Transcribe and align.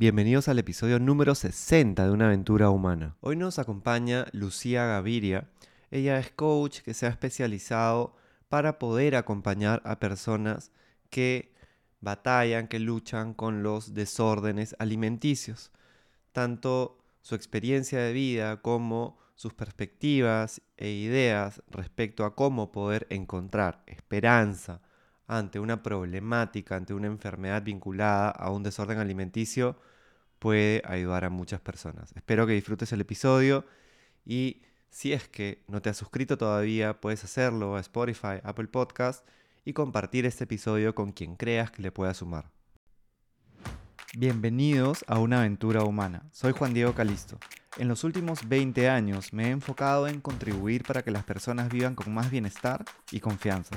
Bienvenidos 0.00 0.46
al 0.46 0.60
episodio 0.60 1.00
número 1.00 1.34
60 1.34 2.04
de 2.04 2.12
Una 2.12 2.26
aventura 2.26 2.70
humana. 2.70 3.16
Hoy 3.18 3.34
nos 3.34 3.58
acompaña 3.58 4.26
Lucía 4.30 4.86
Gaviria. 4.86 5.50
Ella 5.90 6.20
es 6.20 6.30
coach 6.30 6.82
que 6.82 6.94
se 6.94 7.06
ha 7.06 7.08
especializado 7.08 8.14
para 8.48 8.78
poder 8.78 9.16
acompañar 9.16 9.82
a 9.84 9.98
personas 9.98 10.70
que 11.10 11.52
batallan, 12.00 12.68
que 12.68 12.78
luchan 12.78 13.34
con 13.34 13.64
los 13.64 13.92
desórdenes 13.92 14.76
alimenticios. 14.78 15.72
Tanto 16.30 16.98
su 17.20 17.34
experiencia 17.34 17.98
de 17.98 18.12
vida 18.12 18.62
como 18.62 19.18
sus 19.34 19.52
perspectivas 19.52 20.62
e 20.76 20.90
ideas 20.90 21.60
respecto 21.72 22.24
a 22.24 22.36
cómo 22.36 22.70
poder 22.70 23.08
encontrar 23.10 23.82
esperanza 23.88 24.80
ante 25.26 25.60
una 25.60 25.82
problemática, 25.82 26.76
ante 26.76 26.94
una 26.94 27.08
enfermedad 27.08 27.64
vinculada 27.64 28.30
a 28.30 28.50
un 28.50 28.62
desorden 28.62 28.98
alimenticio, 28.98 29.76
puede 30.38 30.82
ayudar 30.84 31.24
a 31.24 31.30
muchas 31.30 31.60
personas. 31.60 32.12
Espero 32.14 32.46
que 32.46 32.52
disfrutes 32.52 32.92
el 32.92 33.00
episodio 33.00 33.64
y 34.24 34.62
si 34.90 35.12
es 35.12 35.28
que 35.28 35.62
no 35.68 35.82
te 35.82 35.90
has 35.90 35.96
suscrito 35.96 36.38
todavía, 36.38 37.00
puedes 37.00 37.24
hacerlo 37.24 37.76
a 37.76 37.80
Spotify, 37.80 38.40
Apple 38.42 38.68
Podcast 38.68 39.26
y 39.64 39.72
compartir 39.72 40.26
este 40.26 40.44
episodio 40.44 40.94
con 40.94 41.12
quien 41.12 41.36
creas 41.36 41.70
que 41.70 41.82
le 41.82 41.92
pueda 41.92 42.14
sumar. 42.14 42.50
Bienvenidos 44.16 45.04
a 45.06 45.18
una 45.18 45.40
aventura 45.40 45.84
humana. 45.84 46.22
Soy 46.32 46.52
Juan 46.52 46.72
Diego 46.72 46.94
Calisto. 46.94 47.38
En 47.76 47.88
los 47.88 48.04
últimos 48.04 48.48
20 48.48 48.88
años 48.88 49.32
me 49.32 49.48
he 49.48 49.50
enfocado 49.50 50.08
en 50.08 50.20
contribuir 50.20 50.82
para 50.84 51.02
que 51.02 51.10
las 51.10 51.24
personas 51.24 51.68
vivan 51.68 51.94
con 51.94 52.12
más 52.12 52.30
bienestar 52.30 52.84
y 53.12 53.20
confianza. 53.20 53.76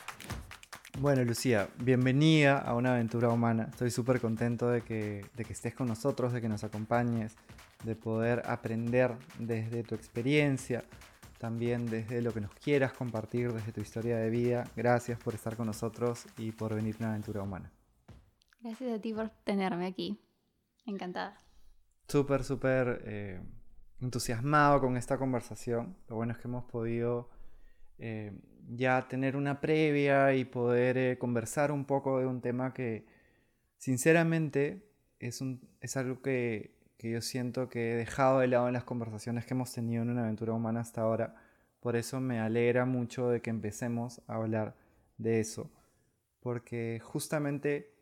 Bueno, 0.99 1.23
Lucía, 1.23 1.69
bienvenida 1.79 2.59
a 2.59 2.75
una 2.75 2.93
aventura 2.93 3.29
humana. 3.29 3.67
Estoy 3.69 3.89
súper 3.89 4.19
contento 4.19 4.69
de 4.69 4.81
que, 4.81 5.25
de 5.35 5.45
que 5.45 5.53
estés 5.53 5.73
con 5.73 5.87
nosotros, 5.87 6.33
de 6.33 6.41
que 6.41 6.49
nos 6.49 6.63
acompañes, 6.63 7.35
de 7.83 7.95
poder 7.95 8.43
aprender 8.45 9.15
desde 9.39 9.83
tu 9.83 9.95
experiencia, 9.95 10.83
también 11.39 11.89
desde 11.89 12.21
lo 12.21 12.33
que 12.33 12.41
nos 12.41 12.53
quieras 12.53 12.93
compartir, 12.93 13.51
desde 13.53 13.71
tu 13.71 13.81
historia 13.81 14.17
de 14.17 14.29
vida. 14.29 14.65
Gracias 14.75 15.17
por 15.17 15.33
estar 15.33 15.55
con 15.55 15.65
nosotros 15.65 16.25
y 16.37 16.51
por 16.51 16.75
venir 16.75 16.95
a 16.95 16.97
una 16.99 17.09
aventura 17.11 17.41
humana. 17.41 17.71
Gracias 18.61 18.93
a 18.93 19.01
ti 19.01 19.13
por 19.13 19.29
tenerme 19.43 19.87
aquí. 19.87 20.19
Encantada. 20.85 21.37
Súper, 22.07 22.43
súper 22.43 23.01
eh, 23.05 23.41
entusiasmado 24.01 24.81
con 24.81 24.97
esta 24.97 25.17
conversación. 25.17 25.95
Lo 26.09 26.17
bueno 26.17 26.33
es 26.33 26.37
que 26.37 26.47
hemos 26.47 26.65
podido 26.65 27.29
eh, 27.97 28.31
ya 28.69 29.07
tener 29.07 29.35
una 29.35 29.59
previa 29.61 30.33
y 30.33 30.45
poder 30.45 30.97
eh, 30.97 31.17
conversar 31.17 31.71
un 31.71 31.85
poco 31.85 32.19
de 32.19 32.25
un 32.25 32.41
tema 32.41 32.73
que 32.73 33.05
sinceramente 33.77 34.85
es, 35.19 35.41
un, 35.41 35.61
es 35.81 35.97
algo 35.97 36.21
que, 36.21 36.75
que, 36.97 37.11
yo 37.11 37.21
siento 37.21 37.69
que 37.69 37.93
he 37.93 37.95
dejado 37.95 38.39
de 38.39 38.47
lado 38.47 38.67
en 38.67 38.73
las 38.73 38.83
conversaciones 38.83 39.45
que 39.45 39.53
hemos 39.53 39.73
tenido 39.73 40.03
en 40.03 40.09
una 40.09 40.23
aventura 40.23 40.53
humana 40.53 40.79
hasta 40.79 41.01
ahora. 41.01 41.35
Por 41.79 41.95
eso 41.95 42.19
me 42.19 42.39
alegra 42.39 42.85
mucho 42.85 43.29
de 43.29 43.41
que 43.41 43.49
empecemos 43.49 44.21
a 44.27 44.35
hablar 44.35 44.75
de 45.17 45.39
eso. 45.39 45.71
Porque 46.39 46.99
justamente 47.03 47.93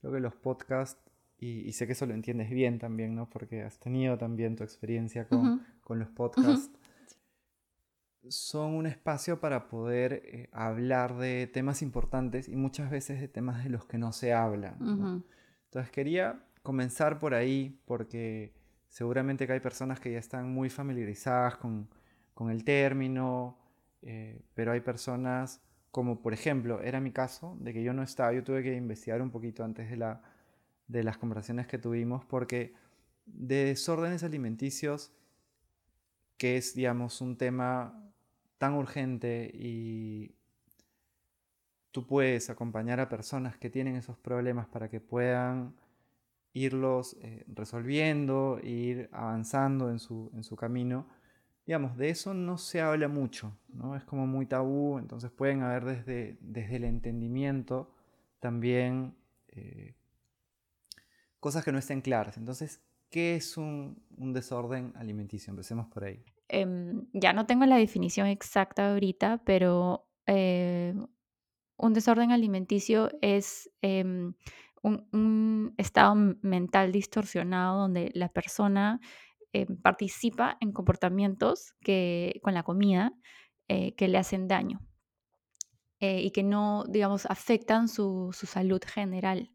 creo 0.00 0.12
que 0.12 0.20
los 0.20 0.34
podcasts, 0.34 1.00
y, 1.38 1.72
sé 1.72 1.86
que 1.86 1.92
eso 1.92 2.06
lo 2.06 2.14
entiendes 2.14 2.50
bien 2.50 2.78
también, 2.78 3.14
¿no? 3.16 3.28
Porque 3.28 3.62
has 3.62 3.78
tenido 3.78 4.16
también 4.18 4.54
tu 4.54 4.62
experiencia 4.62 5.26
con, 5.26 5.66
con 5.80 5.98
los 5.98 6.08
podcasts 6.08 6.70
son 8.28 8.74
un 8.74 8.86
espacio 8.86 9.40
para 9.40 9.68
poder 9.68 10.22
eh, 10.24 10.48
hablar 10.52 11.16
de 11.16 11.46
temas 11.46 11.82
importantes 11.82 12.48
y 12.48 12.56
muchas 12.56 12.90
veces 12.90 13.20
de 13.20 13.28
temas 13.28 13.64
de 13.64 13.70
los 13.70 13.84
que 13.86 13.98
no 13.98 14.12
se 14.12 14.32
hablan. 14.32 15.24
Entonces 15.64 15.90
quería 15.90 16.44
comenzar 16.62 17.18
por 17.18 17.34
ahí 17.34 17.80
porque 17.84 18.54
seguramente 18.88 19.46
que 19.46 19.54
hay 19.54 19.60
personas 19.60 20.00
que 20.00 20.12
ya 20.12 20.18
están 20.18 20.52
muy 20.52 20.70
familiarizadas 20.70 21.56
con, 21.56 21.88
el 22.50 22.64
término, 22.64 23.56
eh, 24.02 24.42
pero 24.54 24.72
hay 24.72 24.80
personas 24.80 25.60
como 25.92 26.22
por 26.22 26.32
ejemplo, 26.32 26.80
era 26.80 27.00
mi 27.00 27.12
caso, 27.12 27.56
de 27.60 27.72
que 27.72 27.84
yo 27.84 27.92
no 27.92 28.02
estaba, 28.02 28.32
yo 28.32 28.42
tuve 28.42 28.62
que 28.62 28.74
investigar 28.74 29.22
un 29.22 29.30
poquito 29.30 29.62
antes 29.62 29.90
de, 29.90 29.96
la, 29.96 30.22
de 30.88 31.04
las 31.04 31.18
conversaciones 31.18 31.66
que 31.66 31.78
tuvimos 31.78 32.24
porque 32.24 32.74
de 33.26 33.66
desórdenes 33.66 34.24
alimenticios 34.24 35.12
que 36.38 36.56
es, 36.56 36.74
digamos, 36.74 37.20
un 37.20 37.36
tema 37.36 38.11
tan 38.62 38.74
urgente 38.74 39.50
y 39.52 40.36
tú 41.90 42.06
puedes 42.06 42.48
acompañar 42.48 43.00
a 43.00 43.08
personas 43.08 43.56
que 43.56 43.70
tienen 43.70 43.96
esos 43.96 44.16
problemas 44.16 44.68
para 44.68 44.88
que 44.88 45.00
puedan 45.00 45.74
irlos 46.52 47.16
eh, 47.22 47.42
resolviendo, 47.48 48.60
ir 48.62 49.08
avanzando 49.10 49.90
en 49.90 49.98
su, 49.98 50.30
en 50.32 50.44
su 50.44 50.54
camino, 50.54 51.08
digamos, 51.66 51.96
de 51.96 52.10
eso 52.10 52.34
no 52.34 52.56
se 52.56 52.80
habla 52.80 53.08
mucho, 53.08 53.58
¿no? 53.66 53.96
Es 53.96 54.04
como 54.04 54.28
muy 54.28 54.46
tabú, 54.46 55.00
entonces 55.00 55.32
pueden 55.32 55.62
haber 55.62 55.84
desde, 55.84 56.38
desde 56.40 56.76
el 56.76 56.84
entendimiento 56.84 57.92
también 58.38 59.16
eh, 59.48 59.96
cosas 61.40 61.64
que 61.64 61.72
no 61.72 61.78
estén 61.78 62.00
claras. 62.00 62.36
Entonces, 62.36 62.80
¿qué 63.10 63.34
es 63.34 63.56
un, 63.56 64.00
un 64.18 64.32
desorden 64.32 64.92
alimenticio? 64.94 65.50
Empecemos 65.50 65.88
por 65.88 66.04
ahí. 66.04 66.24
Em, 66.52 67.06
ya 67.14 67.32
no 67.32 67.46
tengo 67.46 67.64
la 67.64 67.76
definición 67.76 68.26
exacta 68.26 68.92
ahorita, 68.92 69.42
pero 69.42 70.06
eh, 70.26 70.94
un 71.78 71.92
desorden 71.94 72.30
alimenticio 72.30 73.08
es 73.22 73.70
em, 73.80 74.34
un, 74.82 75.74
estado 75.78 76.14
mental 76.42 76.92
distorsionado 76.92 77.80
donde 77.80 78.10
la 78.14 78.28
persona 78.28 79.00
em, 79.54 79.80
participa 79.80 80.58
en 80.60 80.72
comportamientos 80.72 81.72
que, 81.80 82.38
con 82.42 82.52
la 82.52 82.64
comida 82.64 83.14
eh, 83.68 83.94
que 83.94 84.08
le 84.08 84.18
hacen 84.18 84.46
daño 84.46 84.80
eh, 86.00 86.20
y 86.20 86.32
que 86.32 86.42
no, 86.42 86.84
digamos, 86.86 87.24
afectan 87.26 87.88
su, 87.88 88.28
su 88.34 88.46
salud 88.46 88.82
general. 88.86 89.50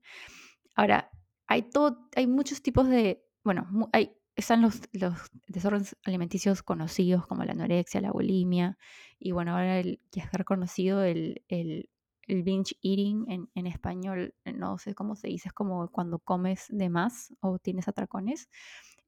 Ahora, 0.74 1.12
hay, 1.46 1.70
todo, 1.70 2.10
hay 2.16 2.26
muchos 2.26 2.64
tipos 2.64 2.88
de, 2.90 3.24
bueno, 3.44 3.68
hay 3.94 4.17
están 4.38 4.62
los, 4.62 4.82
los, 4.94 5.14
desórdenes 5.48 5.98
alimenticios 6.06 6.64
conocidos 6.64 7.26
como 7.26 7.44
la 7.44 7.52
anorexia, 7.54 8.00
la 8.02 8.12
bulimia, 8.12 8.78
y 9.20 9.32
bueno, 9.32 9.52
ahora 9.52 9.80
el, 9.80 10.00
que 10.12 10.22
es 10.22 10.32
reconocido 10.32 11.04
el, 11.04 11.44
el, 11.48 11.90
el 12.28 12.44
binge 12.44 12.76
eating 12.84 13.26
en, 13.30 13.50
en, 13.56 13.66
español, 13.66 14.36
no 14.46 14.78
sé 14.78 14.94
cómo 14.94 15.16
se 15.16 15.28
dice, 15.28 15.50
es 15.50 15.54
como 15.54 15.90
cuando 15.90 16.20
comes 16.20 16.68
de 16.70 16.90
más 16.90 17.34
o 17.42 17.58
tienes 17.58 17.88
atracones. 17.88 18.48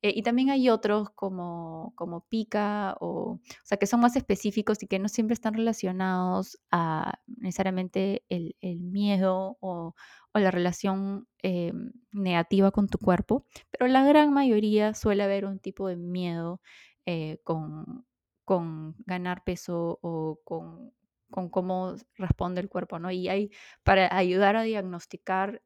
Eh, 0.01 0.13
y 0.15 0.23
también 0.23 0.49
hay 0.49 0.69
otros 0.69 1.09
como, 1.11 1.93
como 1.95 2.21
pica, 2.21 2.95
o, 3.01 3.33
o 3.33 3.39
sea, 3.63 3.77
que 3.77 3.87
son 3.87 3.99
más 3.99 4.15
específicos 4.15 4.81
y 4.81 4.87
que 4.87 4.99
no 4.99 5.09
siempre 5.09 5.33
están 5.33 5.53
relacionados 5.55 6.57
a 6.71 7.19
necesariamente 7.27 8.23
el, 8.29 8.55
el 8.61 8.79
miedo 8.79 9.57
o, 9.59 9.95
o, 10.33 10.39
la 10.39 10.51
relación 10.51 11.27
eh, 11.43 11.73
negativa 12.11 12.71
con 12.71 12.87
tu 12.87 12.97
cuerpo, 12.97 13.45
pero 13.71 13.87
la 13.87 14.05
gran 14.05 14.33
mayoría 14.33 14.93
suele 14.93 15.23
haber 15.23 15.45
un 15.45 15.59
tipo 15.59 15.87
de 15.89 15.97
miedo 15.97 16.61
eh, 17.05 17.39
con, 17.43 18.05
con 18.45 18.95
ganar 19.05 19.43
peso 19.43 19.99
o 20.01 20.39
con, 20.45 20.93
con 21.29 21.49
cómo 21.49 21.95
responde 22.15 22.61
el 22.61 22.69
cuerpo, 22.69 22.99
¿no? 22.99 23.11
Y 23.11 23.27
hay, 23.27 23.51
para 23.83 24.15
ayudar 24.15 24.55
a 24.55 24.63
diagnosticar, 24.63 25.61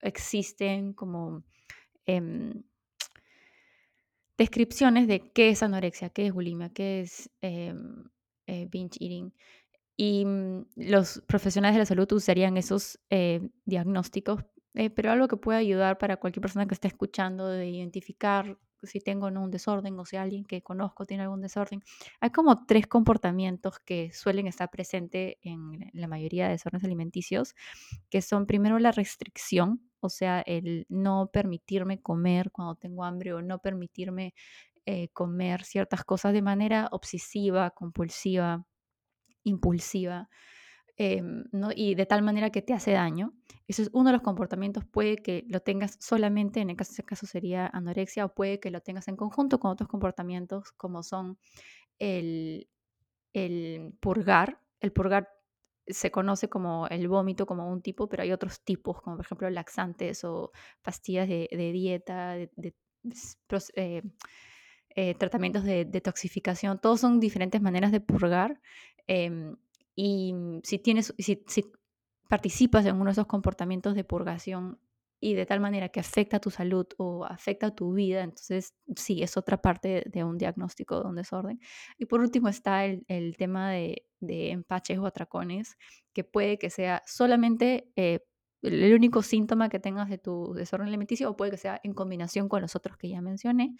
existen 0.00 0.94
como... 0.94 1.44
Eh, 2.06 2.54
descripciones 4.38 5.08
de 5.08 5.32
qué 5.32 5.50
es 5.50 5.62
anorexia, 5.62 6.10
qué 6.10 6.26
es 6.26 6.32
bulimia, 6.32 6.70
qué 6.70 7.00
es 7.00 7.30
em, 7.40 8.04
eh, 8.46 8.66
binge 8.70 8.98
eating. 9.00 9.32
Y 9.96 10.24
mm, 10.24 10.66
los 10.76 11.22
profesionales 11.26 11.76
de 11.76 11.80
la 11.80 11.86
salud 11.86 12.10
usarían 12.12 12.56
esos 12.56 12.98
eh, 13.10 13.48
diagnósticos, 13.64 14.44
eh, 14.74 14.90
pero 14.90 15.10
algo 15.10 15.28
que 15.28 15.36
puede 15.38 15.58
ayudar 15.58 15.98
para 15.98 16.18
cualquier 16.18 16.42
persona 16.42 16.66
que 16.66 16.74
esté 16.74 16.88
escuchando 16.88 17.48
de 17.48 17.68
identificar 17.68 18.58
si 18.82 19.00
tengo 19.00 19.26
un 19.26 19.50
desorden 19.50 19.98
o 19.98 20.04
si 20.04 20.16
alguien 20.16 20.44
que 20.44 20.62
conozco 20.62 21.06
tiene 21.06 21.24
algún 21.24 21.40
desorden. 21.40 21.82
Hay 22.20 22.30
como 22.30 22.66
tres 22.66 22.86
comportamientos 22.86 23.78
que 23.80 24.12
suelen 24.12 24.46
estar 24.46 24.70
presentes 24.70 25.36
en 25.42 25.90
la 25.92 26.06
mayoría 26.08 26.46
de 26.46 26.52
desórdenes 26.52 26.84
alimenticios, 26.84 27.54
que 28.10 28.22
son 28.22 28.46
primero 28.46 28.78
la 28.78 28.92
restricción, 28.92 29.80
o 30.06 30.10
sea, 30.10 30.40
el 30.42 30.86
no 30.88 31.30
permitirme 31.32 32.00
comer 32.00 32.50
cuando 32.52 32.76
tengo 32.76 33.04
hambre 33.04 33.32
o 33.34 33.42
no 33.42 33.58
permitirme 33.60 34.34
eh, 34.86 35.08
comer 35.12 35.64
ciertas 35.64 36.04
cosas 36.04 36.32
de 36.32 36.42
manera 36.42 36.88
obsesiva, 36.92 37.70
compulsiva, 37.70 38.64
impulsiva, 39.44 40.28
em, 40.96 41.44
y 41.76 41.94
de 41.94 42.06
tal 42.06 42.22
manera 42.22 42.50
que 42.50 42.62
te 42.62 42.72
hace 42.74 42.92
daño. 42.92 43.34
Eso 43.68 43.82
es 43.82 43.90
uno 43.92 44.10
de 44.10 44.14
los 44.14 44.22
comportamientos. 44.22 44.84
Puede 44.84 45.16
que 45.18 45.44
lo 45.48 45.60
tengas 45.60 45.96
solamente, 46.00 46.60
en 46.60 46.70
el 46.70 46.76
caso, 46.76 46.92
ese 46.92 47.02
caso 47.04 47.26
sería 47.26 47.66
anorexia, 47.68 48.24
o 48.26 48.34
puede 48.34 48.60
que 48.60 48.70
lo 48.70 48.80
tengas 48.80 49.08
en 49.08 49.16
conjunto 49.16 49.58
con 49.60 49.72
otros 49.72 49.88
comportamientos 49.88 50.72
como 50.72 51.02
son 51.02 51.38
el, 51.98 52.68
el 53.34 53.94
purgar. 54.00 54.60
El 54.80 54.92
purgar 54.92 55.28
se 55.86 56.10
conoce 56.10 56.48
como 56.48 56.86
el 56.88 57.08
vómito 57.08 57.46
como 57.46 57.70
un 57.70 57.82
tipo, 57.82 58.08
pero 58.08 58.22
hay 58.22 58.32
otros 58.32 58.60
tipos, 58.62 59.00
como 59.00 59.16
por 59.16 59.24
ejemplo 59.24 59.50
laxantes 59.50 60.24
o 60.24 60.50
pastillas 60.82 61.28
de, 61.28 61.48
dieta, 61.72 62.34
de, 62.34 62.74
eh, 63.74 64.02
eh, 64.94 65.14
tratamientos 65.14 65.64
de 65.64 65.84
detoxificación. 65.84 66.80
Todos 66.80 67.00
son 67.00 67.20
diferentes 67.20 67.60
maneras 67.60 67.92
de 67.92 68.00
purgar. 68.00 68.60
Em, 69.06 69.56
y 69.94 70.34
si, 70.62 70.78
tienes, 70.78 71.14
si, 71.18 71.44
si 71.46 71.70
participas 72.28 72.84
en 72.86 72.96
uno 72.96 73.06
de 73.06 73.12
esos 73.12 73.26
comportamientos 73.26 73.94
de 73.94 74.04
purgación 74.04 74.78
y 75.20 75.34
de 75.34 75.46
tal 75.46 75.60
manera 75.60 75.88
que 75.88 76.00
afecta 76.00 76.36
a 76.36 76.40
tu 76.40 76.50
salud 76.50 76.86
o 76.98 77.24
afecta 77.24 77.68
a 77.68 77.74
tu 77.74 77.94
vida, 77.94 78.22
entonces 78.22 78.74
sí, 78.96 79.22
es 79.22 79.36
otra 79.36 79.60
parte 79.62 80.04
de 80.06 80.24
un 80.24 80.38
diagnóstico 80.38 81.00
de 81.00 81.08
un 81.08 81.16
desorden. 81.16 81.60
Y 81.98 82.06
por 82.06 82.20
último 82.20 82.48
está 82.48 82.84
el, 82.84 83.36
tema 83.38 83.70
de, 83.70 84.06
de, 84.20 84.50
empaches 84.50 84.98
o 84.98 85.06
atracones, 85.06 85.76
que 86.12 86.24
puede 86.24 86.58
que 86.58 86.70
sea 86.70 87.02
solamente 87.06 87.90
eh, 87.96 88.20
el 88.62 88.94
único 88.94 89.22
síntoma 89.22 89.68
que 89.68 89.78
tengas 89.78 90.08
de 90.08 90.18
tu 90.18 90.52
desorden 90.54 90.88
alimenticio 90.88 91.30
o 91.30 91.36
puede 91.36 91.52
que 91.52 91.56
sea 91.58 91.80
en 91.82 91.94
combinación 91.94 92.48
con 92.48 92.62
los 92.62 92.76
otros 92.76 92.96
que 92.96 93.08
ya 93.08 93.20
mencioné, 93.22 93.76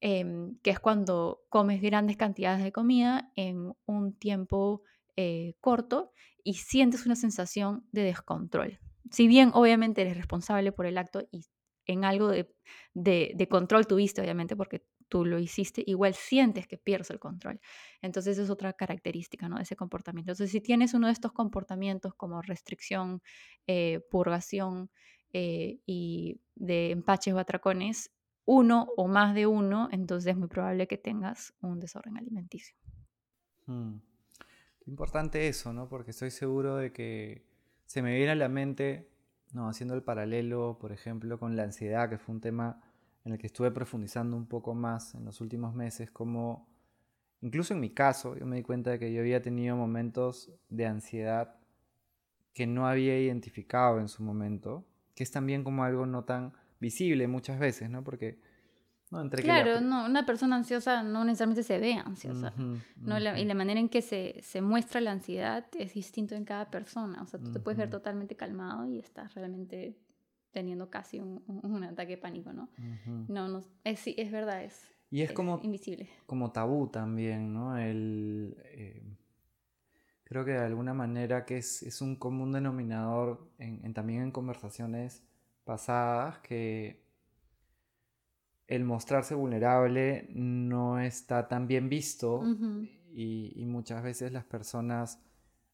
em, 0.00 0.58
que 0.62 0.70
es 0.70 0.80
cuando 0.80 1.42
comes 1.48 1.80
grandes 1.82 2.16
cantidades 2.16 2.62
de 2.64 2.72
comida 2.72 3.32
en 3.36 3.72
un 3.86 4.14
tiempo 4.14 4.82
eh, 5.16 5.54
corto 5.60 6.12
y 6.44 6.54
sientes 6.54 7.06
una 7.06 7.16
sensación 7.16 7.86
de 7.92 8.02
descontrol 8.02 8.78
si 9.10 9.28
bien 9.28 9.50
obviamente 9.54 10.02
eres 10.02 10.16
responsable 10.16 10.72
por 10.72 10.86
el 10.86 10.98
acto 10.98 11.26
y 11.30 11.44
en 11.88 12.04
algo 12.04 12.28
de, 12.28 13.48
control 13.48 13.86
tuviste, 13.86 14.20
obviamente, 14.20 14.54
porque 14.54 14.86
tú 15.08 15.24
lo 15.24 15.38
hiciste, 15.38 15.82
igual 15.86 16.12
sientes 16.14 16.66
que 16.66 16.76
pierdes 16.76 17.10
el 17.10 17.18
control. 17.18 17.60
Entonces 18.02 18.36
es 18.38 18.50
otra 18.50 18.74
característica 18.74 19.48
¿no? 19.48 19.56
de 19.56 19.62
ese 19.62 19.74
comportamiento. 19.74 20.32
Entonces 20.32 20.52
si 20.52 20.60
tienes 20.60 20.92
uno 20.92 21.06
de 21.06 21.14
estos 21.14 21.32
comportamientos 21.32 22.14
como 22.14 22.42
restricción, 22.42 23.22
eh, 23.66 24.00
purgación 24.10 24.90
eh, 25.32 25.80
y 25.86 26.40
de 26.54 26.90
empaches 26.90 27.32
o 27.32 27.38
atracones, 27.38 28.10
uno 28.44 28.88
o 28.96 29.08
más 29.08 29.34
de 29.34 29.46
uno, 29.46 29.88
entonces 29.90 30.32
es 30.32 30.36
muy 30.36 30.48
probable 30.48 30.86
que 30.86 30.98
tengas 30.98 31.54
un 31.60 31.80
desorden 31.80 32.18
alimenticio. 32.18 32.76
Hmm. 33.66 33.96
Importante 34.86 35.48
eso, 35.48 35.72
¿no? 35.72 35.88
Porque 35.88 36.12
estoy 36.12 36.30
seguro 36.30 36.76
de 36.76 36.92
que 36.92 37.47
se 37.88 38.02
me 38.02 38.14
viene 38.14 38.32
a 38.32 38.34
la 38.34 38.50
mente, 38.50 39.08
no, 39.54 39.66
haciendo 39.66 39.94
el 39.94 40.02
paralelo, 40.02 40.76
por 40.78 40.92
ejemplo, 40.92 41.38
con 41.38 41.56
la 41.56 41.62
ansiedad, 41.62 42.10
que 42.10 42.18
fue 42.18 42.34
un 42.34 42.42
tema 42.42 42.82
en 43.24 43.32
el 43.32 43.38
que 43.38 43.46
estuve 43.46 43.70
profundizando 43.70 44.36
un 44.36 44.46
poco 44.46 44.74
más 44.74 45.14
en 45.14 45.24
los 45.24 45.40
últimos 45.40 45.74
meses, 45.74 46.10
como 46.10 46.68
incluso 47.40 47.72
en 47.72 47.80
mi 47.80 47.88
caso, 47.88 48.36
yo 48.36 48.44
me 48.44 48.56
di 48.56 48.62
cuenta 48.62 48.90
de 48.90 48.98
que 48.98 49.10
yo 49.10 49.20
había 49.22 49.40
tenido 49.40 49.74
momentos 49.74 50.52
de 50.68 50.84
ansiedad 50.84 51.56
que 52.52 52.66
no 52.66 52.86
había 52.86 53.18
identificado 53.18 54.00
en 54.00 54.08
su 54.08 54.22
momento, 54.22 54.84
que 55.14 55.22
es 55.22 55.30
también 55.30 55.64
como 55.64 55.82
algo 55.82 56.04
no 56.04 56.24
tan 56.24 56.52
visible 56.80 57.26
muchas 57.26 57.58
veces, 57.58 57.88
¿no? 57.88 58.04
Porque 58.04 58.38
claro, 59.42 59.80
no, 59.80 60.06
una 60.06 60.26
persona 60.26 60.56
ansiosa 60.56 61.02
no 61.02 61.24
necesariamente 61.24 61.62
se 61.62 61.78
ve 61.78 61.94
ansiosa. 61.94 62.52
no, 62.96 63.18
y 63.18 63.44
la 63.44 63.54
manera 63.54 63.80
en 63.80 63.88
que 63.88 64.02
se, 64.02 64.40
se, 64.42 64.60
muestra 64.60 65.00
la 65.00 65.12
ansiedad 65.12 65.66
es 65.78 65.94
distinto 65.94 66.34
en 66.34 66.44
cada 66.44 66.70
persona. 66.70 67.22
O 67.22 67.26
sea, 67.26 67.40
tú 67.40 67.52
te 67.52 67.60
puedes 67.60 67.78
ver 67.78 67.90
totalmente 67.90 68.36
calmado 68.36 68.86
y 68.86 68.98
estás 68.98 69.34
realmente 69.34 69.98
teniendo 70.50 70.90
casi 70.90 71.20
un, 71.20 71.42
un 71.46 71.84
ataque 71.84 72.16
de 72.16 72.18
pánico, 72.18 72.52
¿no? 72.52 72.68
No, 73.28 73.48
no, 73.48 73.62
es, 73.84 74.02
es 74.06 74.30
verdad, 74.30 74.64
es, 74.64 74.88
y 75.10 75.22
es, 75.22 75.32
como, 75.32 75.60
invisible. 75.62 76.08
Como 76.26 76.52
tabú 76.52 76.88
también, 76.88 77.52
¿no? 77.52 77.78
El, 77.78 78.56
eh, 78.64 79.02
creo 80.24 80.44
que 80.44 80.52
de 80.52 80.64
alguna 80.64 80.92
manera 80.92 81.46
que 81.46 81.58
es, 81.58 81.82
es 81.82 82.02
un 82.02 82.16
común 82.16 82.52
denominador 82.52 83.50
en, 83.58 83.94
también 83.94 84.22
en 84.22 84.30
conversaciones 84.30 85.22
pasadas 85.64 86.38
que 86.40 87.07
el 88.68 88.84
mostrarse 88.84 89.34
vulnerable 89.34 90.28
no 90.34 91.00
está 91.00 91.48
tan 91.48 91.66
bien 91.66 91.88
visto 91.88 92.42
y, 93.10 93.64
muchas 93.66 94.02
veces 94.02 94.30
las 94.30 94.44
personas, 94.44 95.20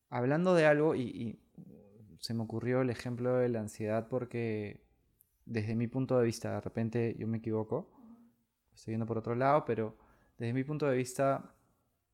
hablando 0.09 0.55
de 0.55 0.67
algo, 0.67 0.95
y, 0.95 1.41
se 2.21 2.33
me 2.33 2.43
ocurrió 2.43 2.81
el 2.81 2.89
ejemplo 2.89 3.37
de 3.37 3.51
la 3.51 3.61
ansiedad 3.61 4.09
porque 4.09 4.87
desde 5.45 5.75
mi 5.75 5.89
punto 5.89 6.19
de 6.19 6.25
vista, 6.25 6.55
de 6.55 6.61
repente 6.63 7.17
yo 7.19 7.27
me 7.27 7.37
equivoco, 7.37 7.91
estoy 8.73 8.95
yendo 8.95 9.05
por 9.05 9.19
otro 9.19 9.35
lado, 9.35 9.67
pero 9.67 9.99
desde 10.39 10.55
mi 10.55 10.65
punto 10.65 10.87
de 10.87 10.97
vista, 10.97 11.55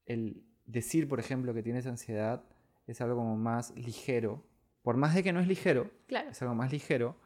el 0.06 0.42
decir, 0.66 1.06
por 1.06 1.20
ejemplo, 1.20 1.54
que 1.54 1.62
tienes 1.62 1.86
ansiedad 1.86 2.42
es 2.88 3.00
algo 3.00 3.16
como 3.16 3.36
más 3.36 3.72
ligero, 3.76 4.42
por 4.82 4.96
más 4.96 5.14
de 5.14 5.22
que 5.22 5.32
no 5.32 5.38
es 5.38 5.46
ligero, 5.46 5.92
es 6.08 6.42
algo 6.42 6.56
más 6.56 6.72
ligero 6.72 7.16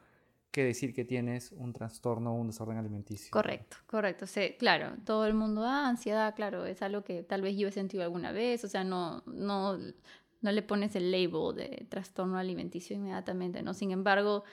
que 0.55 0.63
decir 0.63 0.93
que 0.93 1.03
tienes 1.03 1.51
un 1.51 1.73
trastorno 1.73 2.31
o 2.31 2.35
un 2.35 2.47
desorden 2.47 2.77
alimenticio. 2.77 3.29
Correcto, 3.29 3.75
correcto. 3.87 4.25
Sí, 4.25 4.55
claro, 4.57 4.95
todo 5.03 5.25
el 5.25 5.33
mundo, 5.33 5.65
ah, 5.65 5.89
ansiedad, 5.89 6.33
claro, 6.33 6.65
es 6.65 6.81
algo 6.81 7.03
que 7.03 7.23
tal 7.23 7.41
vez 7.41 7.57
yo 7.57 7.67
he 7.67 7.73
sentido 7.73 8.03
alguna 8.03 8.31
vez, 8.31 8.63
o 8.63 8.69
sea, 8.69 8.85
no, 8.85 9.21
no, 9.25 9.77
no 9.77 10.51
le 10.53 10.61
pones 10.61 10.95
el 10.95 11.11
label 11.11 11.53
de 11.57 11.85
trastorno 11.89 12.37
alimenticio 12.37 12.95
inmediatamente, 12.95 13.63
¿no? 13.63 13.73
Sin 13.73 13.91
embargo, 13.91 14.45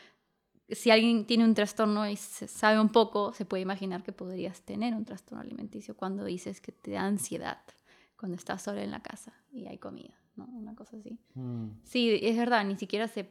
si 0.69 0.90
alguien 0.90 1.25
tiene 1.25 1.44
un 1.44 1.54
trastorno 1.54 2.08
y 2.08 2.16
se 2.16 2.49
sabe 2.49 2.81
un 2.81 2.88
poco, 2.88 3.32
se 3.32 3.44
puede 3.44 3.62
imaginar 3.62 4.02
que 4.02 4.10
podrías 4.10 4.60
tener 4.62 4.94
un 4.94 5.04
trastorno 5.04 5.40
alimenticio 5.40 5.96
cuando 5.96 6.25
dices 6.25 6.60
que 6.60 6.72
te 6.72 6.90
da 6.90 7.02
ansiedad, 7.02 7.62
cuando 8.16 8.37
estás 8.37 8.62
sola 8.62 8.82
en 8.82 8.90
la 8.90 9.02
casa 9.04 9.34
y 9.52 9.69
hay 9.69 9.78
comida, 9.78 10.19
¿no? 10.34 10.46
Una 10.46 10.75
cosa 10.75 10.96
así. 10.96 11.16
Mm. 11.34 11.69
Sí, 11.84 12.19
es 12.20 12.37
verdad, 12.37 12.64
ni 12.64 12.75
siquiera 12.76 13.06
se 13.06 13.28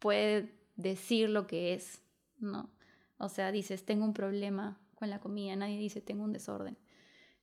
puede 0.00 0.61
decir 0.76 1.28
lo 1.28 1.46
que 1.46 1.74
es, 1.74 2.02
¿no? 2.38 2.70
O 3.18 3.28
sea, 3.28 3.52
dices, 3.52 3.84
tengo 3.84 4.04
un 4.04 4.14
problema 4.14 4.80
con 4.94 5.10
la 5.10 5.20
comida, 5.20 5.54
nadie 5.56 5.78
dice, 5.78 6.00
tengo 6.00 6.24
un 6.24 6.32
desorden. 6.32 6.76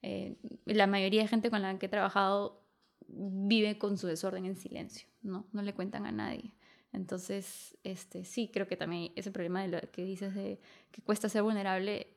Eh, 0.01 0.37
la 0.65 0.87
mayoría 0.87 1.21
de 1.21 1.27
gente 1.27 1.49
con 1.49 1.61
la 1.61 1.77
que 1.77 1.85
he 1.85 1.89
trabajado 1.89 2.63
vive 3.07 3.77
con 3.77 3.97
su 3.97 4.07
desorden 4.07 4.45
en 4.45 4.55
silencio, 4.55 5.07
¿no? 5.21 5.47
No 5.51 5.61
le 5.61 5.73
cuentan 5.73 6.05
a 6.05 6.11
nadie. 6.11 6.53
Entonces, 6.91 7.77
este, 7.83 8.25
sí, 8.25 8.49
creo 8.51 8.67
que 8.67 8.77
también 8.77 9.11
ese 9.15 9.31
problema 9.31 9.61
de 9.61 9.67
lo 9.67 9.79
que 9.91 10.03
dices 10.03 10.33
de 10.33 10.59
que 10.91 11.01
cuesta 11.01 11.29
ser 11.29 11.43
vulnerable 11.43 12.07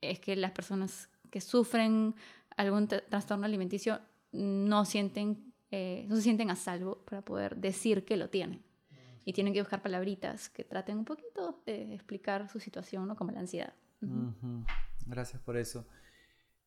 es 0.00 0.20
que 0.20 0.36
las 0.36 0.52
personas 0.52 1.08
que 1.30 1.40
sufren 1.40 2.14
algún 2.56 2.86
trastorno 2.86 3.46
alimenticio 3.46 4.00
no 4.32 4.84
sienten, 4.84 5.52
eh, 5.70 6.06
no 6.08 6.16
se 6.16 6.22
sienten 6.22 6.50
a 6.50 6.56
salvo 6.56 7.04
para 7.04 7.22
poder 7.22 7.56
decir 7.56 8.04
que 8.04 8.16
lo 8.16 8.30
tienen 8.30 8.62
y 9.24 9.32
tienen 9.32 9.52
que 9.52 9.60
buscar 9.60 9.82
palabritas 9.82 10.48
que 10.48 10.64
traten 10.64 10.98
un 10.98 11.04
poquito 11.04 11.62
de 11.64 11.94
explicar 11.94 12.48
su 12.48 12.60
situación, 12.60 13.08
¿no? 13.08 13.16
Como 13.16 13.32
la 13.32 13.40
ansiedad. 13.40 13.72
Gracias 15.06 15.40
por 15.40 15.56
eso. 15.56 15.86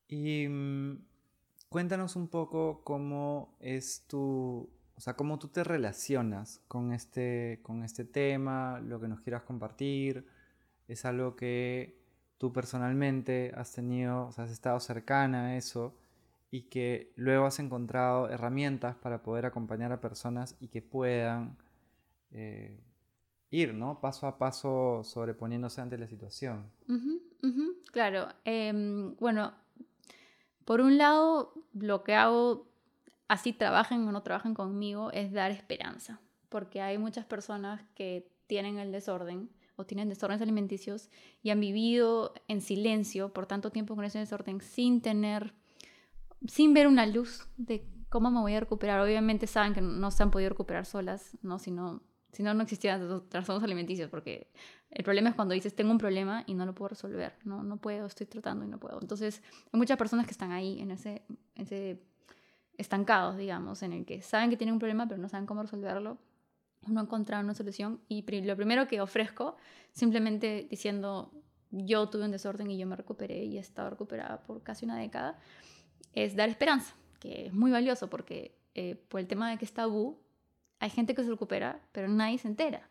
Y 0.07 0.47
mm, 0.47 0.97
cuéntanos 1.69 2.15
un 2.15 2.27
poco 2.27 2.81
cómo 2.83 3.55
es 3.59 4.05
tu, 4.07 4.69
o 4.95 5.01
sea, 5.01 5.15
cómo 5.15 5.37
tú 5.37 5.49
te 5.49 5.63
relacionas 5.63 6.61
con 6.67 6.93
este, 6.93 7.59
con 7.63 7.83
este 7.83 8.05
tema, 8.05 8.79
lo 8.79 8.99
que 8.99 9.07
nos 9.07 9.21
quieras 9.21 9.43
compartir. 9.43 10.25
Es 10.87 11.05
algo 11.05 11.35
que 11.35 11.99
tú 12.37 12.53
personalmente 12.53 13.51
has 13.55 13.71
tenido, 13.73 14.27
o 14.27 14.31
sea, 14.31 14.45
has 14.45 14.51
estado 14.51 14.79
cercana 14.79 15.47
a 15.47 15.57
eso 15.57 15.95
y 16.49 16.63
que 16.63 17.11
luego 17.15 17.45
has 17.45 17.59
encontrado 17.59 18.29
herramientas 18.29 18.95
para 18.95 19.21
poder 19.21 19.45
acompañar 19.45 19.91
a 19.91 20.01
personas 20.01 20.55
y 20.59 20.69
que 20.69 20.81
puedan 20.81 21.57
eh, 22.31 22.79
ir, 23.50 23.74
¿no? 23.74 24.00
Paso 24.01 24.27
a 24.27 24.38
paso 24.38 25.03
sobreponiéndose 25.03 25.81
ante 25.81 25.98
la 25.98 26.07
situación. 26.07 26.72
claro. 27.91 28.27
Em, 28.43 29.15
bueno, 29.17 29.53
por 30.65 30.81
un 30.81 30.98
lado, 30.98 31.53
lo 31.74 32.03
que 32.03 32.13
hago, 32.13 32.67
así 33.27 33.53
trabajen 33.53 34.07
o 34.07 34.12
no 34.12 34.24
trabajen 34.24 34.53
conmigo, 34.53 35.12
es 35.12 35.31
dar 35.31 35.51
esperanza, 35.51 36.19
porque 36.50 36.81
hay 36.81 36.98
muchas 36.98 37.25
personas 37.25 37.81
que 37.96 38.29
tienen 38.48 38.77
el 38.77 38.91
desorden 38.91 39.50
o 39.77 39.86
tienen 39.86 40.10
desórdenes 40.10 40.41
alimenticios 40.41 41.10
y 41.43 41.51
han 41.51 41.60
vivido 41.60 42.34
en 42.48 42.62
silencio 42.62 43.31
por 43.31 43.46
tanto 43.46 43.72
tiempo 43.72 43.96
con 43.96 44.03
ese 44.05 44.19
desorden 44.19 44.60
sin 44.60 45.01
tener, 45.01 45.53
sin 46.48 46.74
ver 46.74 46.88
una 46.88 47.05
luz 47.05 47.48
de 47.57 47.88
cómo 48.10 48.31
me 48.31 48.41
voy 48.41 48.55
a 48.55 48.60
recuperar. 48.60 49.00
Obviamente 49.00 49.46
saben 49.46 49.74
que 49.74 49.81
no 49.81 50.10
se 50.10 50.24
han 50.24 50.31
podido 50.31 50.50
recuperar 50.50 50.86
solas, 50.86 51.38
¿no? 51.43 51.60
sino 51.60 52.01
Si 52.38 52.44
no, 52.44 52.53
no 52.53 52.62
existían 52.62 53.24
trastornos 53.29 53.63
alimenticios, 53.63 54.12
porque 54.12 54.51
el 54.91 55.03
problema 55.03 55.29
es 55.29 55.36
cuando 55.36 55.56
dices, 55.56 55.75
tengo 55.75 55.89
un 55.89 55.98
problema 55.98 56.44
y 56.46 56.53
no 56.53 56.67
lo 56.67 56.75
puedo 56.75 56.89
resolver, 56.89 57.34
no, 57.46 57.63
no 57.63 57.77
puedo, 57.77 58.06
estoy 58.06 58.27
tratando 58.27 58.63
y 58.63 58.67
no 58.67 58.79
puedo. 58.79 59.01
Entonces, 59.01 59.41
hay 59.74 59.77
muchas 59.79 59.98
personas 59.98 60.27
que 60.27 60.34
están 60.34 60.51
ahí, 60.51 60.79
en 60.79 60.91
ese, 60.91 61.24
ese 61.56 62.00
estancados, 62.77 63.38
digamos, 63.38 63.82
en 63.82 63.91
el 63.91 64.06
que 64.06 64.22
saben 64.22 64.51
que 64.51 64.56
tienen 64.56 64.74
un 64.74 64.79
problema, 64.79 65.08
pero 65.08 65.20
no 65.20 65.27
saben 65.27 65.48
cómo 65.48 65.63
resolverlo, 65.63 66.20
no 66.86 67.01
encontrar 67.01 67.44
una 67.44 67.56
solución. 67.56 68.01
Y 68.08 68.22
lo 68.44 68.56
primero 68.56 68.88
que 68.88 69.01
ofrezco, 69.01 69.56
simplemente 69.91 70.67
diciendo, 70.70 71.32
yo 71.72 72.08
tuve 72.08 72.25
un 72.25 72.32
desorden 72.32 72.70
y 72.70 72.77
yo 72.77 72.86
me 72.86 72.96
recuperé 72.96 73.46
y 73.46 73.58
he 73.58 73.62
estado 73.62 73.89
recuperada 73.89 74.44
por 74.44 74.62
casi 74.62 74.86
una 74.86 74.96
década, 74.96 75.39
es 76.13 76.36
dar 76.36 76.50
esperanza, 76.50 76.94
que 77.20 77.48
es 77.48 77.53
muy 77.56 77.72
valioso 77.72 78.12
porque 78.12 78.56
eh, 78.75 78.94
por 79.10 79.22
el 79.22 79.25
tema 79.25 79.50
de 79.50 79.58
que 79.58 79.65
es 79.65 79.74
tabú, 79.74 80.20
hay 80.79 80.89
gente 80.89 81.15
que 81.15 81.24
se 81.24 81.29
recupera, 81.29 81.81
pero 81.91 82.07
nadie 82.07 82.38
se 82.38 82.48
entera. 82.48 82.89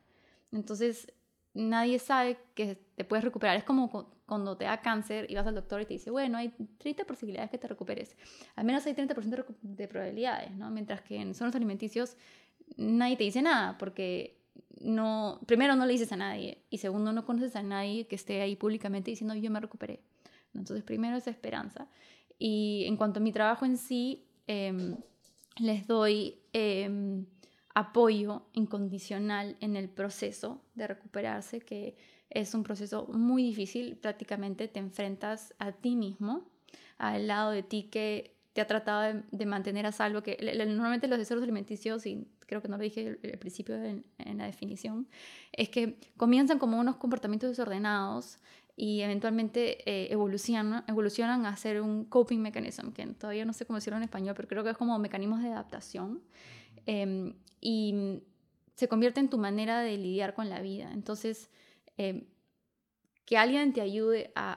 Entonces, 0.52 1.12
nadie 1.54 1.98
sabe 1.98 2.38
que 2.54 2.76
te 2.94 3.04
puedes 3.04 3.24
recuperar. 3.24 3.56
Es 3.56 3.64
como 3.64 4.12
cuando 4.26 4.56
te 4.56 4.64
da 4.64 4.80
cáncer 4.80 5.30
y 5.30 5.34
vas 5.34 5.46
al 5.46 5.54
doctor 5.54 5.80
y 5.80 5.86
te 5.86 5.94
dice, 5.94 6.10
bueno, 6.10 6.38
hay 6.38 6.52
30 6.78 7.04
posibilidades 7.04 7.50
que 7.50 7.58
te 7.58 7.68
recuperes. 7.68 8.16
Al 8.56 8.64
menos 8.64 8.84
hay 8.86 8.94
30% 8.94 9.44
de 9.62 9.88
probabilidades, 9.88 10.52
¿no? 10.52 10.70
Mientras 10.70 11.00
que 11.02 11.16
en 11.16 11.34
zonas 11.34 11.54
alimenticios 11.54 12.16
nadie 12.76 13.16
te 13.16 13.24
dice 13.24 13.42
nada 13.42 13.78
porque 13.78 14.36
no, 14.80 15.40
primero 15.46 15.76
no 15.76 15.86
le 15.86 15.92
dices 15.92 16.12
a 16.12 16.16
nadie 16.16 16.64
y 16.70 16.78
segundo 16.78 17.12
no 17.12 17.24
conoces 17.24 17.56
a 17.56 17.62
nadie 17.62 18.06
que 18.06 18.16
esté 18.16 18.42
ahí 18.42 18.56
públicamente 18.56 19.10
diciendo 19.10 19.34
yo 19.34 19.50
me 19.50 19.60
recuperé. 19.60 20.00
Entonces 20.54 20.84
primero 20.84 21.16
es 21.16 21.26
esperanza. 21.26 21.88
Y 22.38 22.84
en 22.86 22.96
cuanto 22.96 23.20
a 23.20 23.22
mi 23.22 23.32
trabajo 23.32 23.64
en 23.64 23.78
sí, 23.78 24.26
em, 24.46 24.96
les 25.58 25.86
doy 25.86 26.38
em, 26.52 27.26
apoyo 27.76 28.46
incondicional 28.54 29.54
en 29.60 29.76
el 29.76 29.90
proceso 29.90 30.62
de 30.74 30.86
recuperarse, 30.86 31.60
que 31.60 31.94
es 32.30 32.54
un 32.54 32.62
proceso 32.62 33.06
muy 33.08 33.42
difícil, 33.42 33.98
prácticamente 33.98 34.66
te 34.66 34.80
enfrentas 34.80 35.54
a 35.58 35.72
ti 35.72 35.94
mismo, 35.94 36.48
al 36.96 37.26
lado 37.26 37.50
de 37.50 37.62
ti 37.62 37.82
que 37.92 38.34
te 38.54 38.62
ha 38.62 38.66
tratado 38.66 39.22
de, 39.30 39.44
mantener 39.44 39.84
a 39.84 39.92
salvo, 39.92 40.22
que 40.22 40.38
normalmente 40.66 41.06
los 41.06 41.18
deseos 41.18 41.42
alimenticios, 41.42 42.06
y 42.06 42.26
creo 42.46 42.62
que 42.62 42.68
no 42.68 42.78
lo 42.78 42.82
dije 42.82 43.18
al 43.22 43.38
principio 43.38 43.74
en, 43.74 44.04
la 44.38 44.46
definición, 44.46 45.06
es 45.52 45.68
que 45.68 45.98
comienzan 46.16 46.58
como 46.58 46.80
unos 46.80 46.96
comportamientos 46.96 47.50
desordenados 47.50 48.38
y 48.74 49.02
eventualmente 49.02 49.82
eh, 49.86 50.10
evolucionan, 50.10 50.82
evolucionan 50.88 51.44
a 51.44 51.54
ser 51.58 51.82
un 51.82 52.06
coping 52.06 52.40
mechanism, 52.40 52.92
que 52.92 53.06
todavía 53.08 53.44
no 53.44 53.52
sé 53.52 53.66
cómo 53.66 53.76
decirlo 53.76 53.98
en 53.98 54.04
español, 54.04 54.34
pero 54.34 54.48
creo 54.48 54.64
que 54.64 54.70
es 54.70 54.78
como 54.78 54.98
mecanismos 54.98 55.42
de 55.42 55.48
adaptación. 55.48 56.22
Em, 56.86 57.34
y 57.68 58.22
se 58.76 58.86
convierte 58.86 59.18
en 59.18 59.28
tu 59.28 59.38
manera 59.38 59.80
de 59.80 59.96
lidiar 59.96 60.34
con 60.34 60.48
la 60.48 60.60
vida. 60.60 60.92
Entonces, 60.92 61.50
em, 61.96 62.28
que 63.24 63.36
alguien 63.36 63.72
te 63.72 63.80
ayude 63.80 64.30
a, 64.36 64.52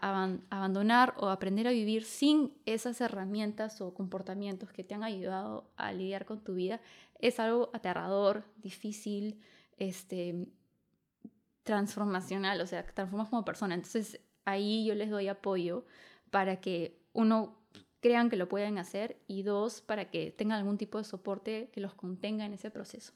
abandonar 0.51 1.15
o 1.17 1.29
aprender 1.29 1.67
a 1.67 1.71
vivir 1.71 2.03
sin 2.03 2.53
esas 2.67 3.01
herramientas 3.01 3.81
o 3.81 3.95
comportamientos 3.95 4.71
que 4.71 4.83
te 4.83 4.93
han 4.93 5.03
ayudado 5.03 5.71
a 5.75 5.91
lidiar 5.91 6.25
con 6.25 6.43
tu 6.43 6.53
vida 6.53 6.81
es 7.17 7.39
algo 7.39 7.71
aterrador, 7.73 8.43
difícil, 8.57 9.39
este, 9.77 10.47
transformacional, 11.63 12.61
o 12.61 12.67
sea, 12.67 12.85
transformas 12.85 13.29
como 13.29 13.43
persona. 13.43 13.73
Entonces 13.73 14.21
ahí 14.45 14.85
yo 14.85 14.93
les 14.93 15.09
doy 15.09 15.29
apoyo 15.29 15.83
para 16.29 16.61
que 16.61 17.01
uno 17.13 17.58
crean 17.99 18.29
que 18.29 18.35
lo 18.35 18.49
pueden 18.49 18.77
hacer 18.77 19.17
y 19.27 19.43
dos, 19.43 19.81
para 19.81 20.09
que 20.09 20.31
tengan 20.31 20.59
algún 20.59 20.77
tipo 20.77 20.97
de 20.97 21.03
soporte 21.03 21.69
que 21.71 21.81
los 21.81 21.93
contenga 21.93 22.45
en 22.45 22.53
ese 22.53 22.71
proceso. 22.71 23.13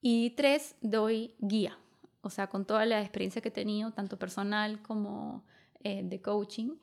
Y 0.00 0.30
tres, 0.30 0.76
doy 0.80 1.34
guía 1.38 1.78
o 2.26 2.30
sea, 2.30 2.48
con 2.48 2.64
toda 2.64 2.84
la 2.86 3.00
experiencia 3.00 3.40
que 3.40 3.50
he 3.50 3.52
tenido, 3.52 3.92
tanto 3.92 4.18
personal 4.18 4.82
como 4.82 5.44
eh, 5.84 6.02
de 6.02 6.20
coaching, 6.20 6.74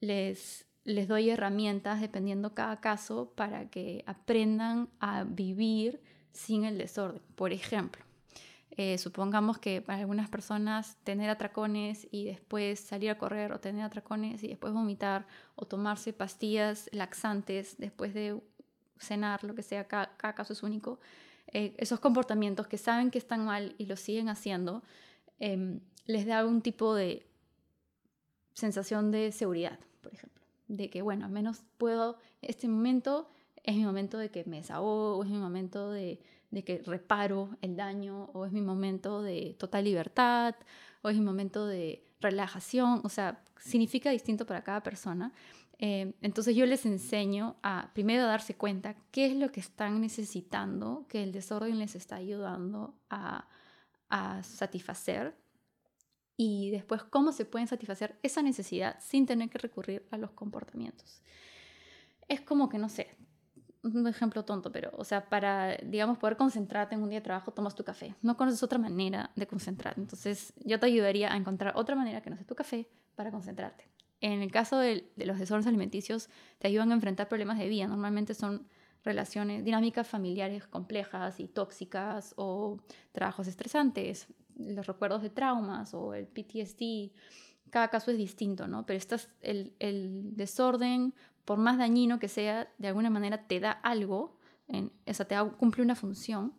les, 0.00 0.66
les 0.82 1.06
doy 1.06 1.30
herramientas 1.30 2.00
dependiendo 2.00 2.52
cada 2.52 2.80
caso 2.80 3.32
para 3.36 3.70
que 3.70 4.02
aprendan 4.06 4.88
a 4.98 5.22
vivir 5.22 6.02
sin 6.32 6.64
el 6.64 6.78
desorden. 6.78 7.22
Por 7.36 7.52
ejemplo, 7.52 8.04
eh, 8.80 8.96
supongamos 8.96 9.58
que 9.58 9.82
para 9.82 9.98
algunas 9.98 10.28
personas 10.28 10.96
tener 11.02 11.30
atracones 11.30 12.06
y 12.12 12.26
después 12.26 12.78
salir 12.78 13.10
a 13.10 13.18
correr 13.18 13.52
o 13.52 13.58
tener 13.58 13.82
atracones 13.82 14.44
y 14.44 14.46
después 14.46 14.72
vomitar 14.72 15.26
o 15.56 15.66
tomarse 15.66 16.12
pastillas 16.12 16.88
laxantes 16.92 17.74
después 17.78 18.14
de 18.14 18.40
cenar, 19.00 19.42
lo 19.42 19.56
que 19.56 19.64
sea, 19.64 19.88
cada 19.88 20.32
caso 20.36 20.52
es 20.52 20.62
único, 20.62 21.00
eh, 21.48 21.74
esos 21.76 21.98
comportamientos 21.98 22.68
que 22.68 22.78
saben 22.78 23.10
que 23.10 23.18
están 23.18 23.44
mal 23.44 23.74
y 23.78 23.86
lo 23.86 23.96
siguen 23.96 24.28
haciendo, 24.28 24.84
em, 25.40 25.80
les 26.06 26.24
da 26.24 26.38
algún 26.38 26.62
tipo 26.62 26.94
de 26.94 27.26
sensación 28.54 29.10
de 29.10 29.32
seguridad, 29.32 29.80
por 30.02 30.14
ejemplo. 30.14 30.44
De 30.68 30.88
que, 30.88 31.02
bueno, 31.02 31.24
al 31.24 31.32
menos 31.32 31.64
puedo, 31.78 32.18
este 32.42 32.68
momento 32.68 33.28
es 33.64 33.74
mi 33.74 33.84
momento 33.84 34.18
de 34.18 34.30
que 34.30 34.44
me 34.44 34.58
desahogo, 34.58 35.24
es 35.24 35.30
mi 35.30 35.38
momento 35.38 35.90
de, 35.90 36.20
de 36.50 36.64
que 36.64 36.78
reparo 36.78 37.56
el 37.60 37.76
daño, 37.76 38.30
o 38.32 38.46
es 38.46 38.52
mi 38.52 38.60
momento 38.60 39.22
de 39.22 39.56
total 39.58 39.84
libertad, 39.84 40.54
o 41.02 41.08
es 41.08 41.16
mi 41.16 41.24
momento 41.24 41.66
de 41.66 42.04
relajación, 42.20 43.00
o 43.04 43.08
sea, 43.08 43.44
significa 43.58 44.10
distinto 44.10 44.46
para 44.46 44.64
cada 44.64 44.82
persona. 44.82 45.32
Eh, 45.78 46.14
entonces 46.22 46.56
yo 46.56 46.66
les 46.66 46.86
enseño 46.86 47.56
a 47.62 47.90
primero 47.94 48.24
a 48.24 48.26
darse 48.26 48.54
cuenta 48.54 48.96
qué 49.12 49.26
es 49.26 49.36
lo 49.36 49.52
que 49.52 49.60
están 49.60 50.00
necesitando, 50.00 51.06
que 51.08 51.22
el 51.22 51.32
desorden 51.32 51.78
les 51.78 51.94
está 51.94 52.16
ayudando 52.16 52.96
a, 53.10 53.46
a 54.08 54.42
satisfacer 54.42 55.36
y 56.36 56.70
después 56.70 57.02
cómo 57.04 57.32
se 57.32 57.44
pueden 57.44 57.68
satisfacer 57.68 58.18
esa 58.22 58.42
necesidad 58.42 58.98
sin 59.00 59.26
tener 59.26 59.50
que 59.50 59.58
recurrir 59.58 60.06
a 60.10 60.16
los 60.16 60.30
comportamientos. 60.32 61.22
Es 62.26 62.40
como 62.40 62.68
que, 62.68 62.78
no 62.78 62.88
sé, 62.88 63.16
un 63.82 64.06
ejemplo 64.06 64.44
tonto, 64.44 64.72
pero, 64.72 64.90
o 64.96 65.04
sea, 65.04 65.28
para, 65.28 65.76
digamos, 65.76 66.18
poder 66.18 66.36
concentrarte 66.36 66.94
en 66.94 67.02
un 67.02 67.10
día 67.10 67.20
de 67.20 67.24
trabajo, 67.24 67.52
tomas 67.52 67.74
tu 67.74 67.84
café. 67.84 68.14
No 68.22 68.36
conoces 68.36 68.62
otra 68.62 68.78
manera 68.78 69.30
de 69.36 69.46
concentrar. 69.46 69.94
Entonces, 69.96 70.52
yo 70.64 70.80
te 70.80 70.86
ayudaría 70.86 71.32
a 71.32 71.36
encontrar 71.36 71.74
otra 71.76 71.94
manera 71.94 72.20
que 72.20 72.30
no 72.30 72.36
sea 72.36 72.46
tu 72.46 72.54
café 72.54 72.88
para 73.14 73.30
concentrarte. 73.30 73.88
En 74.20 74.42
el 74.42 74.50
caso 74.50 74.78
de, 74.78 75.10
los 75.16 75.38
desórdenes 75.38 75.68
alimenticios, 75.68 76.28
te 76.58 76.66
ayudan 76.66 76.90
a 76.90 76.94
enfrentar 76.94 77.28
problemas 77.28 77.58
de 77.58 77.68
vida. 77.68 77.86
Normalmente 77.86 78.34
son 78.34 78.66
relaciones, 79.04 79.64
dinámicas 79.64 80.08
familiares 80.08 80.66
complejas 80.66 81.38
y 81.38 81.46
tóxicas 81.46 82.34
o 82.36 82.78
trabajos 83.12 83.46
estresantes, 83.46 84.26
los 84.56 84.86
recuerdos 84.86 85.22
de 85.22 85.30
traumas 85.30 85.94
o 85.94 86.14
el 86.14 86.26
PTSD. 86.26 87.12
Cada 87.70 87.88
caso 87.88 88.10
es 88.10 88.18
distinto, 88.18 88.66
¿no? 88.68 88.86
Pero 88.86 88.98
estás, 88.98 89.28
el, 89.40 89.74
el 89.78 90.36
desorden, 90.36 91.14
por 91.44 91.58
más 91.58 91.78
dañino 91.78 92.18
que 92.18 92.28
sea, 92.28 92.68
de 92.78 92.88
alguna 92.88 93.10
manera 93.10 93.46
te 93.46 93.60
da 93.60 93.70
algo, 93.70 94.36
en, 94.66 94.92
o 95.06 95.14
sea, 95.14 95.26
te 95.26 95.36
cumple 95.58 95.82
una 95.82 95.94
función 95.94 96.52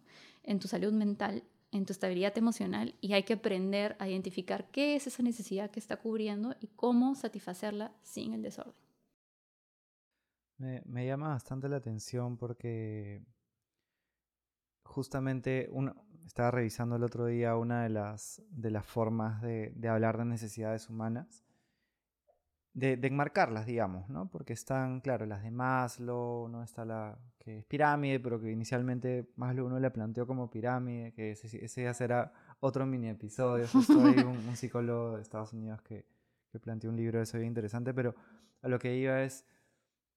en 0.44 0.60
tu 0.60 0.68
salud 0.68 0.94
mental 0.94 1.44
en 1.72 1.86
tu 1.86 1.94
estabilidad 1.94 2.38
emocional 2.38 2.96
y 3.02 3.14
hay 3.14 3.24
que 3.24 3.34
aprender 3.34 3.96
a 4.00 4.08
identificar 4.08 4.70
qué 4.72 4.96
es 4.96 5.08
esa 5.08 5.24
necesidad 5.24 5.70
que 5.70 5.80
está 5.80 5.98
cubriendo 5.98 6.56
y 6.60 6.68
cómo 6.68 7.16
satisfacerla 7.16 7.94
sin 8.02 8.34
el 8.34 8.42
desorden. 8.42 8.74
Me, 10.58 11.06
llama 11.06 11.30
bastante 11.30 11.70
la 11.70 11.78
atención 11.78 12.36
porque 12.36 13.24
justamente 14.84 15.70
uno, 15.72 15.96
estaba 16.30 16.52
revisando 16.52 16.96
el 16.96 17.04
otro 17.04 17.26
día 17.26 17.56
una 17.56 17.82
de 17.82 17.90
las, 17.90 18.40
de 18.52 18.70
las 18.70 18.86
formas 18.86 19.42
de, 19.42 19.74
hablar 19.90 20.20
de 20.20 20.26
necesidades 20.26 20.88
humanas 20.88 21.44
de, 22.74 23.00
enmarcarlas, 23.02 23.66
digamos, 23.66 24.08
¿no? 24.10 24.30
Porque 24.30 24.54
están, 24.54 25.02
claro, 25.02 25.26
las 25.26 25.42
de 25.42 25.50
Maslow, 25.50 26.48
¿no? 26.48 26.62
Está 26.62 26.86
la 26.86 27.18
que 27.40 27.58
es 27.58 27.66
pirámide, 27.66 28.20
pero 28.20 28.40
que 28.40 28.52
inicialmente 28.52 29.32
Maslow 29.38 29.66
uno 29.66 29.80
la 29.80 29.92
planteó 29.92 30.28
como 30.28 30.52
pirámide, 30.52 31.14
que 31.14 31.32
ese, 31.32 31.66
ese 31.66 31.92
será 31.96 32.32
otro 32.60 32.86
mini 32.86 33.10
episodio. 33.10 33.66
Soy 33.66 34.20
un, 34.20 34.38
un, 34.48 34.56
psicólogo 34.56 35.16
de 35.16 35.24
Estados 35.24 35.52
Unidos 35.52 35.82
que, 35.82 36.06
que 36.52 36.60
planteó 36.60 36.92
un 36.92 36.96
libro 36.96 37.18
de 37.18 37.24
eso 37.24 37.40
bien 37.40 37.48
interesante, 37.48 37.92
pero 37.92 38.14
a 38.62 38.68
lo 38.68 38.78
que 38.78 38.96
iba 38.96 39.24
es 39.24 39.46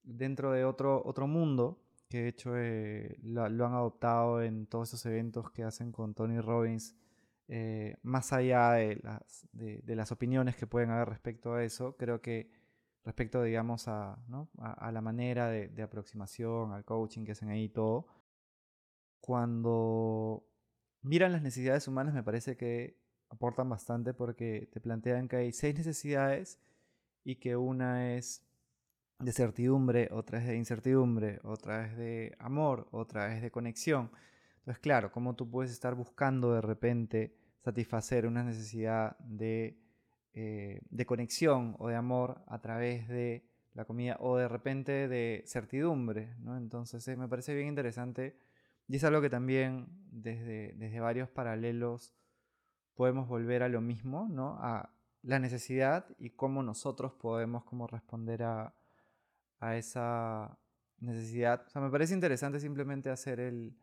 dentro 0.02 0.52
de 0.52 0.66
otro, 0.66 1.02
otro 1.07 1.26
mundo, 1.26 1.83
que 2.12 2.25
de 2.25 2.28
hecho 2.28 2.59
eh, 2.59 3.16
lo, 3.23 3.42
han 3.42 3.73
adoptado 3.73 4.42
en 4.42 4.66
todos 4.66 4.88
esos 4.88 5.07
eventos 5.07 5.50
que 5.50 5.64
hacen 5.64 5.92
con 5.92 6.12
Tony 6.12 6.40
Robbins, 6.40 6.95
eh, 7.49 7.97
más 8.02 8.35
allá 8.35 8.73
de 8.73 9.00
las, 9.95 10.12
opiniones 10.12 10.54
que 10.54 10.66
pueden 10.66 10.90
haber 10.90 11.09
respecto 11.09 11.54
a 11.54 11.64
eso, 11.64 11.97
creo 11.97 12.21
que 12.21 12.50
respecto, 13.02 13.42
digamos, 13.42 13.88
a, 13.88 14.19
la 14.92 15.00
manera 15.00 15.49
de, 15.49 15.69
de, 15.69 15.83
aproximación, 15.83 16.73
al 16.73 16.85
coaching 16.85 17.25
que 17.25 17.33
hacen 17.33 17.49
ahí 17.49 17.71
todo, 17.71 18.07
cuando 19.23 20.47
miran 21.00 21.33
las 21.33 21.40
necesidades 21.40 21.88
humanas 21.88 22.12
me 22.12 22.23
parece 22.23 22.59
que 22.59 23.00
aportan 23.31 23.71
bastante 23.71 24.12
porque 24.12 24.69
te 24.71 24.83
plantean 24.83 25.28
que 25.28 25.37
hay 25.37 25.52
seis 25.52 25.75
necesidades 25.75 26.61
y 27.25 27.37
que 27.37 27.57
una 27.57 28.16
es 28.16 28.45
de 29.19 29.33
certidumbre, 29.33 30.09
otra 30.12 30.38
es 30.38 30.47
de 30.47 30.57
incertidumbre, 30.57 31.40
otra 31.45 31.87
es 31.87 31.97
de 31.97 32.37
amor, 32.38 32.88
otra 32.90 33.35
es 33.35 33.42
de 33.42 33.50
conexión. 33.50 34.11
Entonces, 34.59 34.81
claro, 34.81 35.11
cómo 35.12 35.35
tú 35.35 35.50
puedes 35.50 35.73
estar 35.73 35.95
buscando 35.95 36.54
de 36.54 36.61
repente 36.61 37.35
satisfacer 37.64 38.26
una 38.26 38.42
necesidad 38.42 39.16
de, 39.19 39.78
eh, 40.35 40.81
de 40.90 41.07
conexión 41.07 41.76
o 41.78 41.88
de 41.88 41.97
amor 41.97 42.42
a 42.47 42.61
través 42.61 43.09
de 43.09 43.45
la 43.75 43.85
comida 43.85 44.16
o 44.21 44.37
de 44.37 44.49
repente 44.49 45.09
de 45.09 45.42
certidumbre, 45.47 46.35
¿no? 46.40 46.57
Entonces 46.57 47.07
eh, 47.09 47.16
me 47.16 47.28
parece 47.28 47.54
bien 47.54 47.69
interesante 47.69 48.37
y 48.88 48.97
es 48.97 49.04
algo 49.04 49.21
que 49.21 49.31
también 49.31 49.88
desde, 50.11 50.75
desde 50.75 51.00
varios 51.00 51.31
paralelos 51.31 52.14
podemos 52.95 53.28
volver 53.28 53.62
a 53.62 53.69
lo 53.69 53.81
mismo, 53.81 54.28
¿no? 54.28 54.59
A 54.61 54.90
la 55.23 55.38
necesidad 55.38 56.07
y 56.19 56.31
cómo 56.31 56.62
nosotros 56.62 57.12
podemos 57.14 57.64
como 57.64 57.87
responder 57.87 58.42
a, 58.42 58.75
a 59.62 59.76
esa 59.76 60.59
necesidad. 60.99 61.64
O 61.66 61.71
sea, 61.71 61.81
me 61.81 61.90
parece 61.90 62.14
interesante 62.14 62.59
simplemente 62.59 63.11
hacer 63.11 63.38
el, 63.38 63.76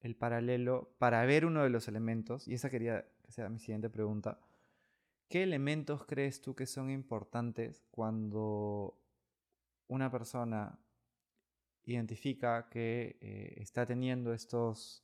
el 0.00 0.14
paralelo 0.14 0.94
para 0.98 1.24
ver 1.24 1.46
uno 1.46 1.62
de 1.62 1.70
los 1.70 1.88
elementos, 1.88 2.46
y 2.46 2.54
esa 2.54 2.68
quería 2.68 3.06
que 3.22 3.32
sea 3.32 3.48
mi 3.48 3.58
siguiente 3.58 3.88
pregunta. 3.88 4.38
¿Qué 5.28 5.42
elementos 5.42 6.04
crees 6.04 6.42
tú 6.42 6.54
que 6.54 6.66
son 6.66 6.90
importantes 6.90 7.82
cuando 7.90 9.00
una 9.88 10.10
persona 10.10 10.78
identifica 11.84 12.68
que 12.68 13.16
eh, 13.22 13.54
está 13.56 13.86
teniendo 13.86 14.34
estos 14.34 15.02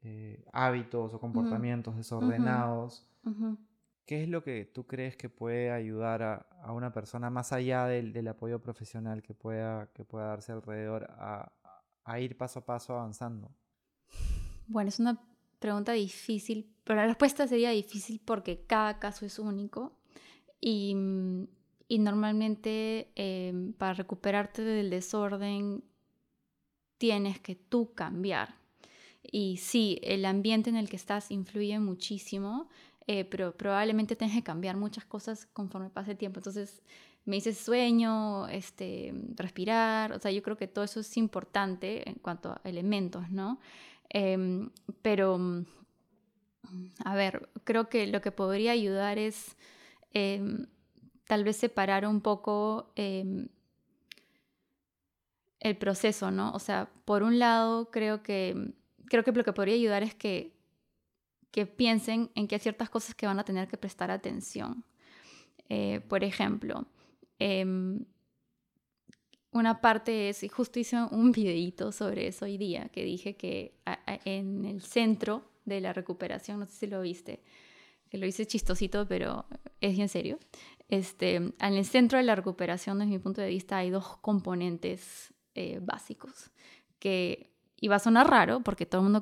eh, 0.00 0.42
hábitos 0.52 1.12
o 1.12 1.20
comportamientos 1.20 1.96
desordenados? 1.96 3.06
¿Qué 4.06 4.22
es 4.22 4.28
lo 4.28 4.42
que 4.42 4.64
tú 4.64 4.86
crees 4.86 5.16
que 5.16 5.28
puede 5.28 5.70
ayudar 5.70 6.22
a, 6.22 6.72
una 6.72 6.92
persona 6.92 7.30
más 7.30 7.52
allá 7.52 7.86
del, 7.86 8.26
apoyo 8.28 8.60
profesional 8.60 9.22
que 9.22 9.34
pueda, 9.34 9.88
darse 10.12 10.52
alrededor 10.52 11.08
a, 11.10 11.52
ir 12.18 12.36
paso 12.36 12.60
a 12.60 12.64
paso 12.64 12.94
avanzando? 12.94 13.50
Bueno, 14.66 14.88
es 14.88 14.98
una 14.98 15.20
pregunta 15.58 15.92
difícil, 15.92 16.74
pero 16.84 17.00
la 17.00 17.06
respuesta 17.06 17.46
sería 17.46 17.70
difícil 17.70 18.20
porque 18.24 18.64
cada 18.66 18.98
caso 18.98 19.24
es 19.24 19.38
único 19.38 19.92
y, 20.60 20.96
y 21.86 21.98
normalmente 21.98 23.12
em, 23.14 23.72
para 23.74 23.94
recuperarte 23.94 24.62
del 24.62 24.90
desorden 24.90 25.84
tienes 26.98 27.40
que 27.40 27.54
tú 27.54 27.94
cambiar. 27.94 28.54
Y 29.22 29.58
sí, 29.58 29.98
el 30.02 30.24
ambiente 30.24 30.70
en 30.70 30.76
el 30.76 30.88
que 30.88 30.96
estás 30.96 31.30
influye 31.30 31.78
muchísimo, 31.78 32.68
eh, 33.06 33.24
pero 33.24 33.56
probablemente 33.56 34.16
tengas 34.16 34.36
que 34.36 34.42
cambiar 34.42 34.76
muchas 34.76 35.04
cosas 35.04 35.46
conforme 35.52 35.90
pase 35.90 36.12
el 36.12 36.16
tiempo. 36.16 36.38
Entonces, 36.40 36.82
me 37.24 37.36
dices 37.36 37.58
sueño, 37.58 38.48
este, 38.48 39.14
respirar, 39.36 40.12
o 40.12 40.18
sea, 40.18 40.30
yo 40.30 40.42
creo 40.42 40.56
que 40.56 40.68
todo 40.68 40.84
eso 40.84 41.00
es 41.00 41.16
importante 41.16 42.08
en 42.08 42.16
cuanto 42.16 42.50
a 42.50 42.60
elementos, 42.64 43.30
¿no? 43.30 43.60
Em, 44.08 44.70
pero, 45.02 45.38
mm, 45.38 45.64
a 47.04 47.14
ver, 47.14 47.48
creo 47.64 47.88
que 47.88 48.06
lo 48.06 48.20
que 48.20 48.32
podría 48.32 48.72
ayudar 48.72 49.18
es 49.18 49.56
em, 50.14 50.66
tal 51.26 51.44
vez 51.44 51.56
separar 51.56 52.06
un 52.06 52.20
poco 52.20 52.92
em, 52.96 53.48
el 55.60 55.76
proceso, 55.76 56.30
¿no? 56.30 56.52
O 56.52 56.58
sea, 56.58 56.90
por 57.04 57.22
un 57.22 57.38
lado, 57.38 57.90
creo 57.90 58.22
que, 58.22 58.74
creo 59.06 59.24
que 59.24 59.32
lo 59.32 59.44
que 59.44 59.52
podría 59.52 59.74
ayudar 59.74 60.02
es 60.02 60.14
que, 60.14 60.51
que 61.52 61.66
piensen 61.66 62.30
en 62.34 62.48
que 62.48 62.56
hay 62.56 62.60
ciertas 62.60 62.90
cosas 62.90 63.14
que 63.14 63.26
van 63.26 63.38
a 63.38 63.44
tener 63.44 63.68
que 63.68 63.76
prestar 63.76 64.10
atención. 64.10 64.84
Eh, 65.68 66.00
por 66.00 66.24
ejemplo, 66.24 66.86
una 69.52 69.80
parte 69.80 70.28
es, 70.28 70.42
y 70.42 70.48
justo 70.48 70.80
hice 70.80 70.96
un 71.10 71.30
videito 71.30 71.92
sobre 71.92 72.26
eso 72.26 72.46
hoy 72.46 72.56
día, 72.56 72.88
que 72.88 73.04
dije 73.04 73.36
que 73.36 73.74
en 74.24 74.64
el 74.64 74.82
centro 74.82 75.44
de 75.64 75.80
la 75.80 75.92
recuperación, 75.92 76.58
no 76.58 76.66
sé 76.66 76.72
si 76.72 76.86
lo 76.86 77.02
viste, 77.02 77.42
que 78.08 78.18
lo 78.18 78.26
hice 78.26 78.46
chistosito, 78.46 79.06
pero 79.06 79.46
es 79.80 79.98
en 79.98 80.08
serio. 80.08 80.38
Este, 80.88 81.36
en 81.36 81.54
el 81.58 81.84
centro 81.84 82.18
de 82.18 82.24
la 82.24 82.34
recuperación, 82.34 82.98
desde 82.98 83.10
mi 83.10 83.18
punto 83.18 83.40
de 83.40 83.48
vista, 83.48 83.78
hay 83.78 83.90
dos 83.90 84.16
componentes 84.18 85.32
eh, 85.54 85.80
básicos, 85.82 86.50
que 86.98 87.51
y 87.82 87.88
va 87.88 87.96
a 87.96 87.98
sonar 87.98 88.30
raro 88.30 88.60
porque 88.60 88.86
todo 88.86 89.00
el 89.00 89.10
mundo 89.10 89.20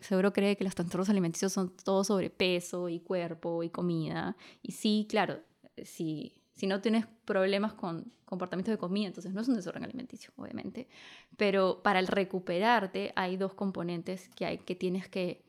seguro 0.00 0.32
cree 0.32 0.56
que 0.56 0.64
los 0.64 0.74
trastornos 0.74 1.08
alimenticios 1.08 1.52
son 1.52 1.76
todo 1.76 2.02
sobre 2.02 2.28
peso 2.28 2.88
y 2.88 2.98
cuerpo 2.98 3.62
y 3.62 3.70
comida. 3.70 4.36
Y 4.62 4.72
sí, 4.72 5.06
claro, 5.08 5.38
sí, 5.84 6.34
si 6.56 6.66
no 6.66 6.80
tienes 6.80 7.06
problemas 7.24 7.72
con 7.72 8.12
comportamientos 8.24 8.72
de 8.72 8.78
comida, 8.78 9.06
entonces 9.06 9.32
no 9.32 9.40
es 9.40 9.46
un 9.46 9.54
desorden 9.54 9.84
alimenticio, 9.84 10.32
obviamente. 10.34 10.88
Pero 11.36 11.84
para 11.84 12.00
el 12.00 12.08
recuperarte 12.08 13.12
hay 13.14 13.36
dos 13.36 13.54
componentes 13.54 14.28
que, 14.30 14.44
hay, 14.44 14.58
que 14.58 14.74
tienes 14.74 15.06
que 15.06 15.44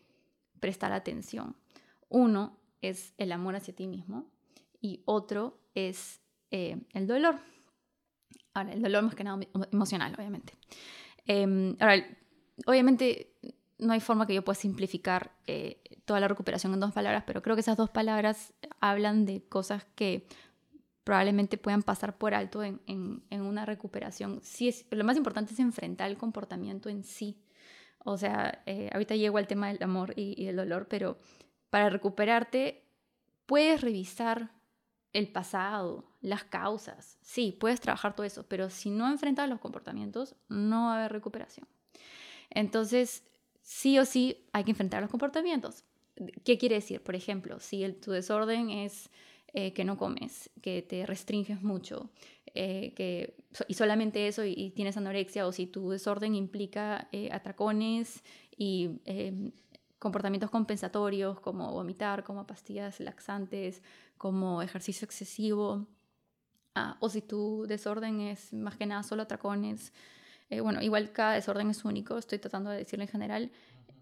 prestar 0.59 0.91
atención. 0.91 1.55
Uno 2.09 2.59
es 2.83 3.15
el 3.17 3.31
amor 3.31 3.55
hacia 3.55 3.75
ti 3.75 3.87
mismo 3.87 4.29
y 4.79 5.01
otro 5.05 5.57
es 5.73 6.21
eh, 6.51 6.79
el 6.93 7.07
dolor. 7.07 7.39
Ahora, 8.53 8.71
el 8.71 8.83
dolor 8.83 9.01
más 9.01 9.15
que 9.15 9.23
nada 9.23 9.39
emocional, 9.71 10.13
obviamente. 10.15 10.53
Em, 11.25 11.75
ahora, 11.79 12.05
obviamente 12.65 13.33
no 13.81 13.93
hay 13.93 13.99
forma 13.99 14.27
que 14.27 14.35
yo 14.35 14.43
pueda 14.43 14.55
simplificar 14.55 15.31
eh, 15.47 15.81
toda 16.05 16.19
la 16.19 16.27
recuperación 16.27 16.73
en 16.73 16.79
dos 16.79 16.93
palabras, 16.93 17.23
pero 17.25 17.41
creo 17.41 17.55
que 17.55 17.61
esas 17.61 17.77
dos 17.77 17.89
palabras 17.89 18.53
hablan 18.79 19.25
de 19.25 19.43
cosas 19.43 19.85
que 19.95 20.27
probablemente 21.03 21.57
puedan 21.57 21.81
pasar 21.81 22.17
por 22.17 22.33
alto 22.33 22.63
en, 22.63 23.23
una 23.31 23.65
recuperación. 23.65 24.39
Sí 24.43 24.73
lo 24.91 25.03
más 25.03 25.17
importante 25.17 25.53
es 25.53 25.59
enfrentar 25.59 26.09
el 26.09 26.17
comportamiento 26.17 26.89
en 26.89 27.03
sí. 27.03 27.43
O 28.03 28.17
sea, 28.17 28.63
eh, 28.65 28.89
ahorita 28.93 29.15
llego 29.15 29.37
al 29.37 29.47
tema 29.47 29.67
del 29.67 29.81
amor 29.81 30.13
y, 30.15 30.45
del 30.45 30.55
dolor, 30.55 30.87
pero 30.87 31.17
para 31.69 31.89
recuperarte 31.89 32.87
puedes 33.45 33.81
revisar 33.81 34.51
el 35.13 35.31
pasado, 35.31 36.05
las 36.21 36.43
causas. 36.43 37.17
Sí, 37.21 37.57
puedes 37.59 37.81
trabajar 37.81 38.15
todo 38.15 38.25
eso, 38.25 38.47
pero 38.47 38.69
si 38.69 38.91
no 38.91 39.09
enfrentas 39.09 39.49
los 39.49 39.59
comportamientos, 39.59 40.35
no 40.49 40.85
va 40.85 40.93
a 40.93 40.99
haber 40.99 41.11
recuperación. 41.11 41.67
Entonces, 42.51 43.23
sí 43.61 43.99
o 43.99 44.05
sí 44.05 44.45
hay 44.53 44.63
que 44.63 44.71
enfrentar 44.71 45.01
los 45.01 45.11
comportamientos. 45.11 45.83
¿Qué 46.43 46.57
quiere 46.57 46.75
decir? 46.75 47.01
Por 47.01 47.15
ejemplo, 47.15 47.59
si 47.59 47.89
tu 47.93 48.11
desorden 48.11 48.69
es 48.69 49.09
eh, 49.53 49.73
que 49.73 49.83
no 49.83 49.97
comes, 49.97 50.49
que 50.61 50.81
te 50.81 51.05
restringes 51.05 51.61
mucho, 51.61 52.09
eh, 52.53 52.93
que, 52.95 53.35
y 53.67 53.73
solamente 53.73 54.27
eso 54.27 54.45
y, 54.45 54.71
tienes 54.71 54.97
anorexia, 54.97 55.47
o 55.47 55.51
si 55.51 55.67
tu 55.67 55.89
desorden 55.89 56.35
implica 56.35 57.07
eh, 57.11 57.29
atracones 57.31 58.23
y 58.55 59.01
em, 59.05 59.51
comportamientos 59.99 60.49
compensatorios 60.49 61.39
como 61.39 61.71
vomitar, 61.71 62.23
como 62.23 62.47
pastillas 62.47 62.99
laxantes, 62.99 63.81
como 64.17 64.61
ejercicio 64.61 65.05
excesivo, 65.05 65.87
ah, 66.75 66.97
o 66.99 67.09
si 67.09 67.21
tu 67.21 67.65
desorden 67.67 68.21
es 68.21 68.53
más 68.53 68.77
que 68.77 68.85
nada 68.85 69.03
solo 69.03 69.23
atracones, 69.23 69.93
bueno, 70.59 70.81
igual 70.81 71.13
cada 71.13 71.33
desorden 71.33 71.69
es 71.69 71.85
único, 71.85 72.17
estoy 72.17 72.39
tratando 72.39 72.69
de 72.69 72.77
decirlo 72.77 73.03
en 73.03 73.09
general, 73.09 73.51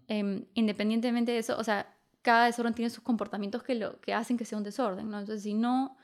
em, 0.08 0.46
independientemente 0.54 1.30
de 1.30 1.38
eso, 1.38 1.56
o 1.56 1.62
sea, 1.62 1.94
cada 2.22 2.46
desorden 2.46 2.74
tiene 2.74 2.90
sus 2.90 3.04
comportamientos 3.04 3.62
que, 3.62 3.76
lo, 3.76 4.00
que 4.00 4.12
hacen 4.14 4.36
que 4.36 4.44
sea 4.44 4.58
un 4.58 4.64
desorden, 4.64 5.08
¿no? 5.10 5.20
Entonces, 5.20 5.42
si 5.42 5.54
no, 5.54 5.96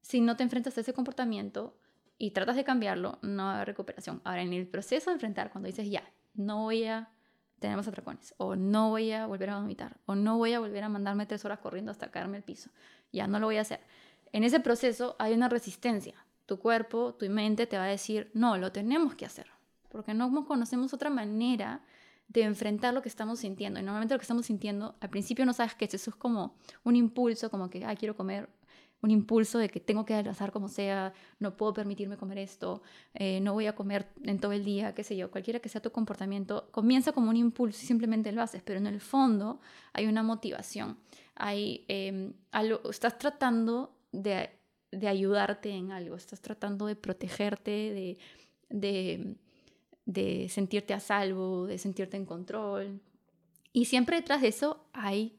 si 0.00 0.20
no 0.20 0.36
te 0.36 0.42
enfrentas 0.42 0.76
a 0.76 0.80
ese 0.80 0.92
comportamiento 0.92 1.78
y 2.18 2.32
tratas 2.32 2.56
de 2.56 2.64
cambiarlo, 2.64 3.18
no 3.22 3.50
haber 3.50 3.68
recuperación. 3.68 4.20
Ahora, 4.24 4.42
en 4.42 4.52
el 4.52 4.66
proceso 4.66 5.10
de 5.10 5.14
enfrentar, 5.14 5.50
cuando 5.50 5.68
dices, 5.68 5.88
ya, 5.88 6.02
no 6.34 6.64
voy 6.64 6.84
a 6.84 7.10
tener 7.58 7.76
más 7.76 7.86
atracones, 7.86 8.34
o 8.38 8.56
no 8.56 8.90
voy 8.90 9.12
a 9.12 9.26
volver 9.26 9.50
a 9.50 9.60
vomitar, 9.60 9.96
o 10.06 10.16
no 10.16 10.36
voy 10.36 10.52
a 10.52 10.60
volver 10.60 10.82
a 10.82 10.88
mandarme 10.88 11.26
tres 11.26 11.44
horas 11.44 11.60
corriendo 11.60 11.92
hasta 11.92 12.10
caerme 12.10 12.38
al 12.38 12.42
piso, 12.42 12.70
ya 13.12 13.28
no 13.28 13.38
lo 13.38 13.46
voy 13.46 13.56
a 13.56 13.60
hacer. 13.60 13.80
En 14.32 14.44
ese 14.44 14.60
proceso 14.60 15.14
hay 15.18 15.32
una 15.32 15.48
resistencia. 15.48 16.14
Tu 16.46 16.58
cuerpo, 16.58 17.14
tu 17.14 17.28
mente 17.30 17.66
te 17.66 17.76
va 17.76 17.84
a 17.84 17.88
decir, 17.88 18.30
no, 18.34 18.56
lo 18.58 18.72
tenemos 18.72 19.14
que 19.14 19.26
hacer, 19.26 19.46
porque 19.92 20.14
no 20.14 20.44
conocemos 20.46 20.92
otra 20.94 21.10
manera 21.10 21.82
de 22.28 22.42
enfrentar 22.42 22.94
lo 22.94 23.02
que 23.02 23.08
estamos 23.08 23.40
sintiendo. 23.40 23.78
Y 23.78 23.82
normalmente 23.82 24.14
lo 24.14 24.18
que 24.18 24.24
estamos 24.24 24.46
sintiendo, 24.46 24.96
al 25.00 25.10
principio 25.10 25.44
no 25.44 25.52
sabes 25.52 25.74
qué 25.74 25.84
es, 25.84 25.94
eso 25.94 26.10
es 26.10 26.16
como 26.16 26.56
un 26.82 26.96
impulso, 26.96 27.50
como 27.50 27.68
que, 27.68 27.84
ah, 27.84 27.94
quiero 27.94 28.16
comer, 28.16 28.48
un 29.02 29.10
impulso 29.10 29.58
de 29.58 29.68
que 29.68 29.80
tengo 29.80 30.04
que 30.04 30.14
adelgazar 30.14 30.52
como 30.52 30.68
sea, 30.68 31.12
no 31.40 31.56
puedo 31.56 31.72
permitirme 31.72 32.16
comer 32.16 32.38
esto, 32.38 32.82
eh, 33.14 33.40
no 33.40 33.52
voy 33.52 33.66
a 33.66 33.74
comer 33.74 34.06
en 34.22 34.38
todo 34.38 34.52
el 34.52 34.64
día, 34.64 34.94
qué 34.94 35.02
sé 35.02 35.16
yo, 35.16 35.30
cualquiera 35.30 35.58
que 35.58 35.68
sea 35.68 35.82
tu 35.82 35.90
comportamiento, 35.90 36.68
comienza 36.70 37.12
como 37.12 37.28
un 37.28 37.36
impulso 37.36 37.80
y 37.82 37.86
simplemente 37.86 38.30
lo 38.30 38.42
haces, 38.42 38.62
pero 38.62 38.78
en 38.78 38.86
el 38.86 39.00
fondo 39.00 39.60
hay 39.92 40.06
una 40.06 40.22
motivación, 40.22 40.98
hay 41.34 41.84
em, 41.88 42.32
algo, 42.52 42.88
estás 42.88 43.18
tratando 43.18 43.98
de, 44.12 44.50
de, 44.92 45.08
ayudarte 45.08 45.70
en 45.70 45.90
algo, 45.90 46.14
estás 46.14 46.40
tratando 46.40 46.86
de 46.86 46.94
protegerte, 46.94 47.70
de, 47.70 48.18
de 48.70 49.36
de 50.04 50.48
sentirte 50.48 50.94
a 50.94 51.00
salvo, 51.00 51.66
de 51.66 51.78
sentirte 51.78 52.16
en 52.16 52.26
control. 52.26 53.00
Y 53.72 53.86
siempre 53.86 54.16
detrás 54.16 54.42
de 54.42 54.48
eso 54.48 54.84
hay 54.92 55.38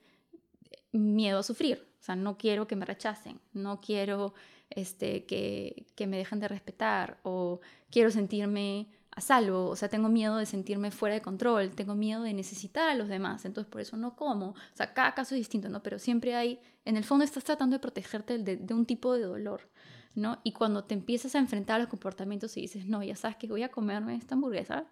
miedo 0.92 1.40
a 1.40 1.44
sufrir. 1.44 1.88
O 2.00 2.04
sea, 2.04 2.16
no 2.16 2.38
quiero 2.38 2.68
que 2.68 2.76
me 2.76 2.86
rechacen, 2.86 3.40
no 3.54 3.80
quiero 3.80 4.34
este, 4.70 5.26
que, 5.26 5.86
que 5.96 6.08
me 6.08 6.18
dejen 6.18 6.40
de 6.40 6.48
respetar 6.48 7.20
o 7.24 7.62
quiero 7.90 8.12
sentirme 8.12 8.90
a 9.16 9.22
salvo, 9.22 9.68
o 9.70 9.76
sea, 9.76 9.90
tengo 9.90 10.10
miedo 10.10 10.38
de 10.38 10.46
sentirme 10.46 10.90
fuera 10.92 11.16
de 11.16 11.22
control, 11.22 11.72
tengo 11.72 11.94
miedo 11.96 12.24
de 12.24 12.34
necesitar 12.34 12.90
a 12.90 12.96
los 12.96 13.08
demás, 13.08 13.46
entonces 13.46 13.70
por 13.72 13.82
eso 13.82 13.96
no 13.96 14.16
como. 14.16 14.50
O 14.50 14.56
sea, 14.74 14.94
cada 14.94 15.14
caso 15.14 15.36
es 15.36 15.40
distinto, 15.40 15.70
¿no? 15.70 15.84
Pero 15.84 16.00
siempre 16.00 16.36
hay, 16.36 16.60
en 16.86 16.98
el 16.98 17.04
fondo 17.04 17.24
estás 17.24 17.44
tratando 17.44 17.76
de 17.76 17.80
protegerte 17.80 18.40
de, 18.40 18.74
un 18.74 18.86
tipo 18.86 19.14
de 19.14 19.24
dolor, 19.24 19.70
¿no? 20.16 20.40
Y 20.44 20.52
cuando 20.52 20.84
te 20.84 20.94
empiezas 20.94 21.36
a 21.36 21.40
enfrentar 21.40 21.78
a 21.78 21.80
los 21.80 21.88
comportamientos 21.88 22.56
y 22.58 22.62
dices, 22.62 22.86
no, 22.86 23.04
ya 23.04 23.16
sabes 23.16 23.38
que 23.38 23.48
voy 23.48 23.64
a 23.64 23.70
comerme 23.70 24.16
esta 24.16 24.36
hamburguesa 24.36 24.86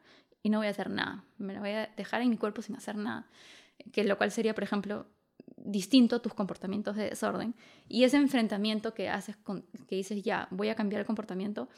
y 0.43 0.49
no 0.49 0.59
voy 0.59 0.67
a 0.67 0.71
hacer 0.71 0.89
nada, 0.89 1.23
me 1.37 1.53
la 1.53 1.59
voy 1.59 1.71
a 1.71 1.87
dejar 1.95 2.21
en 2.21 2.29
mi 2.29 2.37
cuerpo 2.37 2.61
sin 2.61 2.75
hacer 2.75 2.95
nada, 2.95 3.27
que 3.91 4.03
lo 4.03 4.17
cual 4.17 4.31
sería, 4.31 4.55
por 4.55 4.63
ejemplo, 4.63 5.07
distinto 5.57 6.15
a 6.15 6.21
tus 6.21 6.33
comportamientos 6.33 6.95
de 6.95 7.09
desorden. 7.09 7.55
Y 7.87 8.03
ese 8.03 8.17
enfrentamiento 8.17 8.93
que 8.93 9.09
haces, 9.09 9.37
con, 9.37 9.63
que 9.87 9.95
dices, 9.95 10.23
ya, 10.23 10.47
voy 10.51 10.69
a 10.69 10.75
cambiar 10.75 11.01
el 11.01 11.05
comportamiento, 11.05 11.69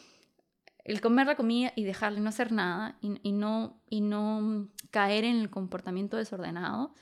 el 0.84 1.01
comer 1.01 1.27
la 1.27 1.36
comida 1.36 1.71
y 1.75 1.84
dejarle 1.84 2.19
no 2.19 2.29
hacer 2.29 2.51
nada 2.51 2.97
y, 3.01 3.32
no, 3.32 3.82
y 3.89 4.01
no 4.01 4.67
caer 4.91 5.23
en 5.23 5.38
el 5.38 5.49
comportamiento 5.49 6.17
desordenado, 6.17 6.93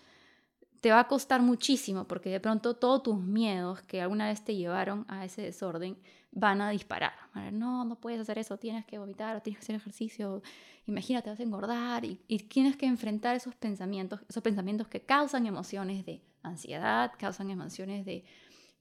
te 0.81 0.91
va 0.91 0.99
a 0.99 1.07
costar 1.07 1.41
muchísimo 1.41 2.07
porque 2.07 2.29
de 2.29 2.39
pronto 2.39 2.75
todos 2.75 3.03
tus 3.03 3.17
miedos 3.17 3.81
que 3.83 4.01
alguna 4.01 4.27
vez 4.27 4.43
te 4.43 4.55
llevaron 4.55 5.05
a 5.07 5.25
ese 5.25 5.43
desorden 5.43 5.97
van 6.31 6.61
a 6.61 6.69
disparar. 6.69 7.13
No, 7.51 7.83
no 7.85 7.99
puedes 7.99 8.19
hacer 8.19 8.37
eso, 8.39 8.57
tienes 8.57 8.85
que 8.85 8.97
vomitar, 8.97 9.41
tienes 9.41 9.59
que 9.59 9.65
hacer 9.65 9.75
ejercicio, 9.75 10.41
imagínate, 10.85 11.29
vas 11.29 11.39
a 11.39 11.43
engordar 11.43 12.05
y, 12.05 12.15
tienes 12.49 12.77
que 12.77 12.85
enfrentar 12.85 13.35
esos 13.35 13.55
pensamientos, 13.55 14.21
esos 14.29 14.41
pensamientos 14.41 14.87
que 14.87 15.01
causan 15.01 15.45
emociones 15.45 16.05
de 16.05 16.21
ansiedad, 16.43 17.11
causan 17.17 17.49
emociones 17.49 18.05
de 18.05 18.23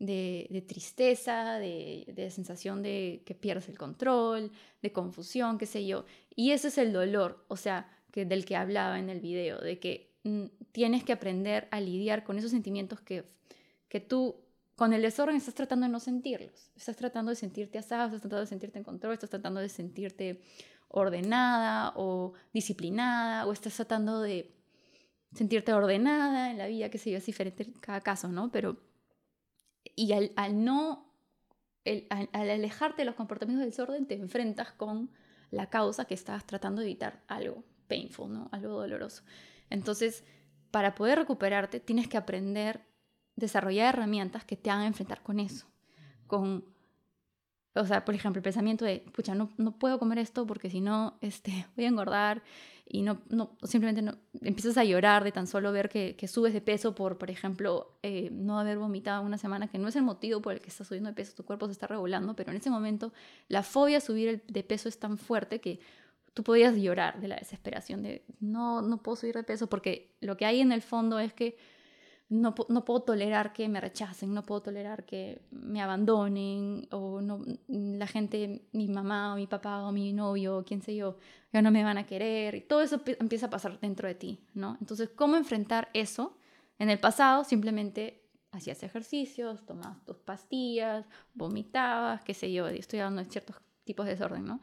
de, 0.00 0.64
tristeza, 0.66 1.58
de, 1.58 2.28
sensación 2.30 2.82
de 2.82 3.22
que 3.24 3.34
pierdes 3.34 3.68
el 3.68 3.78
control, 3.78 4.50
de 4.82 4.92
confusión, 4.92 5.58
qué 5.58 5.66
sé 5.66 5.86
yo. 5.86 6.06
Y 6.34 6.52
ese 6.52 6.68
es 6.68 6.78
el 6.78 6.92
dolor, 6.92 7.44
o 7.48 7.56
sea, 7.56 7.88
del 8.12 8.44
que 8.44 8.56
hablaba 8.56 8.98
en 8.98 9.10
el 9.10 9.20
video, 9.20 9.58
de 9.58 9.78
que 9.78 10.14
mm, 10.24 10.44
tienes 10.72 11.04
que 11.04 11.12
aprender 11.12 11.68
a 11.70 11.80
lidiar 11.80 12.24
con 12.24 12.38
esos 12.38 12.50
sentimientos 12.50 13.00
que, 13.00 13.24
que 13.88 14.00
tú 14.00 14.36
con 14.80 14.94
el 14.94 15.02
desorden 15.02 15.36
estás 15.36 15.52
tratando 15.52 15.84
de 15.84 15.92
no 15.92 16.00
sentirlos. 16.00 16.70
Estás 16.74 16.96
tratando 16.96 17.28
de 17.28 17.36
sentirte 17.36 17.76
asado, 17.76 18.06
estás 18.06 18.22
tratando 18.22 18.40
de 18.40 18.46
sentirte 18.46 18.78
en 18.78 18.84
control, 18.84 19.12
estás 19.12 19.28
tratando 19.28 19.60
de 19.60 19.68
sentirte 19.68 20.40
ordenada 20.88 21.92
o 21.96 22.32
disciplinada, 22.54 23.44
o 23.44 23.52
estás 23.52 23.74
tratando 23.76 24.22
de 24.22 24.56
sentirte 25.34 25.74
ordenada 25.74 26.50
en 26.50 26.56
la 26.56 26.66
vida, 26.66 26.88
qué 26.88 26.96
sé 26.96 27.10
yo, 27.10 27.18
es 27.18 27.26
diferente 27.26 27.64
en 27.64 27.72
cada 27.74 28.00
caso, 28.00 28.28
¿no? 28.28 28.50
Pero 28.50 28.78
y 29.96 30.14
al, 30.14 30.64
no, 30.64 31.12
al, 32.08 32.28
alejarte 32.32 33.02
de 33.02 33.04
los 33.04 33.16
comportamientos 33.16 33.60
del 33.60 33.72
desorden, 33.72 34.06
te 34.06 34.14
enfrentas 34.14 34.72
con 34.72 35.10
la 35.50 35.68
causa 35.68 36.06
que 36.06 36.14
estás 36.14 36.46
tratando 36.46 36.80
de 36.80 36.86
evitar, 36.86 37.22
algo 37.28 37.64
painful, 37.86 38.32
¿no? 38.32 38.48
Algo 38.50 38.80
doloroso. 38.80 39.24
Entonces, 39.68 40.24
para 40.70 40.94
poder 40.94 41.18
recuperarte, 41.18 41.80
tienes 41.80 42.08
que 42.08 42.16
aprender, 42.16 42.88
desarrollar 43.40 43.94
herramientas 43.94 44.44
que 44.44 44.56
te 44.56 44.70
hagan 44.70 44.86
enfrentar 44.86 45.22
con 45.22 45.40
eso. 45.40 45.66
Con, 46.26 46.64
o 47.74 47.84
sea, 47.84 48.04
por 48.04 48.14
ejemplo, 48.14 48.38
el 48.38 48.44
pensamiento 48.44 48.84
de, 48.84 49.04
pucha, 49.12 49.34
no, 49.34 49.50
no 49.56 49.72
puedo 49.72 49.98
comer 49.98 50.18
esto 50.18 50.46
porque 50.46 50.70
si 50.70 50.80
no, 50.80 51.18
este, 51.20 51.66
voy 51.76 51.84
a 51.86 51.88
engordar 51.88 52.42
y 52.92 53.02
no, 53.02 53.20
no 53.28 53.56
simplemente 53.62 54.02
no, 54.02 54.18
empiezas 54.40 54.76
a 54.76 54.84
llorar 54.84 55.22
de 55.22 55.30
tan 55.30 55.46
solo 55.46 55.70
ver 55.70 55.88
que, 55.88 56.16
que 56.16 56.26
subes 56.26 56.52
de 56.52 56.60
peso 56.60 56.94
por, 56.94 57.18
por 57.18 57.30
ejemplo, 57.30 57.96
eh, 58.02 58.30
no 58.32 58.58
haber 58.58 58.78
vomitado 58.78 59.22
una 59.22 59.38
semana, 59.38 59.68
que 59.68 59.78
no 59.78 59.88
es 59.88 59.96
el 59.96 60.02
motivo 60.02 60.42
por 60.42 60.54
el 60.54 60.60
que 60.60 60.68
estás 60.68 60.88
subiendo 60.88 61.08
de 61.08 61.14
peso, 61.14 61.34
tu 61.34 61.44
cuerpo 61.44 61.66
se 61.66 61.72
está 61.72 61.86
regulando, 61.86 62.34
pero 62.34 62.50
en 62.50 62.56
ese 62.56 62.68
momento 62.68 63.12
la 63.46 63.62
fobia 63.62 63.98
a 63.98 64.00
subir 64.00 64.42
de 64.46 64.62
peso 64.64 64.88
es 64.88 64.98
tan 64.98 65.18
fuerte 65.18 65.60
que 65.60 65.78
tú 66.34 66.42
podías 66.42 66.76
llorar 66.76 67.20
de 67.20 67.28
la 67.28 67.36
desesperación 67.36 68.02
de, 68.02 68.24
no, 68.40 68.82
no 68.82 69.02
puedo 69.02 69.16
subir 69.16 69.36
de 69.36 69.44
peso, 69.44 69.68
porque 69.68 70.16
lo 70.20 70.36
que 70.36 70.46
hay 70.46 70.60
en 70.60 70.72
el 70.72 70.82
fondo 70.82 71.20
es 71.20 71.32
que 71.32 71.56
no, 72.30 72.54
no, 72.68 72.84
puedo 72.84 73.02
tolerar 73.02 73.52
que 73.52 73.68
me 73.68 73.80
rechacen, 73.80 74.32
no 74.32 74.44
puedo 74.44 74.62
tolerar 74.62 75.04
que 75.04 75.42
me 75.50 75.82
abandonen, 75.82 76.86
o 76.92 77.20
no, 77.20 77.44
la 77.66 78.06
gente, 78.06 78.62
mi 78.70 78.86
mamá 78.86 79.34
o 79.34 79.36
mi 79.36 79.48
papá 79.48 79.82
o 79.82 79.90
mi 79.90 80.12
novio, 80.12 80.58
o 80.58 80.64
quién 80.64 80.80
sé 80.80 80.94
yo, 80.94 81.16
ya 81.52 81.60
no 81.60 81.72
me 81.72 81.82
van 81.82 81.98
a 81.98 82.06
querer, 82.06 82.54
y 82.54 82.60
todo 82.60 82.82
eso 82.82 83.02
empieza 83.18 83.46
a 83.46 83.50
pasar 83.50 83.80
dentro 83.80 84.06
de 84.06 84.14
ti, 84.14 84.46
¿no? 84.54 84.76
Entonces, 84.80 85.10
¿cómo 85.10 85.36
enfrentar 85.36 85.90
eso? 85.92 86.38
En 86.78 86.88
el 86.88 87.00
pasado 87.00 87.42
simplemente 87.42 88.22
hacías 88.52 88.80
ejercicios, 88.84 89.66
tomabas 89.66 90.04
tus 90.04 90.16
pastillas, 90.18 91.06
vomitabas, 91.34 92.22
qué 92.22 92.32
sé 92.32 92.52
yo, 92.52 92.68
estoy 92.68 93.00
hablando 93.00 93.24
de 93.24 93.30
ciertos 93.30 93.56
tipos 93.82 94.06
de 94.06 94.12
desorden, 94.12 94.44
¿no? 94.44 94.60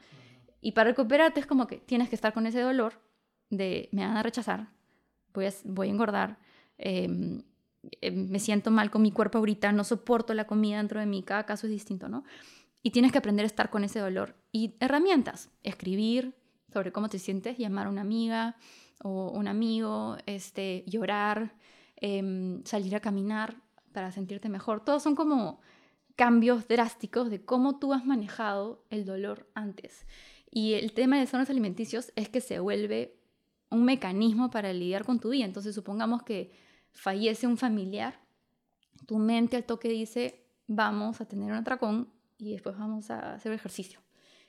Y 0.61 0.71
para 0.71 0.91
recuperarte 0.91 1.41
es 1.41 1.45
como 1.45 1.67
que 1.67 1.79
tienes 1.79 2.07
que 2.07 2.15
estar 2.15 2.33
con 2.33 2.47
ese 2.47 2.61
dolor 2.61 3.01
de 3.49 3.89
me 3.91 4.05
van 4.05 4.15
a 4.15 4.23
rechazar, 4.23 4.69
voy 5.33 5.47
a, 5.47 5.53
voy 5.65 5.89
a 5.89 5.91
engordar, 5.91 6.39
eh, 6.77 7.43
eh, 8.01 8.11
me 8.11 8.39
siento 8.39 8.71
mal 8.71 8.91
con 8.91 9.01
mi 9.01 9.11
cuerpo 9.11 9.37
ahorita, 9.37 9.71
no 9.71 9.83
soporto 9.83 10.33
la 10.33 10.47
comida 10.47 10.77
dentro 10.77 10.99
de 10.99 11.05
mí, 11.05 11.23
cada 11.23 11.45
caso 11.45 11.67
es 11.67 11.71
distinto, 11.71 12.09
¿no? 12.09 12.23
Y 12.83 12.91
tienes 12.91 13.11
que 13.11 13.17
aprender 13.17 13.43
a 13.43 13.47
estar 13.47 13.69
con 13.69 13.83
ese 13.83 13.99
dolor. 13.99 14.35
Y 14.51 14.75
herramientas, 14.79 15.49
escribir 15.63 16.35
sobre 16.71 16.91
cómo 16.91 17.09
te 17.09 17.19
sientes, 17.19 17.57
llamar 17.57 17.87
a 17.87 17.89
una 17.89 18.01
amiga 18.01 18.55
o 19.03 19.29
un 19.31 19.47
amigo, 19.47 20.17
este, 20.25 20.83
llorar, 20.87 21.55
em, 21.95 22.63
salir 22.63 22.95
a 22.95 22.99
caminar 22.99 23.57
para 23.91 24.11
sentirte 24.11 24.49
mejor. 24.49 24.83
Todos 24.83 25.03
son 25.03 25.15
como 25.15 25.59
cambios 26.15 26.67
drásticos 26.67 27.29
de 27.29 27.43
cómo 27.43 27.79
tú 27.79 27.93
has 27.93 28.05
manejado 28.05 28.83
el 28.89 29.05
dolor 29.05 29.49
antes. 29.53 30.05
Y 30.49 30.73
el 30.73 30.93
tema 30.93 31.19
de 31.19 31.27
zonas 31.27 31.49
alimenticios 31.49 32.11
es 32.15 32.29
que 32.29 32.41
se 32.41 32.59
vuelve 32.59 33.17
un 33.69 33.83
mecanismo 33.83 34.49
para 34.49 34.73
lidiar 34.73 35.05
con 35.05 35.19
tu 35.19 35.29
vida. 35.29 35.45
Entonces, 35.45 35.75
supongamos 35.75 36.23
que 36.23 36.51
fallece 36.91 37.47
un 37.47 37.57
familiar, 37.57 38.19
tu 39.05 39.17
mente 39.17 39.55
al 39.55 39.63
toque 39.63 39.89
dice, 39.89 40.47
vamos 40.67 41.21
a 41.21 41.25
tener 41.25 41.51
un 41.51 41.57
atracón 41.57 42.11
y 42.37 42.51
después 42.51 42.77
vamos 42.77 43.09
a 43.09 43.33
hacer 43.33 43.51
ejercicio. 43.51 43.99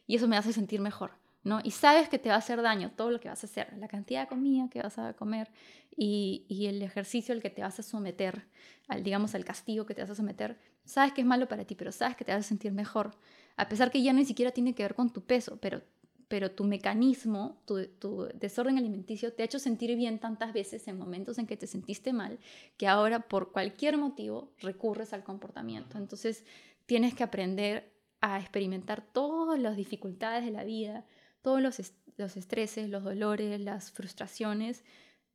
Y 0.06 0.16
eso 0.16 0.26
me 0.26 0.36
hace 0.36 0.52
sentir 0.52 0.80
mejor, 0.80 1.12
¿no? 1.44 1.60
Y 1.62 1.70
sabes 1.70 2.08
que 2.08 2.18
te 2.18 2.28
va 2.28 2.36
a 2.36 2.38
hacer 2.38 2.62
daño 2.62 2.92
todo 2.96 3.10
lo 3.10 3.20
que 3.20 3.28
vas 3.28 3.42
a 3.44 3.46
hacer, 3.46 3.76
la 3.78 3.88
cantidad 3.88 4.22
de 4.22 4.28
comida 4.28 4.68
que 4.70 4.82
vas 4.82 4.98
a 4.98 5.14
comer 5.14 5.50
y, 5.96 6.66
el 6.66 6.82
ejercicio 6.82 7.34
al 7.34 7.42
que 7.42 7.50
te 7.50 7.62
vas 7.62 7.78
a 7.78 7.82
someter, 7.82 8.48
al, 8.88 9.02
digamos, 9.02 9.34
al 9.34 9.44
castigo 9.44 9.84
que 9.84 9.94
te 9.94 10.02
vas 10.02 10.10
a 10.10 10.14
someter. 10.14 10.58
Sabes 10.84 11.12
que 11.12 11.20
es 11.20 11.26
malo 11.26 11.48
para 11.48 11.64
ti, 11.64 11.74
pero 11.74 11.92
sabes 11.92 12.16
que 12.16 12.24
te 12.24 12.32
vas 12.32 12.44
a 12.44 12.48
sentir 12.48 12.72
mejor. 12.72 13.10
A 13.56 13.68
pesar 13.68 13.90
que 13.90 14.02
ya 14.02 14.12
ni 14.12 14.24
siquiera 14.24 14.52
tiene 14.52 14.74
que 14.74 14.82
ver 14.82 14.94
con 14.94 15.10
tu 15.10 15.24
peso, 15.24 15.58
pero 15.60 15.82
pero 16.28 16.50
tu 16.50 16.64
mecanismo, 16.64 17.62
tu, 17.64 18.28
desorden 18.34 18.76
alimenticio 18.76 19.32
te 19.32 19.42
ha 19.42 19.46
hecho 19.46 19.58
sentir 19.58 19.96
bien 19.96 20.18
tantas 20.18 20.52
veces 20.52 20.86
en 20.86 20.98
momentos 20.98 21.38
en 21.38 21.46
que 21.46 21.56
te 21.56 21.66
sentiste 21.66 22.12
mal, 22.12 22.38
que 22.76 22.86
ahora 22.86 23.20
por 23.20 23.50
cualquier 23.50 23.96
motivo 23.96 24.52
recurres 24.60 25.14
al 25.14 25.24
comportamiento. 25.24 25.96
Entonces 25.96 26.44
tienes 26.86 27.14
que 27.14 27.24
aprender 27.24 27.90
a 28.20 28.38
experimentar 28.38 29.02
todas 29.12 29.58
las 29.58 29.76
dificultades 29.76 30.44
de 30.44 30.50
la 30.50 30.64
vida, 30.64 31.06
todos 31.40 31.62
los, 31.62 31.80
los 32.18 32.36
estreses, 32.36 32.90
los 32.90 33.04
dolores, 33.04 33.60
las 33.60 33.90
frustraciones, 33.90 34.84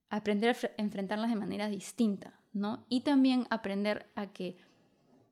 aprender 0.10 0.56
a 0.56 0.82
enfrentarlas 0.82 1.30
de 1.30 1.36
manera 1.36 1.70
distinta, 1.70 2.40
¿no? 2.52 2.86
Y 2.88 3.02
también 3.02 3.48
aprender 3.50 4.12
a 4.14 4.28
que 4.28 4.58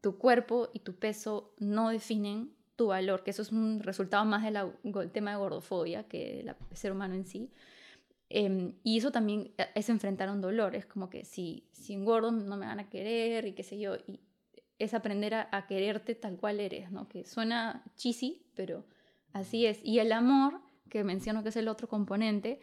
tu 0.01 0.17
cuerpo 0.17 0.69
y 0.73 0.79
tu 0.79 0.95
peso 0.95 1.53
no 1.59 1.89
definen 1.89 2.55
tu 2.81 2.87
valor, 2.87 3.23
que 3.23 3.29
eso 3.29 3.43
es 3.43 3.51
un 3.51 3.79
resultado 3.83 4.25
más 4.25 4.41
del 4.41 5.11
tema 5.11 5.29
de 5.29 5.37
gordofobia 5.37 6.03
que 6.07 6.43
del 6.43 6.55
ser 6.75 6.91
humano 6.91 7.13
en 7.13 7.25
sí. 7.25 7.51
Em, 8.27 8.73
y 8.83 8.97
eso 8.97 9.11
también 9.11 9.51
e, 9.55 9.67
es 9.75 9.87
enfrentar 9.89 10.31
un 10.31 10.41
dolor, 10.41 10.75
es 10.75 10.87
como 10.87 11.11
que 11.11 11.23
si, 11.23 11.67
si 11.73 11.93
engordo 11.93 12.31
no 12.31 12.57
me 12.57 12.65
van 12.65 12.79
a 12.79 12.89
querer 12.89 13.45
y 13.45 13.53
qué 13.53 13.61
sé 13.61 13.77
yo, 13.77 13.97
y 14.07 14.19
es 14.79 14.95
aprender 14.95 15.35
a, 15.35 15.67
quererte 15.67 16.15
tal 16.15 16.37
cual 16.37 16.59
eres, 16.59 16.91
¿no? 16.91 17.07
Que 17.07 17.23
suena 17.23 17.83
cheesy, 17.97 18.47
pero 18.55 18.83
así 19.31 19.67
es. 19.67 19.79
Y 19.83 19.99
el 19.99 20.11
amor, 20.11 20.59
que 20.89 21.03
menciono 21.03 21.43
que 21.43 21.49
es 21.49 21.55
el 21.55 21.67
otro 21.67 21.87
componente, 21.87 22.61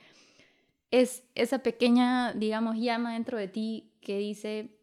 es 0.91 1.23
esa 1.37 1.61
pequeña, 1.61 2.33
digamos, 2.33 2.77
llama 2.77 3.13
dentro 3.13 3.39
de 3.39 3.47
ti 3.47 3.93
que 4.01 4.19
dice, 4.19 4.81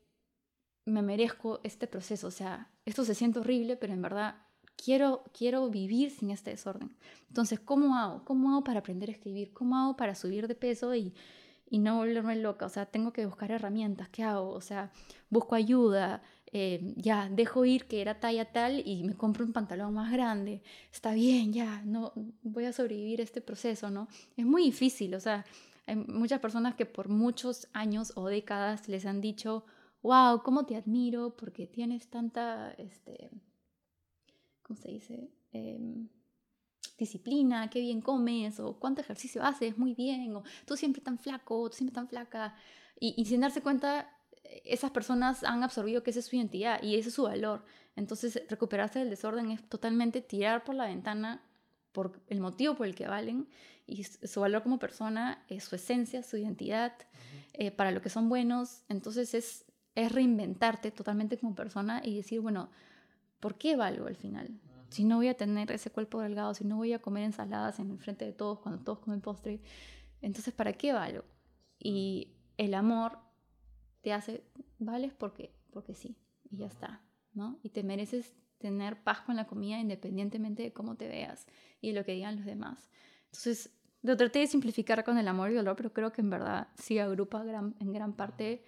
me 0.85 1.01
merezco 1.01 1.59
este 1.65 1.87
proceso, 1.87 2.27
o 2.27 2.31
sea, 2.31 2.71
esto 2.85 3.03
se 3.03 3.15
siente 3.15 3.39
horrible, 3.39 3.75
pero 3.75 3.91
en 3.91 4.01
verdad 4.01 4.45
quiero, 4.75 5.23
quiero 5.37 5.69
vivir 5.69 6.11
sin 6.11 6.29
este 6.31 6.51
desorden. 6.51 6.95
Entonces, 7.27 7.59
¿cómo 7.59 7.95
hago? 7.95 8.23
¿Cómo 8.25 8.51
hago 8.51 8.63
para 8.63 8.79
aprender 8.79 9.09
a 9.09 9.13
escribir? 9.13 9.53
¿Cómo 9.53 9.77
hago 9.77 9.95
para 9.95 10.15
subir 10.15 10.47
de 10.47 10.55
peso 10.55 10.95
y, 10.95 11.13
y 11.69 11.79
no 11.79 11.97
volverme 11.97 12.35
loca? 12.35 12.65
O 12.65 12.69
sea, 12.69 12.85
tengo 12.85 13.11
que 13.11 13.25
buscar 13.25 13.51
herramientas. 13.51 14.09
¿Qué 14.09 14.23
hago? 14.23 14.49
O 14.49 14.61
sea, 14.61 14.91
busco 15.29 15.55
ayuda. 15.55 16.21
Eh, 16.57 16.93
ya, 16.95 17.27
dejo 17.29 17.65
ir 17.65 17.85
que 17.85 18.01
era 18.01 18.19
talla 18.19 18.45
tal 18.45 18.81
y 18.87 19.03
me 19.03 19.15
compro 19.15 19.43
un 19.43 19.51
pantalón 19.51 19.93
más 19.93 20.11
grande. 20.11 20.61
Está 20.91 21.13
bien, 21.13 21.51
ya, 21.51 21.81
no 21.83 22.13
voy 22.43 22.65
a 22.65 22.71
sobrevivir 22.71 23.19
este 23.19 23.41
proceso, 23.41 23.89
¿no? 23.89 24.07
Es 24.37 24.45
muy 24.45 24.63
difícil, 24.63 25.15
o 25.15 25.19
sea, 25.19 25.43
hay 25.85 25.97
muchas 25.97 26.39
personas 26.39 26.75
que 26.75 26.85
por 26.85 27.09
muchos 27.09 27.67
años 27.73 28.13
o 28.15 28.27
décadas 28.27 28.87
les 28.87 29.05
han 29.05 29.19
dicho, 29.19 29.65
wow, 30.01 30.41
cómo 30.43 30.65
te 30.65 30.75
admiro 30.75 31.35
porque 31.35 31.67
tienes 31.67 32.07
tanta, 32.07 32.71
este, 32.77 33.29
¿cómo 34.65 34.77
se 34.77 34.89
dice? 34.89 35.29
Em, 35.51 36.07
disciplina, 36.97 37.69
qué 37.69 37.79
bien 37.79 38.01
comes, 38.01 38.59
o 38.59 38.79
cuánto 38.79 39.01
ejercicio 39.01 39.43
haces, 39.43 39.77
muy 39.77 39.93
bien, 39.93 40.35
o 40.35 40.43
tú 40.65 40.75
siempre 40.75 41.01
tan 41.01 41.19
flaco, 41.19 41.69
tú 41.69 41.77
siempre 41.77 41.93
tan 41.93 42.07
flaca. 42.07 42.55
Y, 42.99 43.13
y 43.17 43.25
sin 43.25 43.41
darse 43.41 43.61
cuenta, 43.61 44.09
esas 44.63 44.91
personas 44.91 45.43
han 45.43 45.63
absorbido 45.63 46.03
que 46.03 46.11
esa 46.11 46.19
es 46.19 46.25
su 46.25 46.35
identidad 46.35 46.81
y 46.81 46.95
ese 46.95 47.09
es 47.09 47.15
su 47.15 47.23
valor. 47.23 47.65
Entonces, 47.95 48.41
recuperarse 48.49 48.99
del 48.99 49.09
desorden 49.09 49.51
es 49.51 49.67
totalmente 49.69 50.21
tirar 50.21 50.63
por 50.63 50.75
la 50.75 50.85
ventana 50.87 51.41
por 51.91 52.19
el 52.27 52.41
motivo 52.41 52.75
por 52.75 52.87
el 52.87 52.93
que 52.93 53.07
valen 53.07 53.47
y 53.87 54.03
su 54.03 54.41
valor 54.41 54.63
como 54.63 54.79
persona, 54.79 55.45
es 55.47 55.63
su 55.63 55.75
esencia, 55.75 56.23
su 56.23 56.35
identidad, 56.35 56.93
eh, 57.53 57.71
para 57.71 57.91
lo 57.91 58.01
que 58.01 58.09
son 58.09 58.27
buenos. 58.27 58.81
Entonces, 58.89 59.33
es, 59.33 59.65
es 59.93 60.11
reinventarte 60.11 60.91
totalmente 60.91 61.37
como 61.37 61.55
persona 61.55 62.01
y 62.03 62.15
decir, 62.15 62.41
bueno, 62.41 62.69
¿por 63.39 63.57
qué 63.57 63.75
valgo 63.75 64.07
al 64.07 64.15
final? 64.15 64.59
Si 64.89 65.03
no 65.03 65.17
voy 65.17 65.27
a 65.27 65.35
tener 65.35 65.71
ese 65.71 65.91
cuerpo 65.91 66.21
delgado, 66.21 66.53
si 66.53 66.63
no 66.63 66.77
voy 66.77 66.93
a 66.93 66.99
comer 66.99 67.23
ensaladas 67.23 67.79
en 67.79 67.91
el 67.91 67.97
frente 67.99 68.25
de 68.25 68.33
todos 68.33 68.59
cuando 68.59 68.83
todos 68.83 68.99
comen 68.99 69.21
postre, 69.21 69.61
entonces 70.21 70.53
¿para 70.53 70.73
qué 70.73 70.93
valgo? 70.93 71.23
Y 71.79 72.35
el 72.57 72.73
amor 72.73 73.19
te 74.01 74.13
hace, 74.13 74.43
vales 74.79 75.13
porque, 75.13 75.53
porque 75.71 75.93
sí, 75.93 76.17
y 76.49 76.57
ya 76.57 76.67
está. 76.67 77.01
¿no? 77.35 77.59
Y 77.61 77.69
te 77.69 77.83
mereces 77.83 78.33
tener 78.57 79.03
paz 79.03 79.21
con 79.21 79.35
la 79.35 79.45
comida 79.45 79.79
independientemente 79.79 80.63
de 80.63 80.73
cómo 80.73 80.95
te 80.95 81.07
veas 81.07 81.45
y 81.81 81.89
de 81.89 81.93
lo 81.93 82.05
que 82.05 82.13
digan 82.13 82.37
los 82.37 82.45
demás. 82.45 82.89
Entonces, 83.25 83.71
lo 84.01 84.15
traté 84.17 84.39
de 84.39 84.47
simplificar 84.47 85.03
con 85.03 85.17
el 85.17 85.27
amor 85.27 85.51
y 85.51 85.55
dolor, 85.55 85.75
pero 85.75 85.93
creo 85.93 86.11
que 86.11 86.21
en 86.21 86.29
verdad 86.29 86.69
sí 86.75 86.97
agrupa 86.97 87.43
en 87.79 87.91
gran 87.91 88.13
parte 88.13 88.63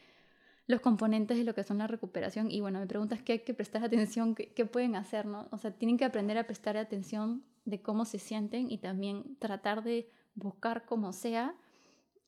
los 0.67 0.81
componentes 0.81 1.37
de 1.37 1.43
lo 1.45 1.55
que 1.55 1.63
son 1.63 1.77
la 1.77 1.87
recuperación. 1.87 2.51
Y 2.51 2.59
bueno, 2.59 2.79
me 2.79 2.87
preguntas 2.87 3.21
qué 3.21 3.33
hay 3.33 3.39
que 3.39 3.53
prestar 3.53 3.83
atención, 3.83 4.35
qué, 4.35 4.65
pueden 4.65 4.95
hacer, 4.95 5.25
¿no? 5.25 5.47
O 5.51 5.57
sea, 5.57 5.71
tienen 5.71 5.97
que 5.97 6.05
aprender 6.05 6.37
a 6.37 6.45
prestar 6.45 6.75
atención 6.77 7.43
de 7.65 7.81
cómo 7.81 8.05
se 8.05 8.19
sienten 8.19 8.69
y 8.69 8.77
también 8.77 9.37
tratar 9.39 9.83
de 9.83 10.09
buscar 10.35 10.85
como 10.85 11.13
sea 11.13 11.55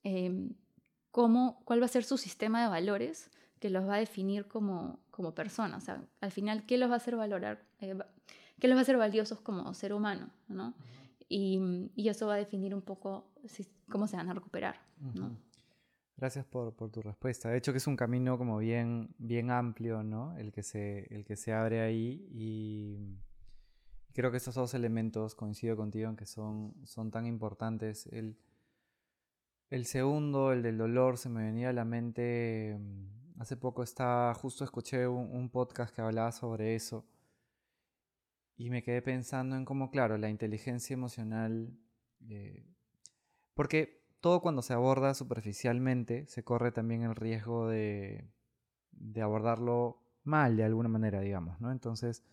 em, 0.03 0.53
cómo, 1.11 1.61
cuál 1.65 1.81
va 1.81 1.85
a 1.85 1.89
ser 1.89 2.03
su 2.03 2.17
sistema 2.17 2.61
de 2.61 2.69
valores 2.69 3.29
que 3.59 3.69
los 3.69 3.87
va 3.87 3.95
a 3.95 3.99
definir 3.99 4.47
como, 4.47 4.99
como 5.11 5.35
personas. 5.35 5.83
O 5.83 5.85
sea, 5.85 6.03
al 6.21 6.31
final, 6.31 6.65
¿qué 6.65 6.77
los 6.77 6.89
va 6.89 6.93
a 6.93 6.97
hacer 6.97 7.17
valorar? 7.17 7.65
Eh, 7.81 7.97
¿Qué 8.59 8.67
los 8.67 8.75
va 8.75 8.79
a 8.79 8.83
hacer 8.83 8.97
valiosos 8.97 9.41
como 9.41 9.73
ser 9.73 9.93
humano? 9.93 10.29
¿no? 10.47 10.73
Y, 11.27 11.89
y, 11.95 12.07
eso 12.07 12.27
va 12.27 12.35
a 12.35 12.37
definir 12.37 12.73
un 12.73 12.81
poco 12.81 13.29
cómo 13.89 14.07
se 14.07 14.15
van 14.15 14.29
a 14.29 14.33
recuperar. 14.33 14.79
¿no? 15.13 15.37
Gracias 16.19 16.45
por, 16.45 16.73
tu 16.73 17.01
respuesta. 17.01 17.49
De 17.49 17.57
hecho, 17.57 17.71
que 17.71 17.77
es 17.77 17.87
un 17.87 17.95
camino 17.95 18.37
como 18.37 18.57
bien, 18.57 19.15
bien 19.19 19.51
amplio, 19.51 20.03
¿no? 20.03 20.37
El 20.37 20.51
que 20.51 20.63
se, 20.63 21.07
el 21.15 21.23
que 21.23 21.37
se 21.37 21.53
abre 21.53 21.79
ahí 21.79 22.27
y 22.29 23.17
creo 24.13 24.29
que 24.29 24.35
estos 24.35 24.55
dos 24.55 24.73
elementos, 24.73 25.33
coincido 25.33 25.77
contigo, 25.77 26.09
en 26.09 26.17
que 26.17 26.25
son, 26.25 26.75
son 26.85 27.09
tan 27.09 27.25
importantes. 27.25 28.05
El, 28.07 28.37
el 29.69 29.85
segundo, 29.85 30.51
el 30.51 30.61
del 30.61 30.77
dolor, 30.77 31.17
se 31.17 31.29
me 31.29 31.43
venía 31.43 31.69
a 31.69 31.73
la 31.73 31.85
mente 31.85 32.77
Hace 33.39 33.55
poco 33.55 33.83
estaba, 33.83 34.33
justo 34.33 34.65
escuché 34.65 35.07
un, 35.07 35.49
podcast 35.49 35.95
que 35.95 36.01
hablaba 36.01 36.33
sobre 36.33 36.75
eso 36.75 37.07
y 38.57 38.69
me 38.69 38.83
quedé 38.83 39.01
pensando 39.01 39.55
en 39.55 39.63
cómo, 39.63 39.91
claro, 39.91 40.17
la 40.17 40.29
inteligencia 40.29 40.93
emocional, 40.93 41.73
eh, 42.27 42.65
porque 43.53 43.98
todo 44.21 44.41
cuando 44.41 44.61
se 44.61 44.73
aborda 44.73 45.13
superficialmente 45.13 46.25
se 46.27 46.43
corre 46.43 46.71
también 46.71 47.03
el 47.03 47.15
riesgo 47.15 47.67
de, 47.67 48.25
de 48.91 49.21
abordarlo 49.21 50.01
mal 50.23 50.57
de 50.57 50.63
alguna 50.63 50.89
manera, 50.89 51.21
digamos, 51.21 51.59
¿no? 51.61 51.71
Entonces, 51.71 52.23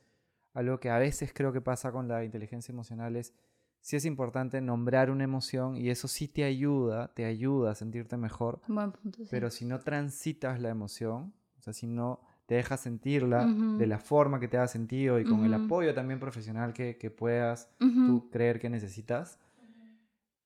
algo 0.53 0.81
que 0.81 0.91
a 0.91 0.99
veces 0.99 1.33
creo 1.35 1.53
que 1.53 1.61
pasa 1.61 1.93
con 1.93 2.09
la 2.09 2.25
inteligencia 2.25 2.73
emocional 2.73 3.17
es 3.17 3.35
sí 3.87 3.95
es 3.95 4.05
importante 4.05 4.61
nombrar 4.61 5.11
una 5.11 5.23
emoción 5.23 5.77
y 5.77 5.91
eso 5.91 6.09
sí 6.09 6.27
te 6.27 6.43
ayuda, 6.43 7.13
te 7.15 7.25
ayuda 7.25 7.71
a 7.71 7.75
sentirte 7.77 8.17
mejor. 8.17 8.61
Pero 9.31 9.49
si 9.51 9.65
no 9.65 9.79
transitas 9.79 10.61
la 10.61 10.71
emoción, 10.71 11.33
o 11.59 11.63
sea, 11.63 11.73
si 11.73 11.87
no 11.87 12.21
te 12.47 12.57
dejas 12.57 12.81
sentirla 12.81 13.47
de 13.47 13.87
la 13.87 13.99
forma 13.99 14.41
que 14.41 14.49
te 14.49 14.59
ha 14.59 14.67
sentido 14.67 15.21
y 15.21 15.25
con 15.25 15.45
el 15.45 15.55
apoyo 15.55 15.95
también 15.95 16.19
profesional 16.19 16.73
que, 16.73 16.97
que 16.97 17.11
puedas 17.11 17.71
tú 17.79 18.29
creer 18.31 18.59
que 18.59 18.71
necesitas, 18.71 19.39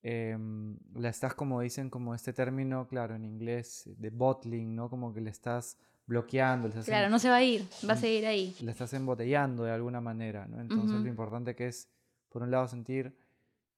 em, 0.02 0.78
la 0.94 1.08
estás 1.08 1.34
como 1.34 1.60
dicen, 1.60 1.90
como 1.90 2.14
este 2.14 2.32
término, 2.32 2.86
claro, 2.88 3.14
en 3.14 3.24
inglés, 3.24 3.88
de 3.96 4.10
bottling, 4.10 4.74
¿no? 4.74 4.88
Como 4.88 5.12
que 5.12 5.20
le 5.20 5.30
estás 5.30 5.76
bloqueando. 6.06 6.68
claro, 6.84 7.08
no 7.08 7.18
se 7.18 7.28
va 7.28 7.36
a 7.36 7.42
ir, 7.42 7.66
va 7.88 7.92
a 7.92 7.96
seguir 7.96 8.26
ahí. 8.26 8.56
Le 8.60 8.72
estás 8.72 8.92
embotellando 8.94 9.62
de 9.64 9.70
alguna 9.70 10.00
manera, 10.00 10.46
¿no? 10.46 10.60
Entonces 10.60 11.00
lo 11.00 11.08
importante 11.08 11.54
que 11.54 11.68
es, 11.68 11.88
por 12.28 12.42
un 12.42 12.50
lado, 12.50 12.66
sentir 12.66 13.16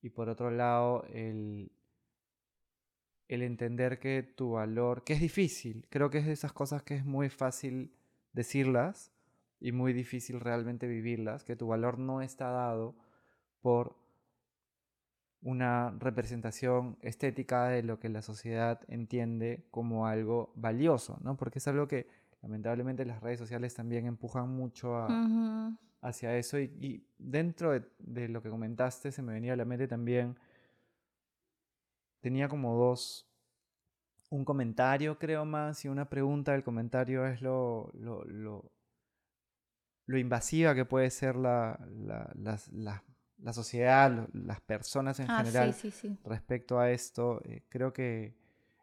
y 0.00 0.10
por 0.10 0.28
otro 0.28 0.50
lado 0.50 1.04
el, 1.12 1.70
el 3.28 3.42
entender 3.42 3.98
que 3.98 4.22
tu 4.22 4.52
valor, 4.52 5.04
que 5.04 5.12
es 5.12 5.20
difícil, 5.20 5.86
creo 5.90 6.10
que 6.10 6.18
es 6.18 6.26
de 6.26 6.32
esas 6.32 6.52
cosas 6.52 6.82
que 6.82 6.96
es 6.96 7.04
muy 7.04 7.28
fácil 7.28 7.94
decirlas 8.32 9.12
y 9.60 9.72
muy 9.72 9.92
difícil 9.92 10.40
realmente 10.40 10.86
vivirlas, 10.86 11.44
que 11.44 11.54
tu 11.54 11.68
valor 11.68 11.98
no 11.98 12.20
está 12.20 12.50
dado 12.50 12.96
por 13.60 14.01
una 15.42 15.90
representación 15.98 16.96
estética 17.02 17.68
de 17.68 17.82
lo 17.82 17.98
que 17.98 18.08
la 18.08 18.22
sociedad 18.22 18.80
entiende 18.88 19.66
como 19.70 20.06
algo 20.06 20.52
valioso, 20.54 21.18
¿no? 21.22 21.36
Porque 21.36 21.58
es 21.58 21.68
algo 21.68 21.88
que 21.88 22.06
lamentablemente 22.42 23.04
las 23.04 23.20
redes 23.20 23.38
sociales 23.38 23.74
también 23.74 24.06
empujan 24.06 24.48
mucho 24.48 24.96
a, 24.96 25.72
hacia 26.00 26.36
eso. 26.36 26.58
Y, 26.60 27.04
dentro 27.18 27.72
de, 27.98 28.28
lo 28.28 28.42
que 28.42 28.50
comentaste, 28.50 29.10
se 29.10 29.22
me 29.22 29.32
venía 29.32 29.54
a 29.54 29.56
la 29.56 29.64
mente 29.64 29.88
también, 29.88 30.36
tenía 32.20 32.48
como 32.48 32.76
dos, 32.76 33.28
un 34.30 34.44
comentario 34.44 35.18
creo 35.18 35.44
más 35.44 35.84
y 35.84 35.88
una 35.88 36.08
pregunta. 36.08 36.54
El 36.54 36.64
comentario 36.64 37.26
es 37.26 37.42
lo, 37.42 37.90
lo, 37.94 38.24
lo, 38.24 40.18
invasiva 40.18 40.74
que 40.74 40.84
puede 40.84 41.10
ser 41.10 41.36
la, 41.36 41.78
la, 41.88 43.04
sociedad, 43.52 44.28
las 44.32 44.60
personas 44.60 45.18
en 45.20 45.30
ah, 45.30 45.38
general 45.38 45.74
respecto 46.24 46.78
a 46.78 46.90
esto. 46.90 47.40
Eh, 47.44 47.62
creo 47.68 47.92
que 47.92 48.34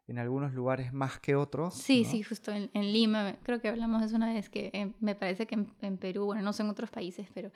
en 0.09 0.17
algunos 0.17 0.53
lugares 0.53 0.91
más 0.91 1.19
que 1.19 1.35
otros. 1.35 1.75
Sí, 1.75 2.03
sí, 2.03 2.23
justo 2.23 2.51
en, 2.51 2.69
Lima, 2.73 3.35
creo 3.43 3.61
que 3.61 3.69
hablamos 3.69 4.01
de 4.01 4.07
eso 4.07 4.15
una 4.15 4.33
vez, 4.33 4.49
que 4.49 4.71
eh, 4.73 4.91
me 4.99 5.15
parece 5.15 5.45
que 5.45 5.55
en, 5.81 5.97
Perú, 5.97 6.25
bueno, 6.25 6.41
no 6.41 6.51
sé 6.51 6.63
en 6.63 6.69
otros 6.69 6.89
países, 6.89 7.27
pero 7.33 7.51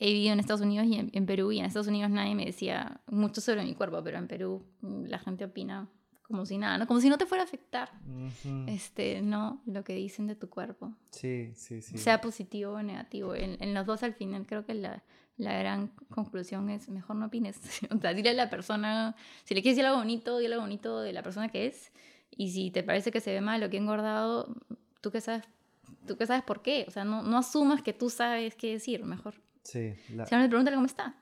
he 0.00 0.12
vivido 0.12 0.32
en 0.32 0.40
Estados 0.40 0.60
Unidos 0.60 0.86
y 0.88 1.08
en, 1.12 1.26
Perú, 1.26 1.52
y 1.52 1.60
en 1.60 1.64
Estados 1.64 1.86
Unidos 1.86 2.10
nadie 2.10 2.34
me 2.34 2.44
decía 2.44 3.00
mucho 3.06 3.40
sobre 3.40 3.64
mi 3.64 3.74
cuerpo, 3.74 4.02
pero 4.02 4.18
en 4.18 4.26
Perú 4.26 4.66
mm, 4.80 5.04
la 5.04 5.18
gente 5.20 5.44
opina 5.44 5.88
como 6.22 6.44
si 6.44 6.58
nada, 6.58 6.76
¿no? 6.76 6.86
Como 6.86 7.00
si 7.00 7.08
no 7.08 7.16
te 7.16 7.24
fuera 7.24 7.44
a 7.44 7.46
afectar, 7.46 7.90
este, 8.66 9.22
¿no? 9.22 9.62
Lo 9.64 9.82
que 9.82 9.94
dicen 9.94 10.26
de 10.26 10.34
tu 10.34 10.50
cuerpo. 10.50 10.92
Sí, 11.10 11.52
sí, 11.54 11.80
sí. 11.80 11.96
Sea 11.96 12.20
positivo 12.20 12.72
o 12.72 12.82
negativo. 12.82 13.34
En, 13.34 13.56
en 13.62 13.72
los 13.72 13.86
dos 13.86 14.02
al 14.02 14.12
final 14.12 14.46
creo 14.46 14.66
que 14.66 14.74
la, 14.74 15.02
la 15.38 15.56
gran 15.56 15.88
conclusión 16.10 16.68
es 16.68 16.88
mejor 16.88 17.16
no 17.16 17.26
opines. 17.26 17.58
o 17.90 17.98
sea, 17.98 18.12
dile 18.12 18.30
a 18.30 18.34
la 18.34 18.50
persona, 18.50 19.16
si 19.44 19.54
le 19.54 19.62
quieres 19.62 19.76
decir 19.76 19.86
algo 19.86 19.98
bonito, 19.98 20.38
dile 20.38 20.54
algo 20.54 20.64
bonito 20.64 21.00
de 21.00 21.12
la 21.12 21.22
persona 21.22 21.48
que 21.48 21.66
es. 21.66 21.92
Y 22.30 22.50
si 22.50 22.70
te 22.70 22.82
parece 22.82 23.10
que 23.10 23.20
se 23.20 23.32
ve 23.32 23.40
mal 23.40 23.62
o 23.62 23.70
que 23.70 23.78
ha 23.78 23.80
engordado, 23.80 24.54
tú 25.00 25.10
que 25.10 25.20
sabes, 25.20 25.44
tú 26.06 26.16
que 26.16 26.26
sabes 26.26 26.42
por 26.42 26.60
qué. 26.60 26.84
O 26.88 26.90
sea, 26.90 27.04
no, 27.04 27.22
no 27.22 27.38
asumas 27.38 27.82
que 27.82 27.92
tú 27.92 28.10
sabes 28.10 28.54
qué 28.56 28.72
decir, 28.72 29.04
mejor. 29.04 29.34
Sí. 29.62 29.94
La... 30.14 30.26
Si 30.26 30.34
no, 30.34 30.46
pregúntale 30.48 30.76
cómo 30.76 30.86
está. 30.86 31.16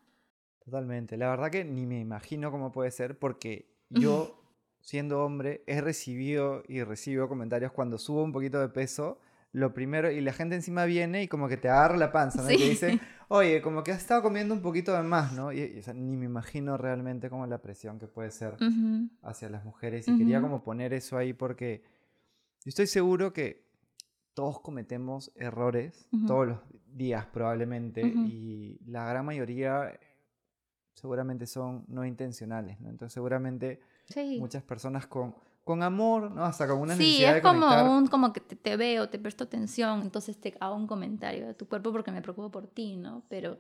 Totalmente. 0.65 1.17
La 1.17 1.29
verdad 1.29 1.51
que 1.51 1.65
ni 1.65 1.87
me 1.87 2.01
imagino 2.01 2.51
cómo 2.51 2.73
puede 2.73 2.91
ser 2.91 3.19
porque 3.19 3.71
yo, 3.91 4.43
siendo 4.81 5.25
hombre, 5.25 5.63
he 5.67 5.81
recibido 5.81 6.65
y 6.67 6.83
recibo 6.83 7.29
comentarios 7.29 7.71
cuando 7.71 7.99
subo 7.99 8.23
un 8.25 8.33
poquito 8.33 8.59
de 8.61 8.69
peso 8.69 9.21
lo 9.57 9.73
primero, 9.73 10.11
y 10.11 10.21
la 10.21 10.35
gente 10.35 10.55
encima 10.55 10.85
viene 10.85 11.23
y 11.23 11.29
como 11.29 11.49
que 11.49 11.57
te 11.57 11.71
agarra 11.71 11.97
la 11.97 12.13
panza, 12.13 12.43
¿no? 12.43 12.51
Y 12.51 12.59
te 12.59 12.69
dice, 12.69 13.01
oye, 13.29 13.63
como 13.63 13.83
que 13.83 13.91
has 13.91 14.03
estado 14.03 14.21
comiendo 14.23 14.53
un 14.53 14.61
poquito 14.61 14.95
de 14.95 15.03
más, 15.03 15.33
¿no? 15.33 15.51
Y, 15.51 15.81
ni 15.95 16.15
me 16.19 16.27
imagino 16.27 16.77
realmente 16.77 17.31
como 17.31 17.47
la 17.47 17.63
presión 17.63 17.99
que 17.99 18.07
puede 18.07 18.31
ser 18.31 18.59
hacia 19.23 19.49
las 19.49 19.65
mujeres. 19.65 20.09
Y 20.09 20.19
quería 20.19 20.43
como 20.43 20.63
poner 20.63 20.93
eso 20.93 21.17
ahí 21.17 21.33
porque 21.33 21.83
estoy 22.67 22.87
seguro 22.87 23.33
que 23.33 23.65
todos 24.35 24.61
cometemos 24.61 25.33
errores 25.37 26.07
todos 26.27 26.47
los 26.47 26.59
días 26.87 27.25
probablemente 27.25 28.03
y 28.03 28.79
la 28.85 29.09
gran 29.09 29.25
mayoría 29.25 29.99
seguramente 30.93 31.47
son 31.47 31.87
no 31.89 32.05
intencionales, 32.05 32.79
¿no? 32.79 32.91
Entonces 32.91 33.15
seguramente 33.15 33.81
muchas 34.39 34.63
personas 34.63 35.07
con 35.07 35.35
con 35.67 35.83
amor, 35.83 36.31
¿no? 36.31 36.45
Hasta 36.45 36.69
con 36.69 36.79
una 36.79 36.95
sí, 36.95 37.25
es 37.25 37.43
como 37.43 37.67
un, 37.67 38.07
como 38.07 38.33
que 38.33 38.39
te, 38.39 38.77
veo, 38.77 39.09
te 39.09 39.19
presto 39.19 39.43
atención, 39.43 40.03
entonces 40.03 40.41
te 40.41 40.57
hago 40.61 40.77
un 40.77 40.87
comentario 40.87 41.45
de 41.45 41.55
tu 41.55 41.67
cuerpo 41.67 41.91
porque 41.91 42.13
me 42.13 42.23
preocupo 42.23 42.53
por 42.53 42.69
ti, 42.69 42.95
¿no? 42.95 43.25
Pero... 43.29 43.59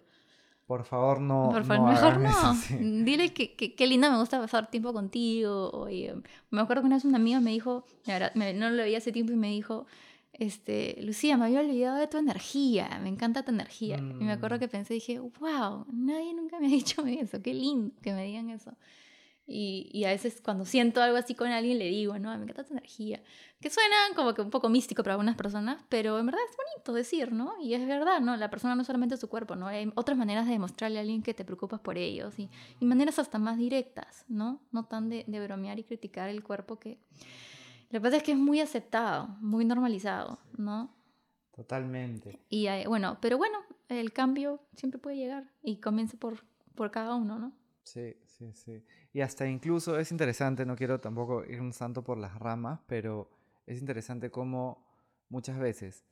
Por 0.68 0.84
favor, 0.84 1.20
no. 1.20 1.50
Por 1.52 1.64
favor, 1.64 1.90
mejor 1.90 2.20
no. 2.20 2.54
Dile 3.04 3.32
que, 3.32 3.56
qué 3.56 3.86
linda 3.88 4.08
me 4.08 4.18
gusta 4.18 4.38
pasar 4.38 4.70
tiempo 4.70 4.92
contigo. 4.92 5.70
Oye, 5.72 6.14
me 6.50 6.60
acuerdo 6.60 6.82
que 6.82 6.86
una 6.86 6.94
vez 6.94 7.04
un 7.04 7.16
amigo 7.16 7.40
me 7.40 7.50
dijo, 7.50 7.84
la 8.04 8.20
verdad, 8.20 8.34
no 8.54 8.70
lo 8.70 8.84
veía 8.84 8.98
hace 8.98 9.10
tiempo 9.10 9.32
y 9.32 9.36
me 9.36 9.48
dijo, 9.48 9.86
este, 10.32 10.98
Lucía, 11.02 11.36
me 11.36 11.46
había 11.46 11.58
olvidado 11.58 11.96
de 11.96 12.06
tu 12.06 12.18
energía, 12.18 13.00
me 13.02 13.08
encanta 13.08 13.42
tu 13.42 13.50
energía. 13.50 13.96
Y 13.96 14.22
me 14.22 14.30
acuerdo 14.30 14.58
mm. 14.58 14.60
que 14.60 14.68
pensé, 14.68 14.94
dije, 14.94 15.18
wow, 15.18 15.86
nadie 15.92 16.34
nunca 16.34 16.60
me 16.60 16.68
ha 16.68 16.70
dicho 16.82 17.04
eso, 17.04 17.42
qué 17.42 17.52
lindo 17.52 17.92
que 18.00 18.12
me 18.12 18.26
digan 18.26 18.50
eso. 18.50 18.76
Y, 19.48 19.88
y, 19.92 20.04
a 20.04 20.08
veces 20.08 20.40
cuando 20.42 20.64
siento 20.64 21.00
algo 21.00 21.16
así 21.16 21.36
con 21.36 21.48
alguien 21.48 21.78
le 21.78 21.84
digo, 21.84 22.18
no, 22.18 22.36
me 22.36 22.42
encanta 22.42 22.64
tu 22.64 22.72
energía. 22.72 23.22
Que 23.60 23.70
suena 23.70 23.94
como 24.16 24.34
que 24.34 24.42
un 24.42 24.50
poco 24.50 24.68
místico 24.68 25.04
para 25.04 25.14
algunas 25.14 25.36
personas, 25.36 25.84
pero 25.88 26.18
en 26.18 26.26
verdad 26.26 26.40
es 26.50 26.56
bonito 26.56 26.92
decir, 26.92 27.32
¿no? 27.32 27.54
Y 27.62 27.74
es 27.74 27.86
verdad, 27.86 28.20
¿no? 28.20 28.36
La 28.36 28.50
persona 28.50 28.74
no 28.74 28.80
es 28.80 28.86
solamente 28.88 29.16
su 29.16 29.28
cuerpo, 29.28 29.54
¿no? 29.54 29.68
Hay 29.68 29.92
otras 29.94 30.18
maneras 30.18 30.46
de 30.46 30.52
demostrarle 30.52 30.98
a 30.98 31.02
alguien 31.02 31.22
que 31.22 31.32
te 31.32 31.44
preocupas 31.44 31.78
por 31.78 31.96
ellos 31.96 32.36
y, 32.40 32.50
y 32.80 32.84
maneras 32.86 33.20
hasta 33.20 33.38
más 33.38 33.56
directas, 33.56 34.24
¿no? 34.26 34.60
No 34.72 34.84
tan 34.86 35.08
de, 35.08 35.24
de 35.28 35.40
bromear 35.40 35.78
y 35.78 35.84
criticar 35.84 36.28
el 36.28 36.42
cuerpo 36.42 36.80
que... 36.80 36.98
Lo 37.90 38.00
que 38.00 38.00
pasa 38.00 38.16
es 38.16 38.24
que 38.24 38.32
es 38.32 38.38
muy 38.38 38.60
aceptado, 38.60 39.28
muy 39.40 39.64
normalizado, 39.64 40.40
¿no? 40.56 40.92
Totalmente. 41.54 42.40
Y 42.50 42.66
bueno, 42.86 43.18
pero 43.22 43.38
bueno, 43.38 43.58
el 43.88 44.12
cambio 44.12 44.60
siempre 44.74 44.98
puede 44.98 45.16
llegar 45.16 45.50
y 45.62 45.76
comienza 45.76 46.16
por, 46.18 46.44
por 46.74 46.90
cada 46.90 47.14
uno, 47.14 47.38
¿no? 47.38 47.52
Sí, 47.84 48.16
sí, 48.38 48.52
sí. 48.52 48.84
Y 49.12 49.20
hasta 49.20 49.46
incluso 49.48 49.98
es 49.98 50.10
interesante, 50.10 50.64
no 50.64 50.76
quiero 50.76 51.00
tampoco 51.00 51.44
ir 51.44 51.60
un 51.60 51.72
santo 51.72 52.02
por 52.02 52.18
las 52.18 52.38
ramas, 52.38 52.80
pero 52.86 53.30
es 53.66 53.78
interesante 53.80 54.30
cómo 54.30 54.84
muchas 55.28 55.58
veces 55.58 56.04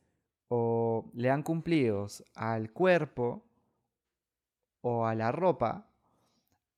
o 0.48 1.10
le 1.14 1.28
dan 1.28 1.42
cumplidos 1.42 2.24
al 2.34 2.70
cuerpo 2.70 3.44
o 4.82 5.06
a 5.06 5.14
la 5.14 5.32
ropa 5.32 5.88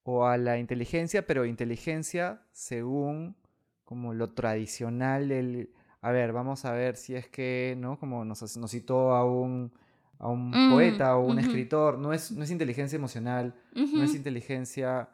o 0.04 0.26
a 0.26 0.37
la 0.38 0.59
inteligencia, 0.59 1.26
pero 1.26 1.44
inteligencia 1.44 2.42
según 2.52 3.37
como 3.85 4.14
lo 4.14 4.30
tradicional 4.30 5.28
del... 5.28 5.70
A 6.00 6.12
ver, 6.12 6.32
vamos 6.32 6.64
a 6.64 6.72
ver 6.72 6.96
si 6.96 7.16
es 7.16 7.28
que, 7.28 7.74
¿no? 7.78 7.98
Como 7.98 8.24
nos, 8.24 8.38
citó 8.68 9.12
a 9.12 9.24
un, 9.24 9.72
a 10.18 10.28
un 10.28 10.50
mm, 10.50 10.70
poeta 10.70 11.16
o 11.16 11.26
un 11.26 11.40
escritor, 11.40 11.98
no 11.98 12.12
es, 12.12 12.30
no 12.30 12.44
es 12.44 12.50
inteligencia 12.50 12.96
emocional, 12.96 13.54
no 13.74 14.04
es 14.04 14.14
inteligencia 14.14 15.09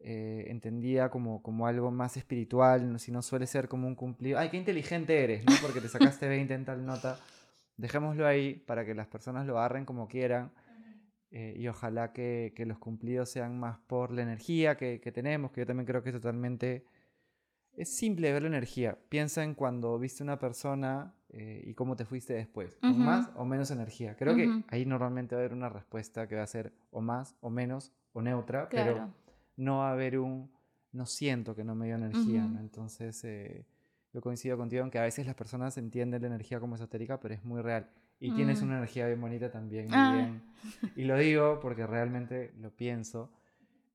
eh, 0.00 0.46
entendía 0.48 1.10
como, 1.10 1.42
como 1.42 1.66
algo 1.66 1.90
más 1.90 2.16
espiritual, 2.16 2.98
si 3.00 3.10
no 3.10 3.22
suele 3.22 3.46
ser 3.46 3.68
como 3.68 3.88
un 3.88 3.94
cumplido. 3.94 4.38
¡Ay, 4.38 4.50
qué 4.50 4.56
inteligente 4.56 5.22
eres! 5.22 5.44
¿no? 5.44 5.52
Porque 5.62 5.80
te 5.80 5.88
sacaste 5.88 6.28
20 6.28 6.54
en 6.54 6.64
tal 6.64 6.84
nota. 6.84 7.18
Dejémoslo 7.76 8.26
ahí 8.26 8.54
para 8.54 8.84
que 8.84 8.94
las 8.94 9.06
personas 9.06 9.46
lo 9.46 9.58
agarren 9.58 9.84
como 9.84 10.08
quieran. 10.08 10.52
Eh, 11.30 11.54
y 11.58 11.66
ojalá 11.68 12.12
que, 12.12 12.52
que, 12.54 12.64
los 12.66 12.78
cumplidos 12.78 13.30
sean 13.30 13.58
más 13.58 13.78
por 13.86 14.12
la 14.12 14.22
energía 14.22 14.76
que, 14.76 15.00
que, 15.00 15.12
tenemos, 15.12 15.50
que 15.50 15.62
yo 15.62 15.66
también 15.66 15.86
creo 15.86 16.02
que 16.02 16.10
es 16.10 16.14
totalmente... 16.14 16.84
Es 17.72 17.94
simple 17.94 18.32
ver 18.32 18.42
la 18.42 18.48
energía. 18.48 18.96
Piensa 19.10 19.44
en 19.44 19.54
cuando 19.54 19.98
viste 19.98 20.22
una 20.22 20.38
persona 20.38 21.14
eh, 21.28 21.62
y 21.66 21.74
cómo 21.74 21.96
te 21.96 22.06
fuiste 22.06 22.32
después. 22.32 22.76
¿Con 22.76 22.98
más 22.98 23.30
o 23.34 23.44
menos 23.44 23.70
energía? 23.70 24.16
Creo 24.16 24.34
que 24.34 24.62
ahí 24.68 24.86
normalmente 24.86 25.34
va 25.34 25.42
a 25.42 25.44
haber 25.44 25.52
una 25.52 25.68
respuesta 25.68 26.26
que 26.26 26.36
va 26.36 26.42
a 26.42 26.46
ser 26.46 26.72
o 26.90 27.02
más 27.02 27.36
o 27.40 27.50
menos 27.50 27.92
o 28.12 28.22
neutra, 28.22 28.68
pero 28.70 29.12
no 29.56 29.78
va 29.78 29.90
a 29.90 29.92
haber 29.92 30.18
un, 30.18 30.50
no 30.92 31.06
siento 31.06 31.54
que 31.54 31.64
no 31.64 31.74
me 31.74 31.86
dio 31.86 31.96
energía, 31.96 32.48
Entonces, 32.60 33.22
eh, 33.24 33.66
yo 34.12 34.20
coincido 34.20 34.56
contigo 34.56 34.82
en 34.82 34.90
que 34.90 34.98
a 34.98 35.02
veces 35.02 35.26
las 35.26 35.34
personas 35.34 35.76
entienden 35.76 36.22
la 36.22 36.28
energía 36.28 36.58
como 36.58 36.74
esotérica, 36.74 37.20
pero 37.20 37.34
es 37.34 37.44
muy 37.44 37.60
real. 37.60 37.90
Y 38.18 38.32
tienes 38.32 38.62
mm. 38.62 38.64
una 38.64 38.78
energía 38.78 39.06
bien 39.06 39.20
bonita 39.20 39.50
también, 39.50 39.86
muy 39.86 39.94
ah. 39.94 40.12
bien. 40.14 40.42
Y 40.96 41.04
lo 41.04 41.18
digo 41.18 41.60
porque 41.60 41.86
realmente 41.86 42.54
lo 42.58 42.70
pienso. 42.70 43.30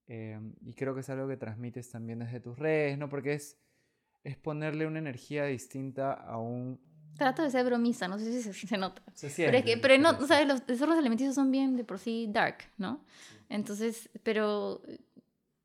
Em, 0.08 0.54
y 0.62 0.74
creo 0.74 0.94
que 0.94 1.02
es 1.02 1.10
algo 1.10 1.28
que 1.28 1.38
transmites 1.38 1.90
también 1.90 2.20
desde 2.20 2.40
tus 2.40 2.60
redes, 2.60 2.98
¿no? 2.98 3.10
Porque 3.10 3.34
es, 3.34 3.58
es 4.24 4.38
ponerle 4.38 4.86
una 4.86 5.00
energía 5.00 5.46
distinta 5.46 6.14
a 6.14 6.38
un... 6.38 6.80
Trato 7.18 7.42
de 7.42 7.50
ser 7.50 7.66
bromista, 7.66 8.08
no 8.08 8.20
sé 8.20 8.42
si 8.42 8.68
se, 8.68 8.78
nota. 8.78 9.02
Se 9.14 9.30
siente, 9.30 9.52
pero 9.52 9.58
es 9.58 9.66
que, 9.66 9.82
pero 9.82 9.98
no, 9.98 10.28
¿sabes? 10.28 10.48
Los 10.48 10.66
tesoros 10.66 10.98
alimenticios 10.98 11.36
son 11.36 11.52
bien 11.52 11.76
de 11.76 11.84
por 11.84 11.98
sí 11.98 12.28
dark, 12.32 12.58
¿no? 12.78 13.04
Entonces, 13.50 14.10
pero 14.24 14.82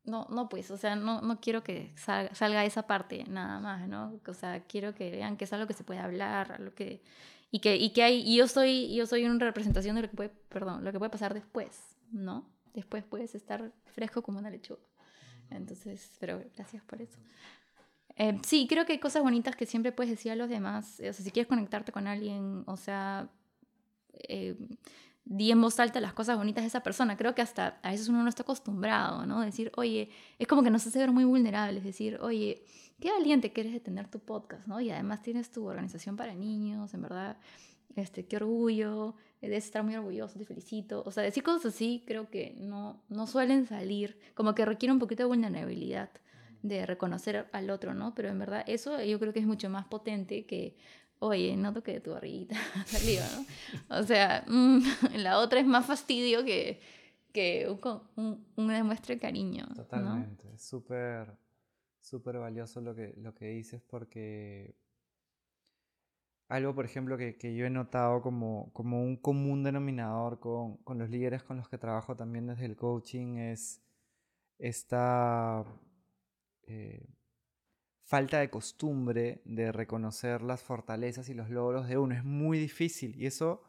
no, 0.07 0.25
no 0.29 0.49
pues, 0.49 0.71
o 0.71 0.77
sea, 0.77 0.95
no, 0.95 1.21
no 1.21 1.39
quiero 1.39 1.63
que 1.63 1.91
salga, 1.95 2.65
esa 2.65 2.87
parte 2.87 3.25
nada 3.27 3.59
más, 3.59 3.87
¿no? 3.87 4.19
O 4.25 4.33
sea, 4.33 4.61
quiero 4.61 4.95
que 4.95 5.11
vean 5.11 5.37
que 5.37 5.45
es 5.45 5.53
algo 5.53 5.67
que 5.67 5.73
se 5.73 5.83
puede 5.83 5.99
hablar, 5.99 6.53
algo 6.53 6.73
que, 6.73 7.01
y 7.51 7.59
que, 7.59 7.75
y 7.75 7.91
que 7.91 8.03
hay, 8.03 8.21
y 8.21 8.37
yo 8.37 8.47
soy, 8.47 8.93
yo 8.95 9.05
soy 9.05 9.25
una 9.25 9.43
representación 9.45 9.95
de 9.95 10.03
lo 10.03 10.09
que 10.09 10.15
puede, 10.15 10.29
perdón, 10.49 10.83
lo 10.83 10.91
que 10.91 10.99
puede 10.99 11.11
pasar 11.11 11.33
después, 11.33 11.97
¿no? 12.11 12.49
Después 12.73 13.03
puedes 13.03 13.35
estar 13.35 13.71
fresco 13.85 14.21
como 14.21 14.39
una 14.39 14.49
lechuga. 14.49 14.81
Entonces, 15.49 16.15
pero 16.19 16.43
gracias 16.55 16.83
por 16.83 17.01
eso. 17.01 17.17
Eh, 18.15 18.39
sí, 18.43 18.67
creo 18.67 18.85
que 18.85 18.93
hay 18.93 18.99
cosas 18.99 19.23
bonitas 19.23 19.55
que 19.55 19.65
siempre 19.65 19.91
puedes 19.91 20.11
decir 20.11 20.31
a 20.31 20.35
los 20.35 20.49
demás. 20.49 20.95
O 20.99 21.03
sea, 21.03 21.13
si 21.13 21.31
quieres 21.31 21.47
conectarte 21.47 21.91
con 21.91 22.07
alguien, 22.07 22.63
o 22.65 22.77
sea, 22.77 23.29
eh, 24.13 24.55
di 25.29 25.51
en 25.51 25.61
voz 25.61 25.79
alta 25.79 25.99
las 25.99 26.13
cosas 26.13 26.37
bonitas 26.37 26.63
de 26.63 26.69
esa 26.69 26.81
persona. 26.81 27.17
Creo 27.17 27.35
que 27.35 27.41
hasta 27.41 27.79
a 27.83 27.91
veces 27.91 28.07
uno 28.07 28.23
no 28.23 28.29
está 28.29 28.43
acostumbrado, 28.43 29.25
¿no? 29.25 29.41
Decir, 29.41 29.71
oye, 29.75 30.09
es 30.39 30.47
como 30.47 30.63
que 30.63 30.69
nos 30.69 30.87
hace 30.87 30.99
ver 30.99 31.11
muy 31.11 31.25
vulnerables. 31.25 31.83
Decir, 31.83 32.17
oye, 32.21 32.63
qué 33.01 33.11
valiente 33.11 33.51
que 33.51 33.61
eres 33.61 33.73
de 33.73 33.81
tener 33.81 34.07
tu 34.07 34.19
podcast, 34.19 34.67
¿no? 34.67 34.79
Y 34.79 34.89
además 34.89 35.21
tienes 35.21 35.51
tu 35.51 35.67
organización 35.67 36.15
para 36.15 36.33
niños, 36.33 36.93
en 36.93 37.01
verdad, 37.01 37.37
este, 37.95 38.25
qué 38.25 38.37
orgullo, 38.37 39.15
debes 39.41 39.65
estar 39.65 39.83
muy 39.83 39.95
orgulloso, 39.95 40.39
te 40.39 40.45
felicito. 40.45 41.03
O 41.05 41.11
sea, 41.11 41.23
decir 41.23 41.43
cosas 41.43 41.73
así 41.73 42.03
creo 42.07 42.29
que 42.29 42.55
no, 42.57 43.03
no 43.09 43.27
suelen 43.27 43.67
salir, 43.67 44.17
como 44.33 44.55
que 44.55 44.65
requiere 44.65 44.93
un 44.93 44.99
poquito 44.99 45.23
de 45.23 45.27
vulnerabilidad 45.27 46.09
de 46.63 46.85
reconocer 46.85 47.47
al 47.51 47.69
otro, 47.69 47.93
¿no? 47.93 48.15
Pero 48.15 48.29
en 48.29 48.39
verdad 48.39 48.63
eso 48.65 49.01
yo 49.03 49.19
creo 49.19 49.33
que 49.33 49.39
es 49.39 49.45
mucho 49.45 49.69
más 49.69 49.85
potente 49.85 50.45
que 50.45 50.75
oye, 51.19 51.55
no 51.57 51.73
toque 51.73 51.99
tu 51.99 52.11
barriguita 52.11 52.55
saliva, 52.85 53.25
¿no? 53.35 53.97
O 53.99 54.03
sea, 54.03 54.43
mm, 54.47 54.81
la 55.17 55.39
otra 55.39 55.59
es 55.59 55.65
más 55.65 55.85
fastidio 55.85 56.43
que, 56.43 56.79
que 57.33 57.67
un, 58.15 58.45
un, 58.55 58.67
demuestre 58.67 59.15
de 59.15 59.21
cariño. 59.21 59.67
Totalmente, 59.75 60.53
es 60.53 60.61
súper, 60.61 61.35
súper 61.99 62.37
valioso 62.37 62.81
lo 62.81 62.95
que, 62.95 63.13
lo 63.17 63.33
que 63.33 63.47
dices 63.47 63.81
porque 63.81 64.75
algo, 66.49 66.73
por 66.73 66.85
ejemplo, 66.85 67.17
que, 67.17 67.37
que 67.37 67.55
yo 67.55 67.65
he 67.65 67.69
notado 67.69 68.21
como, 68.21 68.71
como, 68.71 69.03
un 69.03 69.17
común 69.17 69.63
denominador 69.63 70.39
con, 70.39 70.77
con, 70.77 70.97
los 70.97 71.09
líderes 71.09 71.43
con 71.43 71.57
los 71.57 71.67
que 71.67 71.77
trabajo 71.77 72.15
también 72.15 72.47
desde 72.47 72.65
el 72.65 72.75
coaching 72.75 73.37
es 73.37 73.81
esta... 74.57 75.65
Eh, 76.63 77.16
falta 78.07 78.39
de 78.39 78.49
costumbre 78.49 79.41
de 79.43 79.73
reconocer 79.73 80.41
las 80.41 80.63
fortalezas 80.63 81.27
y 81.27 81.33
los 81.33 81.49
logros 81.49 81.89
de 81.89 81.97
uno. 81.97 82.15
Es 82.15 82.23
muy 82.23 82.57
difícil 82.57 83.13
y 83.17 83.25
eso 83.25 83.61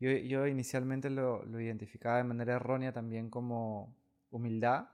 yo, 0.00 0.10
yo 0.10 0.48
inicialmente 0.48 1.10
lo, 1.10 1.44
lo, 1.44 1.60
identificaba 1.60 2.16
de 2.16 2.24
manera 2.24 2.54
errónea 2.56 2.92
también 2.92 3.30
como 3.30 3.94
humildad, 4.32 4.88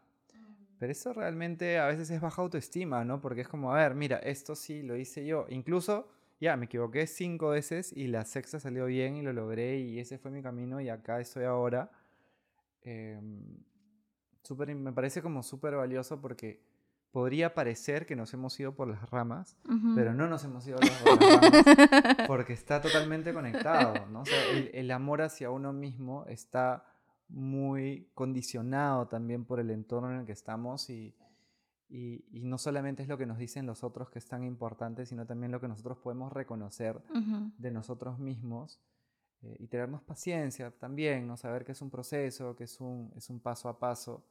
pero 0.78 0.92
eso 0.92 1.14
realmente 1.14 1.78
a 1.78 1.86
veces 1.86 2.10
es 2.10 2.20
baja 2.20 2.42
autoestima, 2.42 3.06
¿no? 3.06 3.22
Porque 3.22 3.40
es 3.40 3.48
como, 3.48 3.72
a 3.72 3.78
ver, 3.78 3.94
mira, 3.94 4.18
esto 4.18 4.54
sí 4.54 4.82
lo 4.82 4.96
hice 4.96 5.24
yo. 5.24 5.46
Incluso, 5.48 6.10
ya, 6.38 6.54
me 6.58 6.66
equivoqué 6.66 7.06
cinco 7.06 7.48
veces 7.48 7.90
y 7.90 8.08
la 8.08 8.26
sexta 8.26 8.60
salió 8.60 8.84
bien 8.84 9.16
y 9.16 9.22
lo 9.22 9.32
logré 9.32 9.78
y 9.78 9.98
ese 9.98 10.18
fue 10.18 10.30
mi 10.30 10.42
camino 10.42 10.78
y 10.82 10.90
acá 10.90 11.20
estoy 11.20 11.44
ahora. 11.44 11.90
Em, 12.82 13.64
super, 14.42 14.74
me 14.74 14.92
parece 14.92 15.22
como 15.22 15.42
súper 15.42 15.74
valioso 15.74 16.20
porque 16.20 16.73
podría 17.14 17.54
parecer 17.54 18.06
que 18.06 18.16
nos 18.16 18.34
hemos 18.34 18.58
ido 18.58 18.74
por 18.74 18.88
las 18.88 19.08
ramas, 19.08 19.56
pero 19.94 20.14
no 20.14 20.26
nos 20.26 20.42
hemos 20.42 20.66
ido 20.66 20.78
por 20.78 20.84
las 20.84 21.04
ramas 21.04 22.26
porque 22.26 22.54
está 22.54 22.80
totalmente 22.80 23.32
conectado, 23.32 24.04
¿no? 24.08 24.22
O 24.22 24.26
sea, 24.26 24.50
el, 24.50 24.90
amor 24.90 25.22
hacia 25.22 25.48
uno 25.52 25.72
mismo 25.72 26.24
está 26.26 26.84
muy 27.28 28.10
condicionado 28.14 29.06
también 29.06 29.44
por 29.44 29.60
el 29.60 29.70
entorno 29.70 30.10
en 30.10 30.20
el 30.22 30.26
que 30.26 30.32
estamos 30.32 30.90
y, 30.90 31.14
y, 31.88 32.24
no 32.42 32.58
solamente 32.58 33.04
es 33.04 33.08
lo 33.08 33.16
que 33.16 33.26
nos 33.26 33.38
dicen 33.38 33.64
los 33.64 33.84
otros 33.84 34.10
que 34.10 34.18
es 34.18 34.26
tan 34.26 34.42
importante, 34.42 35.06
sino 35.06 35.24
también 35.24 35.52
lo 35.52 35.60
que 35.60 35.68
nosotros 35.68 35.98
podemos 35.98 36.32
reconocer 36.32 37.00
de 37.58 37.70
nosotros 37.70 38.18
mismos 38.18 38.80
eh, 39.42 39.54
y 39.60 39.68
tenernos 39.68 40.02
paciencia 40.02 40.72
también, 40.72 41.28
¿no? 41.28 41.36
Saber 41.36 41.64
que 41.64 41.70
es 41.70 41.80
un 41.80 41.90
proceso, 41.90 42.56
que 42.56 42.64
es 42.64 42.80
un, 42.80 43.12
es 43.14 43.30
un 43.30 43.38
paso 43.38 43.68
a 43.68 43.78
paso. 43.78 44.26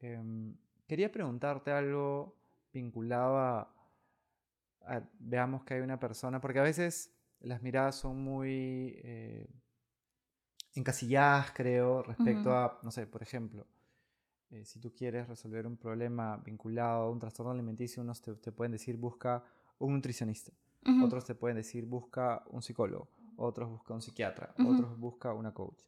Em, 0.00 0.56
Quería 0.92 1.10
preguntarte 1.10 1.70
algo 1.70 2.36
vinculado 2.70 3.38
a, 3.38 3.74
veamos 5.20 5.64
que 5.64 5.72
hay 5.72 5.80
una 5.80 5.98
persona, 5.98 6.38
porque 6.38 6.58
a 6.58 6.62
veces 6.62 7.10
las 7.40 7.62
miradas 7.62 7.94
son 7.96 8.22
muy 8.22 9.00
eh, 9.02 9.48
encasilladas, 10.74 11.52
creo, 11.52 12.02
respecto 12.02 12.54
a, 12.54 12.78
no 12.82 12.90
sé, 12.90 13.06
por 13.06 13.22
ejemplo, 13.22 13.66
eh, 14.50 14.66
si 14.66 14.80
tú 14.80 14.92
quieres 14.94 15.28
resolver 15.28 15.66
un 15.66 15.78
problema 15.78 16.36
vinculado 16.36 17.04
a 17.04 17.10
un 17.10 17.18
trastorno 17.18 17.52
alimenticio, 17.52 18.02
unos 18.02 18.20
te, 18.20 18.52
pueden 18.52 18.72
decir 18.72 18.98
busca 18.98 19.42
un 19.78 19.94
nutricionista, 19.94 20.52
otros 21.02 21.24
te 21.24 21.34
pueden 21.34 21.56
decir 21.56 21.86
busca 21.86 22.44
un 22.50 22.60
psicólogo, 22.60 23.08
otros 23.38 23.70
busca 23.70 23.94
un 23.94 24.02
psiquiatra, 24.02 24.54
otros 24.58 24.98
busca 24.98 25.32
una 25.32 25.54
coach. 25.54 25.80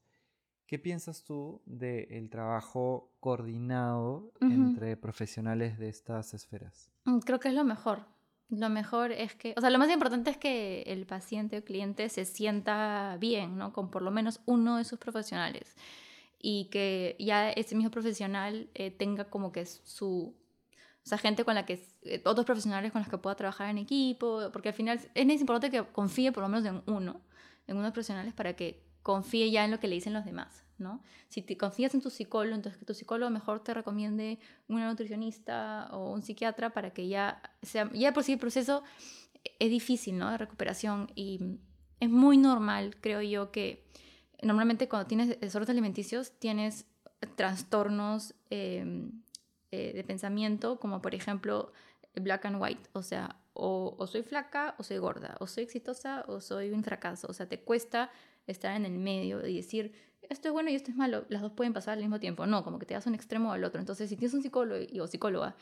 ¿Qué 0.75 0.81
piensas 0.81 1.23
tú 1.23 1.63
del 1.67 2.29
trabajo 2.31 3.15
coordinado 3.21 4.33
entre 4.41 4.97
profesionales 4.97 5.79
de 5.79 5.89
estas 5.89 6.35
esferas? 6.35 6.91
Mm, 7.05 7.19
creo 7.21 7.39
que 7.39 7.47
es 7.47 7.55
lo 7.55 7.63
mejor. 7.63 8.01
Lo 8.49 8.69
mejor 8.71 9.13
es 9.13 9.37
que, 9.37 9.55
o 9.57 9.61
sea, 9.61 9.71
lo 9.71 9.79
más 9.79 9.89
importante 9.89 10.31
es 10.31 10.37
que 10.37 10.83
el 10.89 11.07
paciente 11.07 11.59
o 11.59 11.65
cliente 11.65 12.09
se 12.09 12.25
sienta 12.25 13.17
bien, 13.21 13.57
¿no? 13.57 13.73
Con 13.73 13.89
por 13.89 14.03
lo 14.03 14.11
menos 14.11 14.41
uno 14.47 14.79
de 14.79 14.83
sus 14.83 14.99
profesionales 14.99 15.77
y 16.41 16.65
que 16.73 17.15
ya 17.21 17.51
ese 17.51 17.77
mismo 17.77 17.93
profesional 17.93 18.69
eh, 18.75 18.91
tenga 18.91 19.27
como 19.31 19.53
que 19.53 19.67
su, 19.67 20.35
o 21.05 21.07
sea, 21.07 21.19
gente 21.19 21.45
con 21.45 21.55
la 21.55 21.65
que, 21.67 21.87
eh, 22.03 22.21
otros 22.25 22.45
profesionales 22.45 22.91
con 22.91 23.01
los 23.01 23.09
que 23.09 23.19
pueda 23.19 23.37
trabajar 23.37 23.71
en 23.71 23.79
equipo, 23.79 24.51
porque 24.53 24.71
al 24.71 24.75
final 24.75 24.99
es 25.15 25.41
importante 25.41 25.71
que 25.71 25.85
confíe 25.93 26.33
por 26.33 26.43
lo 26.43 26.49
menos 26.49 26.65
en 26.65 26.83
uno, 26.93 27.21
en 27.69 27.77
unos 27.77 27.93
profesionales 27.93 28.35
para 28.35 28.55
que 28.57 28.83
confíe 29.05 29.51
ya 29.51 29.65
en 29.65 29.71
lo 29.71 29.79
que 29.79 29.87
le 29.87 29.97
dicen 29.97 30.15
los 30.15 30.25
demás, 30.25 30.65
¿no? 30.79 31.03
Si 31.29 31.43
te 31.43 31.59
confías 31.59 31.95
en 31.95 32.01
tu 32.01 32.09
psicólogo, 32.09 32.57
entonces 32.57 32.79
que 32.79 32.87
tu 32.87 32.95
psicólogo 32.95 33.31
mejor 33.31 33.63
te 33.63 33.75
recomiende 33.75 34.39
una 34.67 34.89
nutricionista 34.89 35.89
o 35.93 36.11
un 36.11 36.23
psiquiatra 36.23 36.71
para 36.71 36.91
que 36.91 37.07
ya 37.07 37.41
sea, 37.63 37.91
ya 37.93 38.13
por 38.15 38.25
sí 38.25 38.33
el 38.33 38.39
proceso 38.39 38.83
es 39.59 39.71
difícil, 39.71 40.17
¿no? 40.17 40.31
De 40.31 40.39
recuperación 40.39 41.13
y 41.15 41.59
es 42.01 42.09
muy 42.09 42.39
normal, 42.39 42.97
creo 42.99 43.21
yo, 43.21 43.53
que 43.53 43.85
normalmente 44.43 44.89
cuando 44.89 45.07
tienes 45.07 45.39
desórdenes 45.39 45.71
alimenticios 45.71 46.33
tienes 46.39 46.87
trastornos 47.37 48.35
em, 48.49 49.23
eh, 49.71 49.93
de 49.95 50.03
pensamiento, 50.03 50.81
como 50.81 51.03
por 51.03 51.15
ejemplo 51.15 51.73
black 52.15 52.47
and 52.47 52.57
white, 52.59 52.89
o 52.95 53.03
sea, 53.03 53.37
o, 53.53 54.07
soy 54.07 54.23
flaca 54.23 54.75
o 54.79 54.83
soy 54.83 54.97
gorda, 54.97 55.37
o 55.41 55.47
soy 55.47 55.65
exitosa 55.65 56.25
o 56.27 56.41
soy 56.41 56.71
un 56.73 56.83
fracaso, 56.83 57.29
o 57.29 57.35
sea, 57.35 57.47
te 57.47 57.61
cuesta 57.61 58.11
estar 58.47 58.77
en 58.77 58.85
el 58.85 58.99
medio 58.99 59.47
y 59.47 59.57
decir, 59.57 59.93
esto 60.29 60.49
es 60.49 60.53
bueno 60.53 60.71
y 60.71 60.75
esto 60.75 60.91
es 60.91 60.97
malo, 60.97 61.25
las 61.29 61.43
dos 61.43 61.53
pueden 61.53 61.73
pasar 61.73 61.95
al 61.95 62.01
mismo 62.01 62.21
tiempo, 62.21 62.47
no, 62.47 62.65
como 62.65 62.79
que 62.79 62.87
te 62.87 62.95
das 62.95 63.07
un 63.07 63.15
extremo 63.15 63.53
al 63.53 63.65
otro, 63.65 63.81
entonces 63.81 64.09
si 64.09 64.17
tienes 64.17 64.35
un 64.35 64.43
psicólogo 64.43 64.81
o 65.01 65.07
psicóloga 65.07 65.55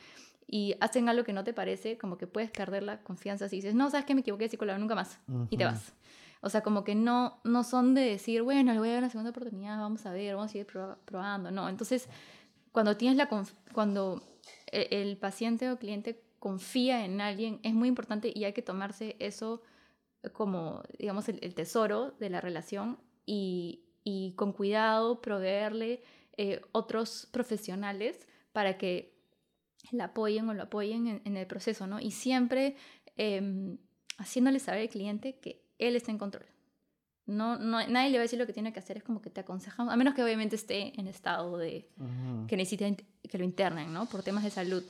y 0.47 0.75
hacen 0.79 1.09
algo 1.09 1.23
que 1.23 1.33
no 1.33 1.43
te 1.43 1.53
parece, 1.53 1.97
como 1.97 2.17
que 2.17 2.27
puedes 2.27 2.51
perder 2.51 2.83
la 2.83 3.01
confianza 3.01 3.49
si 3.49 3.57
dices, 3.57 3.75
no, 3.75 3.89
sabes 3.89 4.05
que 4.05 4.15
me 4.15 4.21
equivoqué 4.21 4.45
de 4.45 4.49
psicóloga 4.49 4.77
nunca 4.77 4.95
más, 4.95 5.19
y 5.49 5.57
te 5.57 5.65
vas. 5.65 5.93
O 6.45 6.49
sea, 6.49 6.61
como 6.61 6.83
que 6.83 6.93
no, 6.93 7.39
no 7.45 7.63
son 7.63 7.93
de 7.93 8.01
decir, 8.01 8.41
bueno, 8.41 8.73
le 8.73 8.79
voy 8.79 8.89
a 8.89 8.93
dar 8.93 8.99
una 9.03 9.09
segunda 9.09 9.29
oportunidad, 9.29 9.77
vamos 9.77 10.05
a 10.05 10.11
ver, 10.11 10.35
vamos 10.35 10.49
a 10.49 10.51
seguir 10.51 10.67
probando. 11.05 11.51
No, 11.51 11.69
entonces, 11.69 12.09
cuando 12.73 12.97
tienes 12.97 13.17
la 13.17 13.29
cuando 13.71 14.21
e, 14.69 14.89
el 14.91 15.15
paciente 15.15 15.71
o 15.71 15.77
cliente 15.77 16.21
confía 16.39 17.05
en 17.05 17.21
alguien, 17.21 17.61
es 17.63 17.73
muy 17.73 17.87
importante 17.87 18.29
y 18.35 18.43
hay 18.43 18.51
que 18.51 18.61
tomarse 18.61 19.15
eso 19.19 19.61
como, 20.31 20.83
digamos, 20.97 21.27
el, 21.29 21.53
tesoro 21.53 22.11
de 22.19 22.29
la 22.29 22.39
relación 22.39 22.97
y, 23.25 23.83
y 24.03 24.33
con 24.33 24.53
cuidado 24.53 25.21
proveerle 25.21 26.01
eh, 26.37 26.61
otros 26.71 27.27
profesionales 27.31 28.27
para 28.53 28.77
que 28.77 29.13
la 29.91 30.05
apoyen 30.05 30.49
o 30.49 30.53
lo 30.53 30.63
apoyen 30.63 31.21
en, 31.23 31.37
el 31.37 31.45
proceso, 31.47 31.87
¿no? 31.87 31.99
Y 31.99 32.11
siempre 32.11 32.75
eh, 33.17 33.77
haciéndole 34.17 34.59
saber 34.59 34.81
al 34.81 34.89
cliente 34.89 35.39
que 35.39 35.61
él 35.77 35.95
está 35.95 36.11
en 36.11 36.17
control. 36.17 36.45
No, 37.25 37.57
no, 37.57 37.85
nadie 37.87 38.09
le 38.09 38.17
va 38.17 38.21
a 38.21 38.23
decir 38.23 38.39
lo 38.39 38.45
que 38.45 38.53
tiene 38.53 38.73
que 38.73 38.79
hacer, 38.79 38.97
es 38.97 39.03
como 39.03 39.21
que 39.21 39.29
te 39.29 39.41
aconsejamos, 39.41 39.93
a 39.93 39.95
menos 39.95 40.13
que 40.13 40.23
obviamente 40.23 40.55
esté 40.55 40.99
en 40.99 41.07
estado 41.07 41.57
de 41.57 41.87
que 42.47 42.57
necesite 42.57 43.05
que 43.29 43.37
lo 43.37 43.45
internen, 43.45 43.93
¿no? 43.93 44.07
Por 44.07 44.23
temas 44.23 44.43
de 44.43 44.49
salud. 44.49 44.83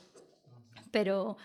Pero 0.90 1.36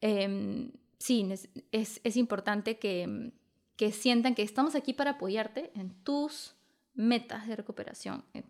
em, 0.00 0.70
sí, 0.98 1.28
es, 1.72 2.00
es 2.02 2.16
importante 2.16 2.78
que, 2.78 3.32
que, 3.76 3.92
sientan 3.92 4.34
que 4.34 4.42
estamos 4.42 4.74
aquí 4.74 4.92
para 4.92 5.12
apoyarte 5.12 5.70
en 5.74 5.90
tus 6.02 6.54
metas 6.94 7.46
de 7.46 7.56
recuperación 7.56 8.24
eh, 8.32 8.42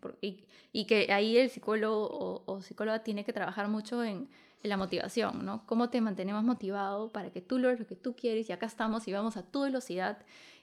y, 0.73 0.87
que 0.87 1.13
ahí 1.13 1.37
el 1.37 1.51
psicólogo 1.51 2.45
o, 2.47 2.61
psicóloga 2.63 3.03
tiene 3.03 3.25
que 3.25 3.33
trabajar 3.33 3.69
mucho 3.69 4.05
en, 4.05 4.29
en, 4.63 4.71
la 4.71 4.77
motivación, 4.77 5.45
¿no? 5.45 5.67
Cómo 5.67 5.91
te 5.91 6.01
mantenemos 6.01 6.45
motivado 6.45 7.11
para 7.11 7.31
que 7.31 7.41
tú 7.41 7.59
logres 7.59 7.81
lo 7.81 7.87
que 7.87 7.97
tú 7.97 8.15
quieres 8.15 8.49
y 8.49 8.53
acá 8.53 8.67
estamos 8.67 9.09
y 9.09 9.13
vamos 9.13 9.37
a 9.37 9.43
tu 9.43 9.63
velocidad 9.63 10.19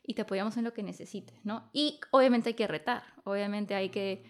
y 0.05 0.13
te 0.13 0.21
apoyamos 0.21 0.57
en 0.57 0.63
lo 0.63 0.73
que 0.73 0.84
necesites, 0.84 1.36
¿no? 1.43 1.69
Y 1.73 1.99
obviamente 2.11 2.49
hay 2.49 2.55
que 2.55 2.67
retar, 2.67 3.03
obviamente 3.23 3.75
hay 3.75 3.89
que, 3.89 4.23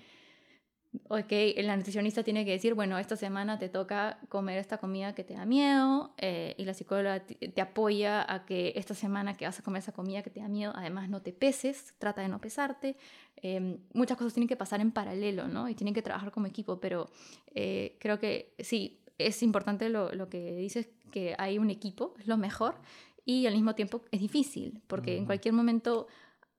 ok, 1.10 1.32
la 1.58 1.76
nutricionista 1.76 2.24
tiene 2.24 2.46
que 2.46 2.52
decir, 2.52 2.74
bueno, 2.74 2.98
esta 2.98 3.16
semana 3.16 3.58
te 3.60 3.70
toca 3.70 4.20
comer 4.30 4.58
esta 4.60 4.78
comida 4.78 5.14
que 5.16 5.24
te 5.24 5.34
da 5.34 5.46
miedo 5.46 6.14
eh, 6.18 6.56
y 6.58 6.66
la 6.66 6.74
psicóloga 6.74 7.26
te, 7.26 7.62
apoya 7.62 8.32
a 8.32 8.46
que 8.46 8.74
esta 8.76 8.94
semana 8.94 9.36
que 9.36 9.46
vas 9.46 9.60
a 9.60 9.64
comer 9.64 9.80
esa 9.82 9.92
comida 9.92 10.22
que 10.22 10.30
te 10.30 10.40
da 10.40 10.48
miedo, 10.48 10.74
además 10.76 11.10
no 11.10 11.22
te 11.22 11.34
peses, 11.34 11.94
trata 11.98 12.22
de 12.22 12.28
no 12.28 12.40
pesarte. 12.40 12.98
Em, 13.38 13.78
muchas 13.94 14.18
cosas 14.18 14.34
tienen 14.34 14.48
que 14.48 14.56
pasar 14.56 14.82
en 14.82 14.92
paralelo, 14.92 15.48
¿no? 15.48 15.68
Y 15.70 15.76
tienen 15.76 15.94
que 15.94 16.02
trabajar 16.02 16.32
como 16.32 16.48
equipo, 16.48 16.80
pero 16.80 17.10
eh, 17.54 17.98
creo 18.00 18.20
que 18.20 18.54
sí, 18.60 19.02
es 19.18 19.44
importante 19.44 19.90
lo, 19.90 20.12
lo 20.14 20.30
que 20.30 20.56
dices, 20.56 20.90
que 21.12 21.36
hay 21.38 21.60
un 21.60 21.70
equipo, 21.70 22.16
es 22.20 22.28
lo 22.28 22.38
mejor, 22.38 22.76
y 23.26 23.46
al 23.46 23.54
mismo 23.54 23.76
tiempo 23.76 24.02
es 24.12 24.20
difícil, 24.20 24.82
porque 24.88 25.18
en 25.18 25.26
cualquier 25.26 25.54
momento 25.54 26.08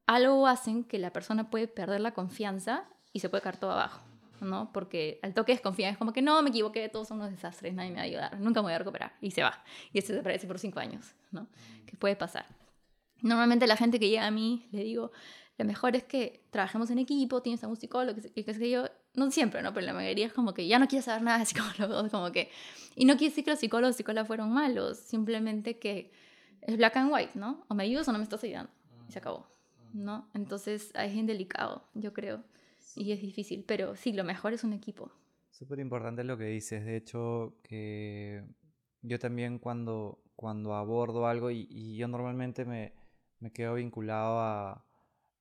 algo 0.07 0.47
hacen 0.47 0.85
que 0.85 0.99
la 0.99 1.13
persona 1.13 1.51
puede 1.51 1.69
perder 1.69 2.01
la 2.01 2.13
confianza 2.13 2.89
y 3.13 3.21
se 3.21 3.29
puede 3.29 3.43
caer 3.43 3.57
todo 3.57 3.71
abajo, 3.73 4.04
¿no? 4.45 4.73
Porque 4.73 5.19
al 5.23 5.35
toque 5.35 5.53
desconfía, 5.53 5.91
es 5.91 5.99
como 5.99 6.13
que 6.13 6.23
no, 6.23 6.41
me 6.43 6.51
equivoqué, 6.51 6.89
todos 6.89 7.09
son 7.09 7.19
unos 7.19 7.31
desastres, 7.31 7.75
nadie 7.75 7.91
me 7.91 7.97
va 7.97 8.03
a 8.03 8.05
ayudar, 8.05 8.41
nunca 8.41 8.61
me 8.61 8.67
voy 8.67 8.73
a 8.75 8.79
recuperar, 8.79 9.15
y 9.21 9.31
se 9.31 9.43
va, 9.43 9.63
y 9.93 9.99
este 9.99 10.13
desaparece 10.13 10.47
por 10.47 10.59
cinco 10.59 10.81
años, 10.81 11.15
¿no? 11.31 11.49
Que 11.87 11.97
puede 11.97 12.17
pasar. 12.17 12.47
Normalmente 13.23 13.67
la 13.67 13.77
gente 13.77 13.99
que 13.99 14.09
llega 14.09 14.27
a 14.27 14.31
mí, 14.31 14.69
le 14.71 14.85
digo, 14.85 15.11
lo 15.57 15.65
mejor 15.65 15.95
es 15.95 16.05
que 16.05 16.45
trabajemos 16.51 16.91
en 16.91 16.99
equipo, 16.99 17.41
tienes 17.41 17.63
a 17.63 17.69
un 17.69 17.77
psicólogo, 17.77 18.21
que, 18.21 18.45
que 18.45 18.71
yo, 18.71 18.89
no 19.15 19.31
siempre, 19.31 19.63
¿no? 19.63 19.73
Pero 19.73 19.87
la 19.87 19.93
mayoría 19.93 20.27
es 20.27 20.33
como 20.33 20.53
que 20.53 20.67
ya 20.67 20.79
no 20.79 20.89
quiero 20.89 21.05
saber 21.05 21.23
nada 21.23 21.39
de 21.39 21.47
psicólogos, 21.47 22.11
como 22.11 22.33
que, 22.33 22.51
y 22.97 23.05
no 23.05 23.17
quiere 23.17 23.31
decir 23.31 23.45
que 23.45 23.51
los 23.51 23.61
psicólogos 23.61 23.97
psicólogas 23.97 24.27
fueron 24.27 24.53
malos, 24.53 24.99
simplemente 24.99 25.79
que 25.79 26.13
es 26.61 26.77
black 26.77 26.97
and 26.97 27.13
white, 27.13 27.39
¿no? 27.39 27.65
O 27.69 27.75
me 27.75 27.85
ayudas 27.85 28.09
o 28.09 28.13
no 28.13 28.19
me 28.19 28.25
estás 28.25 28.43
ayudando. 28.43 28.71
Y 29.09 29.13
se 29.13 29.19
acabó, 29.19 29.47
¿no? 29.93 30.29
Entonces 30.35 30.91
es 30.95 31.13
bien 31.13 31.27
delicado, 31.27 31.89
yo 31.95 32.13
creo. 32.13 32.43
Y 32.97 33.13
es 33.13 33.21
difícil, 33.21 33.65
pero 33.67 33.97
sí, 33.97 34.13
lo 34.13 34.25
mejor 34.25 34.53
es 34.53 34.65
un 34.65 34.73
equipo. 34.73 35.11
Súper 35.51 35.79
importante 35.79 36.25
lo 36.25 36.37
que 36.37 36.45
dices. 36.45 36.85
De 36.85 36.97
hecho, 36.97 37.55
que 37.63 38.45
yo 39.03 39.19
también 39.19 39.59
cuando, 39.59 40.23
cuando 40.37 40.75
abordo 40.75 41.27
algo, 41.27 41.51
y, 41.51 41.97
yo 41.97 42.09
normalmente 42.09 42.65
me, 42.65 42.93
me, 43.41 43.53
quedo 43.53 43.75
vinculado 43.75 44.41
a, 44.41 44.85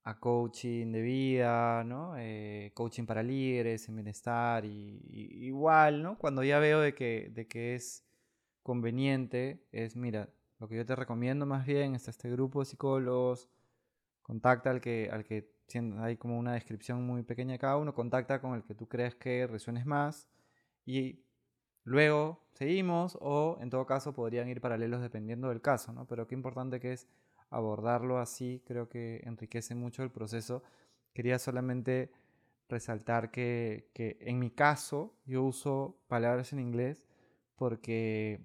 a 0.03 0.19
coaching 0.19 0.91
de 0.91 1.01
vida, 1.01 1.83
¿no? 1.83 2.15
Eh, 2.17 2.71
coaching 2.73 3.05
para 3.05 3.23
líderes, 3.23 3.87
en 3.87 3.95
bienestar, 3.95 4.65
y, 4.65 5.01
y, 5.09 5.45
igual, 5.47 6.03
¿no? 6.03 6.17
Cuando 6.17 6.43
ya 6.43 6.59
veo 6.59 6.79
de 6.79 6.93
que, 6.93 7.31
de 7.33 7.47
que 7.47 7.75
es 7.75 8.05
conveniente, 8.61 9.65
es, 9.71 9.95
mira, 9.95 10.29
lo 10.59 10.67
que 10.67 10.77
yo 10.77 10.85
te 10.85 10.95
recomiendo 10.95 11.45
más 11.45 11.65
bien 11.65 11.95
es 11.95 12.07
este 12.07 12.29
grupo 12.29 12.59
de 12.59 12.65
psicólogos, 12.65 13.49
contacta 14.21 14.71
al 14.71 14.81
que, 14.81 15.09
al 15.11 15.23
que 15.25 15.52
hay 15.99 16.17
como 16.17 16.37
una 16.37 16.53
descripción 16.53 17.05
muy 17.05 17.23
pequeña 17.23 17.53
de 17.53 17.59
cada 17.59 17.77
uno, 17.77 17.93
contacta 17.93 18.39
con 18.41 18.53
el 18.53 18.63
que 18.63 18.75
tú 18.75 18.87
crees 18.87 19.15
que 19.15 19.47
resuenes 19.47 19.85
más 19.85 20.27
y 20.85 21.23
luego 21.83 22.45
seguimos 22.53 23.17
o 23.21 23.57
en 23.61 23.69
todo 23.69 23.85
caso 23.85 24.13
podrían 24.13 24.47
ir 24.49 24.61
paralelos 24.61 25.01
dependiendo 25.01 25.49
del 25.49 25.61
caso, 25.61 25.91
¿no? 25.91 26.05
Pero 26.05 26.27
qué 26.27 26.35
importante 26.35 26.79
que 26.79 26.93
es 26.93 27.07
abordarlo 27.49 28.19
así, 28.19 28.61
creo 28.65 28.89
que 28.89 29.21
enriquece 29.23 29.75
mucho 29.75 30.03
el 30.03 30.11
proceso. 30.11 30.63
Quería 31.13 31.39
solamente 31.39 32.11
resaltar 32.69 33.31
que, 33.31 33.89
que 33.93 34.17
en 34.21 34.39
mi 34.39 34.49
caso 34.49 35.15
yo 35.25 35.43
uso 35.43 35.97
palabras 36.07 36.53
en 36.53 36.59
inglés 36.59 37.03
porque 37.55 38.41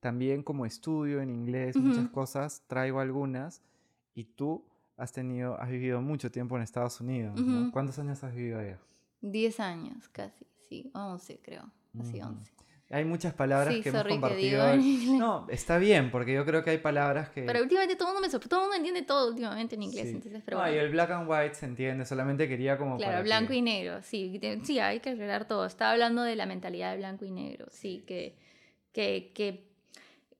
también 0.00 0.42
como 0.42 0.66
estudio 0.66 1.20
en 1.20 1.30
inglés, 1.30 1.76
muchas 1.76 2.08
cosas, 2.08 2.64
traigo 2.66 3.00
algunas 3.00 3.62
y 4.14 4.24
tú 4.24 4.64
has 5.00 5.12
tenido, 5.12 5.60
has 5.60 5.70
vivido 5.70 6.00
mucho 6.00 6.30
tiempo 6.30 6.56
en 6.56 6.62
Estados 6.62 7.00
Unidos, 7.00 7.40
¿Cuántos 7.72 7.98
años 7.98 8.22
has 8.22 8.34
vivido 8.34 8.60
allá? 8.60 8.78
Diez 9.20 9.58
años 9.60 10.08
casi, 10.08 10.46
sí, 10.68 10.90
once 10.94 11.40
creo, 11.42 11.70
así 11.98 12.20
once. 12.20 12.52
Hay 12.92 13.04
muchas 13.04 13.32
palabras 13.32 13.72
que 13.82 13.88
hemos 13.88 14.02
compartido. 14.02 14.64
no, 15.16 15.46
está 15.48 15.78
bien, 15.78 16.10
porque 16.10 16.34
yo 16.34 16.44
creo 16.44 16.64
que 16.64 16.70
hay 16.70 16.78
palabras 16.78 17.28
que... 17.28 17.42
Pero 17.42 17.62
últimamente 17.62 17.94
todo 17.94 18.08
el 18.08 18.14
mundo 18.14 18.28
me 18.28 18.40
todo 18.40 18.60
el 18.60 18.64
mundo 18.64 18.76
entiende 18.76 19.02
todo 19.02 19.28
últimamente 19.28 19.76
en 19.76 19.82
inglés, 19.84 20.06
entonces, 20.08 20.42
pero 20.44 20.58
No, 20.58 20.72
y 20.72 20.76
el 20.76 20.90
black 20.90 21.10
and 21.12 21.30
white 21.30 21.54
se 21.54 21.66
entiende, 21.66 22.04
solamente 22.04 22.48
quería 22.48 22.76
como 22.76 22.96
Claro, 22.96 23.22
blanco 23.22 23.52
y 23.52 23.62
negro, 23.62 24.02
sí, 24.02 24.40
sí, 24.64 24.80
hay 24.80 24.98
que 24.98 25.10
aclarar 25.10 25.46
todo. 25.46 25.66
Estaba 25.66 25.92
hablando 25.92 26.22
de 26.22 26.34
la 26.34 26.46
mentalidad 26.46 26.90
de 26.90 26.98
blanco 26.98 27.24
y 27.24 27.30
negro, 27.30 27.66
sí, 27.70 28.02
que, 28.08 28.36
que, 28.92 29.30
que 29.34 29.69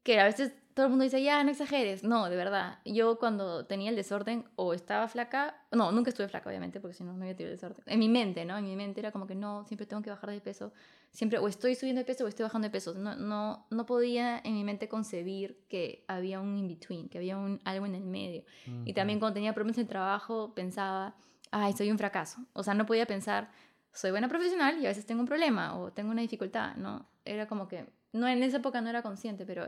que 0.02 0.18
a 0.18 0.24
veces 0.24 0.52
todo 0.74 0.86
el 0.86 0.90
mundo 0.90 1.04
dice, 1.04 1.22
ya, 1.22 1.42
no 1.44 1.50
exageres. 1.50 2.04
No, 2.04 2.30
de 2.30 2.36
verdad. 2.36 2.78
Yo 2.84 3.18
cuando 3.18 3.66
tenía 3.66 3.90
el 3.90 3.96
desorden 3.96 4.44
o 4.56 4.72
estaba 4.72 5.08
flaca, 5.08 5.54
no, 5.72 5.92
nunca 5.92 6.10
estuve 6.10 6.28
flaca, 6.28 6.48
obviamente, 6.48 6.80
porque 6.80 6.94
si 6.94 7.04
no, 7.04 7.12
no 7.12 7.22
había 7.22 7.36
tenido 7.36 7.52
desorden. 7.52 7.82
En 7.86 7.98
mi 7.98 8.08
mente, 8.08 8.44
¿no? 8.44 8.56
En 8.56 8.64
mi 8.64 8.76
mente 8.76 9.00
era 9.00 9.12
como 9.12 9.26
que 9.26 9.34
no, 9.34 9.64
siempre 9.66 9.86
tengo 9.86 10.00
que 10.00 10.10
bajar 10.10 10.30
de 10.30 10.40
peso. 10.40 10.72
Siempre 11.10 11.38
o 11.38 11.48
estoy 11.48 11.74
subiendo 11.74 12.00
de 12.00 12.04
peso 12.04 12.24
o 12.24 12.28
estoy 12.28 12.44
bajando 12.44 12.66
de 12.68 12.72
peso. 12.72 12.94
No, 12.94 13.16
no, 13.16 13.66
no 13.68 13.86
podía 13.86 14.40
en 14.42 14.54
mi 14.54 14.64
mente 14.64 14.88
concebir 14.88 15.64
que 15.68 16.04
había 16.08 16.40
un 16.40 16.56
in-between, 16.56 17.08
que 17.08 17.18
había 17.18 17.36
un, 17.36 17.60
algo 17.64 17.84
en 17.84 17.96
el 17.96 18.04
medio. 18.04 18.44
Y 18.84 18.94
también 18.94 19.18
cuando 19.18 19.34
tenía 19.34 19.52
problemas 19.52 19.76
en 19.76 19.82
el 19.82 19.88
trabajo, 19.88 20.54
pensaba, 20.54 21.14
ay, 21.50 21.72
soy 21.72 21.90
un 21.90 21.98
fracaso. 21.98 22.46
O 22.52 22.62
sea, 22.62 22.74
no 22.74 22.86
podía 22.86 23.06
pensar, 23.06 23.50
soy 23.92 24.12
buena 24.12 24.28
profesional 24.28 24.80
y 24.80 24.86
a 24.86 24.88
veces 24.88 25.04
tengo 25.04 25.20
un 25.20 25.26
problema 25.26 25.76
o 25.78 25.92
tengo 25.92 26.10
una 26.10 26.22
dificultad, 26.22 26.76
¿no? 26.76 27.06
Era 27.24 27.46
como 27.48 27.66
que, 27.68 27.86
no, 28.12 28.28
en 28.28 28.42
esa 28.42 28.58
época 28.58 28.80
no 28.80 28.88
era 28.88 29.02
consciente, 29.02 29.44
pero 29.44 29.66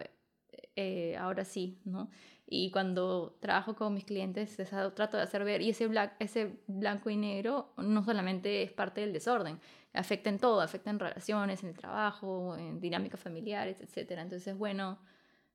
eh, 0.76 1.16
ahora 1.18 1.44
sí, 1.44 1.80
¿no? 1.84 2.10
Y 2.46 2.70
cuando 2.70 3.38
trabajo 3.40 3.74
con 3.74 3.94
mis 3.94 4.04
clientes, 4.04 4.56
trato 4.94 5.16
de 5.16 5.22
hacer 5.22 5.44
ver, 5.44 5.62
y 5.62 5.70
ese, 5.70 5.88
ese 6.18 6.58
blanco 6.66 7.08
y 7.08 7.16
negro 7.16 7.72
no 7.78 8.04
solamente 8.04 8.62
es 8.62 8.72
parte 8.72 9.00
del 9.00 9.12
desorden, 9.12 9.58
afecta 9.94 10.28
en 10.28 10.38
todo, 10.38 10.60
afecta 10.60 10.90
en 10.90 10.98
relaciones, 10.98 11.62
en 11.62 11.70
el 11.70 11.76
trabajo, 11.76 12.56
en 12.56 12.78
dinámicas 12.80 13.20
familiares, 13.20 13.80
etc. 13.80 14.12
Entonces 14.18 14.48
es 14.48 14.58
bueno 14.58 14.98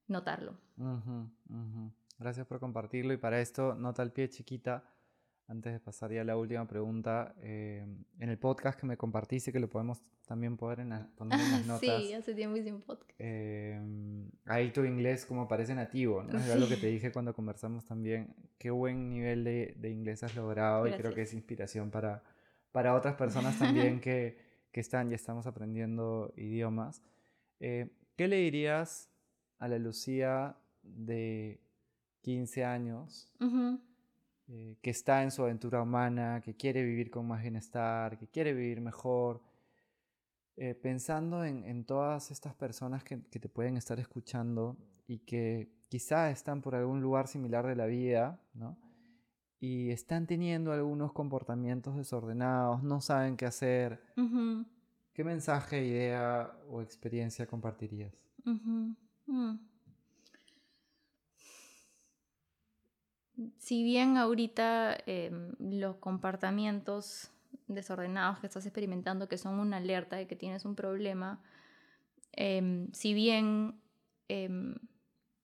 notarlo. 0.07 0.57
Gracias 2.17 2.47
por 2.47 2.59
compartirlo 2.59 3.13
y 3.13 3.17
para 3.17 3.41
esto, 3.41 3.75
nota 3.75 4.01
al 4.01 4.11
pie 4.11 4.29
chiquita 4.29 4.83
antes 5.47 5.71
de 5.71 5.79
pasar 5.79 6.11
ya 6.11 6.21
a 6.21 6.23
la 6.25 6.35
última 6.35 6.67
pregunta, 6.67 7.33
eh, 7.41 7.85
en 8.19 8.29
el 8.29 8.37
podcast 8.37 8.79
que 8.79 8.85
me 8.85 8.97
compartiste, 8.97 9.53
que 9.53 9.59
lo 9.59 9.69
podemos 9.69 10.01
también 10.25 10.57
poner 10.57 10.81
en, 10.81 11.07
poner 11.15 11.39
en 11.39 11.51
las 11.51 11.65
notas. 11.67 12.03
sí, 12.03 12.13
hace 12.13 12.33
tiempo 12.33 12.57
hice 12.57 12.73
un 12.73 12.81
podcast. 12.81 13.11
Eh, 13.17 13.79
ahí 14.45 14.71
tu 14.71 14.83
inglés 14.83 15.25
como 15.25 15.47
parece 15.47 15.73
nativo, 15.73 16.21
¿no? 16.23 16.37
Es 16.37 16.59
lo 16.59 16.67
que 16.67 16.75
te 16.77 16.87
dije 16.87 17.11
cuando 17.13 17.33
conversamos 17.33 17.85
también. 17.85 18.35
Qué 18.57 18.71
buen 18.71 19.09
nivel 19.09 19.45
de, 19.45 19.75
de 19.77 19.89
inglés 19.89 20.23
has 20.23 20.35
logrado 20.35 20.85
y 20.87 20.91
creo 20.91 21.13
que 21.13 21.21
es 21.21 21.33
inspiración 21.33 21.91
para, 21.91 22.23
para 22.71 22.93
otras 22.93 23.15
personas 23.15 23.57
también 23.57 24.01
que, 24.01 24.37
que 24.71 24.81
están 24.81 25.09
y 25.11 25.13
estamos 25.13 25.47
aprendiendo 25.47 26.33
idiomas. 26.35 27.01
Eh, 27.59 27.89
¿Qué 28.17 28.27
le 28.27 28.37
dirías 28.37 29.09
a 29.59 29.67
la 29.67 29.79
Lucía 29.79 30.57
de 30.83 31.61
15 32.21 32.65
años? 32.65 33.31
Eh, 34.49 34.77
que 34.81 34.91
está 34.91 35.23
en 35.23 35.31
su 35.31 35.43
aventura 35.43 35.81
humana, 35.81 36.41
que 36.41 36.55
quiere 36.55 36.81
vivir 36.81 37.11
con 37.11 37.27
más 37.27 37.41
bienestar, 37.41 38.17
que 38.17 38.27
quiere 38.27 38.53
vivir 38.53 38.79
mejor, 38.79 39.41
eh, 40.55 40.73
pensando 40.73 41.43
en, 41.43 41.83
todas 41.83 42.31
estas 42.31 42.55
personas 42.55 43.03
que, 43.03 43.17
te 43.17 43.49
pueden 43.49 43.75
estar 43.75 43.99
escuchando 43.99 44.77
y 45.05 45.19
que 45.19 45.69
quizá 45.89 46.31
están 46.31 46.61
por 46.61 46.75
algún 46.75 47.01
lugar 47.01 47.27
similar 47.27 47.67
de 47.67 47.75
la 47.75 47.87
vida, 47.87 48.41
¿no? 48.53 48.77
Y 49.59 49.89
están 49.91 50.27
teniendo 50.27 50.71
algunos 50.71 51.11
comportamientos 51.11 51.97
desordenados, 51.97 52.83
no 52.83 53.01
saben 53.01 53.35
qué 53.35 53.47
hacer. 53.47 54.01
¿Qué 55.13 55.23
mensaje, 55.23 55.85
idea 55.85 56.57
o 56.69 56.81
experiencia 56.81 57.47
compartirías? 57.47 58.23
Mm 58.45 58.93
si 63.57 63.83
bien 63.83 64.17
ahorita 64.17 64.97
em, 65.05 65.53
los 65.59 65.97
comportamientos 65.97 67.31
desordenados 67.67 68.39
que 68.39 68.47
estás 68.47 68.65
experimentando, 68.65 69.27
que 69.27 69.37
son 69.37 69.59
una 69.59 69.77
alerta 69.77 70.15
de 70.15 70.27
que 70.27 70.35
tienes 70.35 70.65
un 70.65 70.75
problema, 70.75 71.41
em, 72.33 72.91
si 72.93 73.13
bien 73.13 73.79
em, 74.27 74.75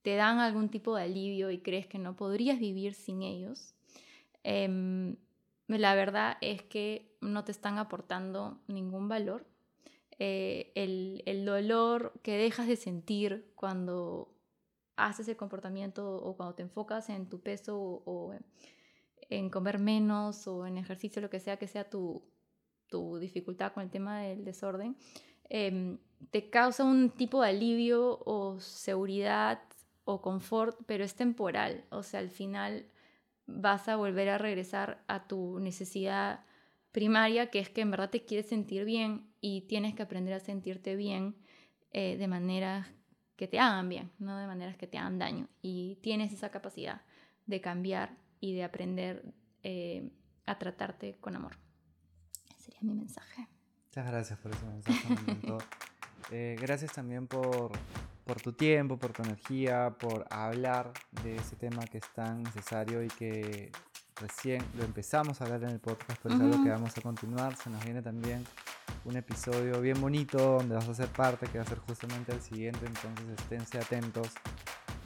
te 0.01 0.15
dan 0.15 0.39
algún 0.39 0.69
tipo 0.69 0.95
de 0.95 1.03
alivio 1.03 1.51
y 1.51 1.59
crees 1.59 1.87
que 1.87 1.99
no 1.99 2.15
podrías 2.15 2.59
vivir 2.59 2.93
sin 2.93 3.21
ellos, 3.23 3.75
la 5.67 5.95
verdad 5.95 6.37
es 6.41 6.61
que 6.63 7.15
no 7.21 7.43
te 7.43 7.51
están 7.51 7.77
aportando 7.77 8.59
ningún 8.67 9.07
valor. 9.07 9.45
Eh, 10.19 10.71
el, 10.75 11.23
el 11.25 11.45
dolor 11.45 12.13
que 12.21 12.37
dejas 12.37 12.67
de 12.67 12.75
sentir 12.75 13.51
cuando 13.55 14.32
haces 14.95 15.27
el 15.27 15.37
comportamiento 15.37 16.15
o 16.15 16.35
cuando 16.35 16.55
te 16.55 16.63
enfocas 16.63 17.09
en 17.09 17.27
tu 17.27 17.41
peso 17.41 17.77
o, 17.77 18.33
en 19.29 19.49
comer 19.49 19.79
menos 19.79 20.47
o 20.47 20.65
en 20.67 20.77
ejercicio, 20.77 21.21
lo 21.21 21.29
que 21.29 21.39
sea 21.39 21.57
que 21.57 21.67
sea 21.67 21.89
tu, 21.89 22.23
tu 22.87 23.17
dificultad 23.17 23.73
con 23.73 23.83
el 23.83 23.89
tema 23.89 24.21
del 24.21 24.45
desorden, 24.45 24.95
em, 25.49 25.97
te 26.31 26.49
causa 26.49 26.83
un 26.83 27.09
tipo 27.09 27.41
de 27.41 27.49
alivio 27.49 28.19
o 28.25 28.59
seguridad 28.59 29.61
o 30.05 30.21
confort, 30.21 30.77
pero 30.85 31.03
es 31.03 31.15
temporal. 31.15 31.85
O 31.89 32.03
sea, 32.03 32.19
al 32.19 32.29
final 32.29 32.85
vas 33.45 33.87
a 33.87 33.95
volver 33.95 34.29
a 34.29 34.37
regresar 34.37 35.03
a 35.07 35.27
tu 35.27 35.59
necesidad 35.59 36.45
primaria, 36.91 37.49
que 37.49 37.59
es 37.59 37.69
que 37.69 37.81
en 37.81 37.91
verdad 37.91 38.09
te 38.09 38.23
quieres 38.23 38.47
sentir 38.47 38.85
bien 38.85 39.33
y 39.41 39.61
tienes 39.61 39.95
que 39.95 40.03
aprender 40.03 40.33
a 40.33 40.39
sentirte 40.39 40.95
bien 40.95 41.35
eh, 41.91 42.17
de 42.17 42.27
manera 42.27 42.93
que 43.35 43.47
te 43.47 43.59
hagan 43.59 43.89
bien, 43.89 44.11
no 44.19 44.37
de 44.37 44.47
maneras 44.47 44.77
que 44.77 44.87
te 44.87 44.97
hagan 44.97 45.19
daño. 45.19 45.47
Y 45.61 45.97
tienes 46.01 46.31
esa 46.33 46.49
capacidad 46.49 47.01
de 47.45 47.61
cambiar 47.61 48.17
y 48.39 48.53
de 48.53 48.63
aprender 48.63 49.23
eh, 49.63 50.11
a 50.45 50.59
tratarte 50.59 51.17
con 51.19 51.35
amor. 51.35 51.57
sería 52.57 52.79
mi 52.81 52.93
mensaje. 52.93 53.47
Muchas 53.87 54.05
gracias 54.07 54.39
por 54.39 54.51
ese 54.51 54.65
mensaje. 54.65 55.15
Eh, 56.31 56.55
gracias 56.57 56.93
también 56.93 57.27
por, 57.27 57.73
por 58.23 58.41
tu 58.41 58.53
tiempo, 58.53 58.97
por 58.97 59.11
tu 59.11 59.23
energía, 59.23 59.93
por 59.99 60.25
hablar 60.29 60.93
de 61.21 61.35
ese 61.35 61.57
tema 61.57 61.85
que 61.85 61.97
es 61.97 62.13
tan 62.13 62.43
necesario 62.43 63.03
y 63.03 63.09
que 63.09 63.71
recién 64.15 64.63
lo 64.77 64.85
empezamos 64.85 65.41
a 65.41 65.43
hablar 65.43 65.63
en 65.63 65.71
el 65.71 65.79
podcast, 65.79 66.19
pero 66.23 66.35
es 66.35 66.41
algo 66.41 66.63
que 66.63 66.69
vamos 66.69 66.97
a 66.97 67.01
continuar. 67.01 67.57
Se 67.57 67.69
nos 67.69 67.83
viene 67.83 68.01
también 68.01 68.45
un 69.05 69.17
episodio 69.17 69.81
bien 69.81 69.99
bonito 69.99 70.37
donde 70.57 70.75
vas 70.75 70.87
a 70.87 70.93
ser 70.93 71.09
parte, 71.09 71.47
que 71.47 71.57
va 71.57 71.63
a 71.63 71.67
ser 71.67 71.79
justamente 71.79 72.31
el 72.31 72.41
siguiente, 72.41 72.85
entonces 72.85 73.25
esténse 73.37 73.77
atentos 73.77 74.29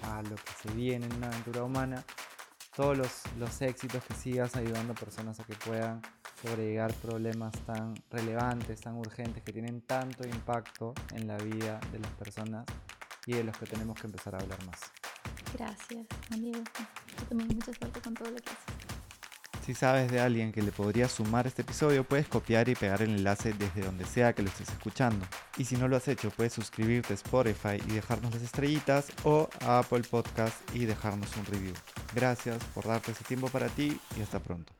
a 0.03 0.21
lo 0.21 0.35
que 0.35 0.51
se 0.61 0.69
viene 0.73 1.05
en 1.05 1.13
una 1.13 1.27
aventura 1.27 1.63
humana, 1.63 2.03
todos 2.75 2.97
los, 2.97 3.23
los 3.37 3.61
éxitos 3.61 4.03
que 4.03 4.13
sigas 4.13 4.55
ayudando 4.55 4.93
a 4.93 4.95
personas 4.95 5.39
a 5.39 5.43
que 5.43 5.55
puedan 5.55 6.01
sobrellevar 6.41 6.93
problemas 6.93 7.51
tan 7.65 7.95
relevantes, 8.11 8.81
tan 8.81 8.95
urgentes, 8.95 9.43
que 9.43 9.51
tienen 9.51 9.81
tanto 9.81 10.27
impacto 10.27 10.93
en 11.13 11.27
la 11.27 11.37
vida 11.37 11.79
de 11.91 11.99
las 11.99 12.11
personas 12.11 12.65
y 13.25 13.33
de 13.33 13.43
los 13.43 13.57
que 13.57 13.65
tenemos 13.65 13.99
que 13.99 14.07
empezar 14.07 14.35
a 14.35 14.37
hablar 14.37 14.63
más. 14.65 14.79
Gracias, 15.53 16.05
amigo. 16.31 16.59
Yo 16.59 17.25
también 17.29 17.49
mucha 17.55 17.73
suerte 17.73 17.99
con 18.01 18.13
todo 18.13 18.29
lo 18.29 18.37
que 18.37 18.49
haces. 18.49 18.76
Si 19.67 19.73
sabes 19.73 20.09
de 20.09 20.21
alguien 20.21 20.53
que 20.53 20.61
le 20.61 20.71
podría 20.71 21.09
sumar 21.09 21.45
este 21.45 21.61
episodio, 21.61 22.05
puedes 22.05 22.29
copiar 22.29 22.69
y 22.69 22.75
pegar 22.75 23.01
el 23.01 23.09
enlace 23.09 23.51
desde 23.51 23.81
donde 23.81 24.05
sea 24.05 24.31
que 24.31 24.41
lo 24.41 24.47
estés 24.47 24.69
escuchando. 24.69 25.25
Y 25.57 25.65
si 25.65 25.75
no 25.75 25.89
lo 25.89 25.97
has 25.97 26.07
hecho, 26.07 26.29
puedes 26.29 26.53
suscribirte 26.53 27.11
a 27.11 27.15
Spotify 27.15 27.75
y 27.85 27.91
dejarnos 27.91 28.33
las 28.33 28.43
estrellitas 28.43 29.07
o 29.25 29.49
a 29.59 29.79
Apple 29.79 30.03
Podcast 30.09 30.55
y 30.73 30.85
dejarnos 30.85 31.35
un 31.35 31.45
review. 31.47 31.73
Gracias 32.15 32.63
por 32.73 32.87
darte 32.87 33.11
ese 33.11 33.25
tiempo 33.25 33.49
para 33.49 33.67
ti 33.67 33.99
y 34.17 34.21
hasta 34.21 34.39
pronto. 34.39 34.71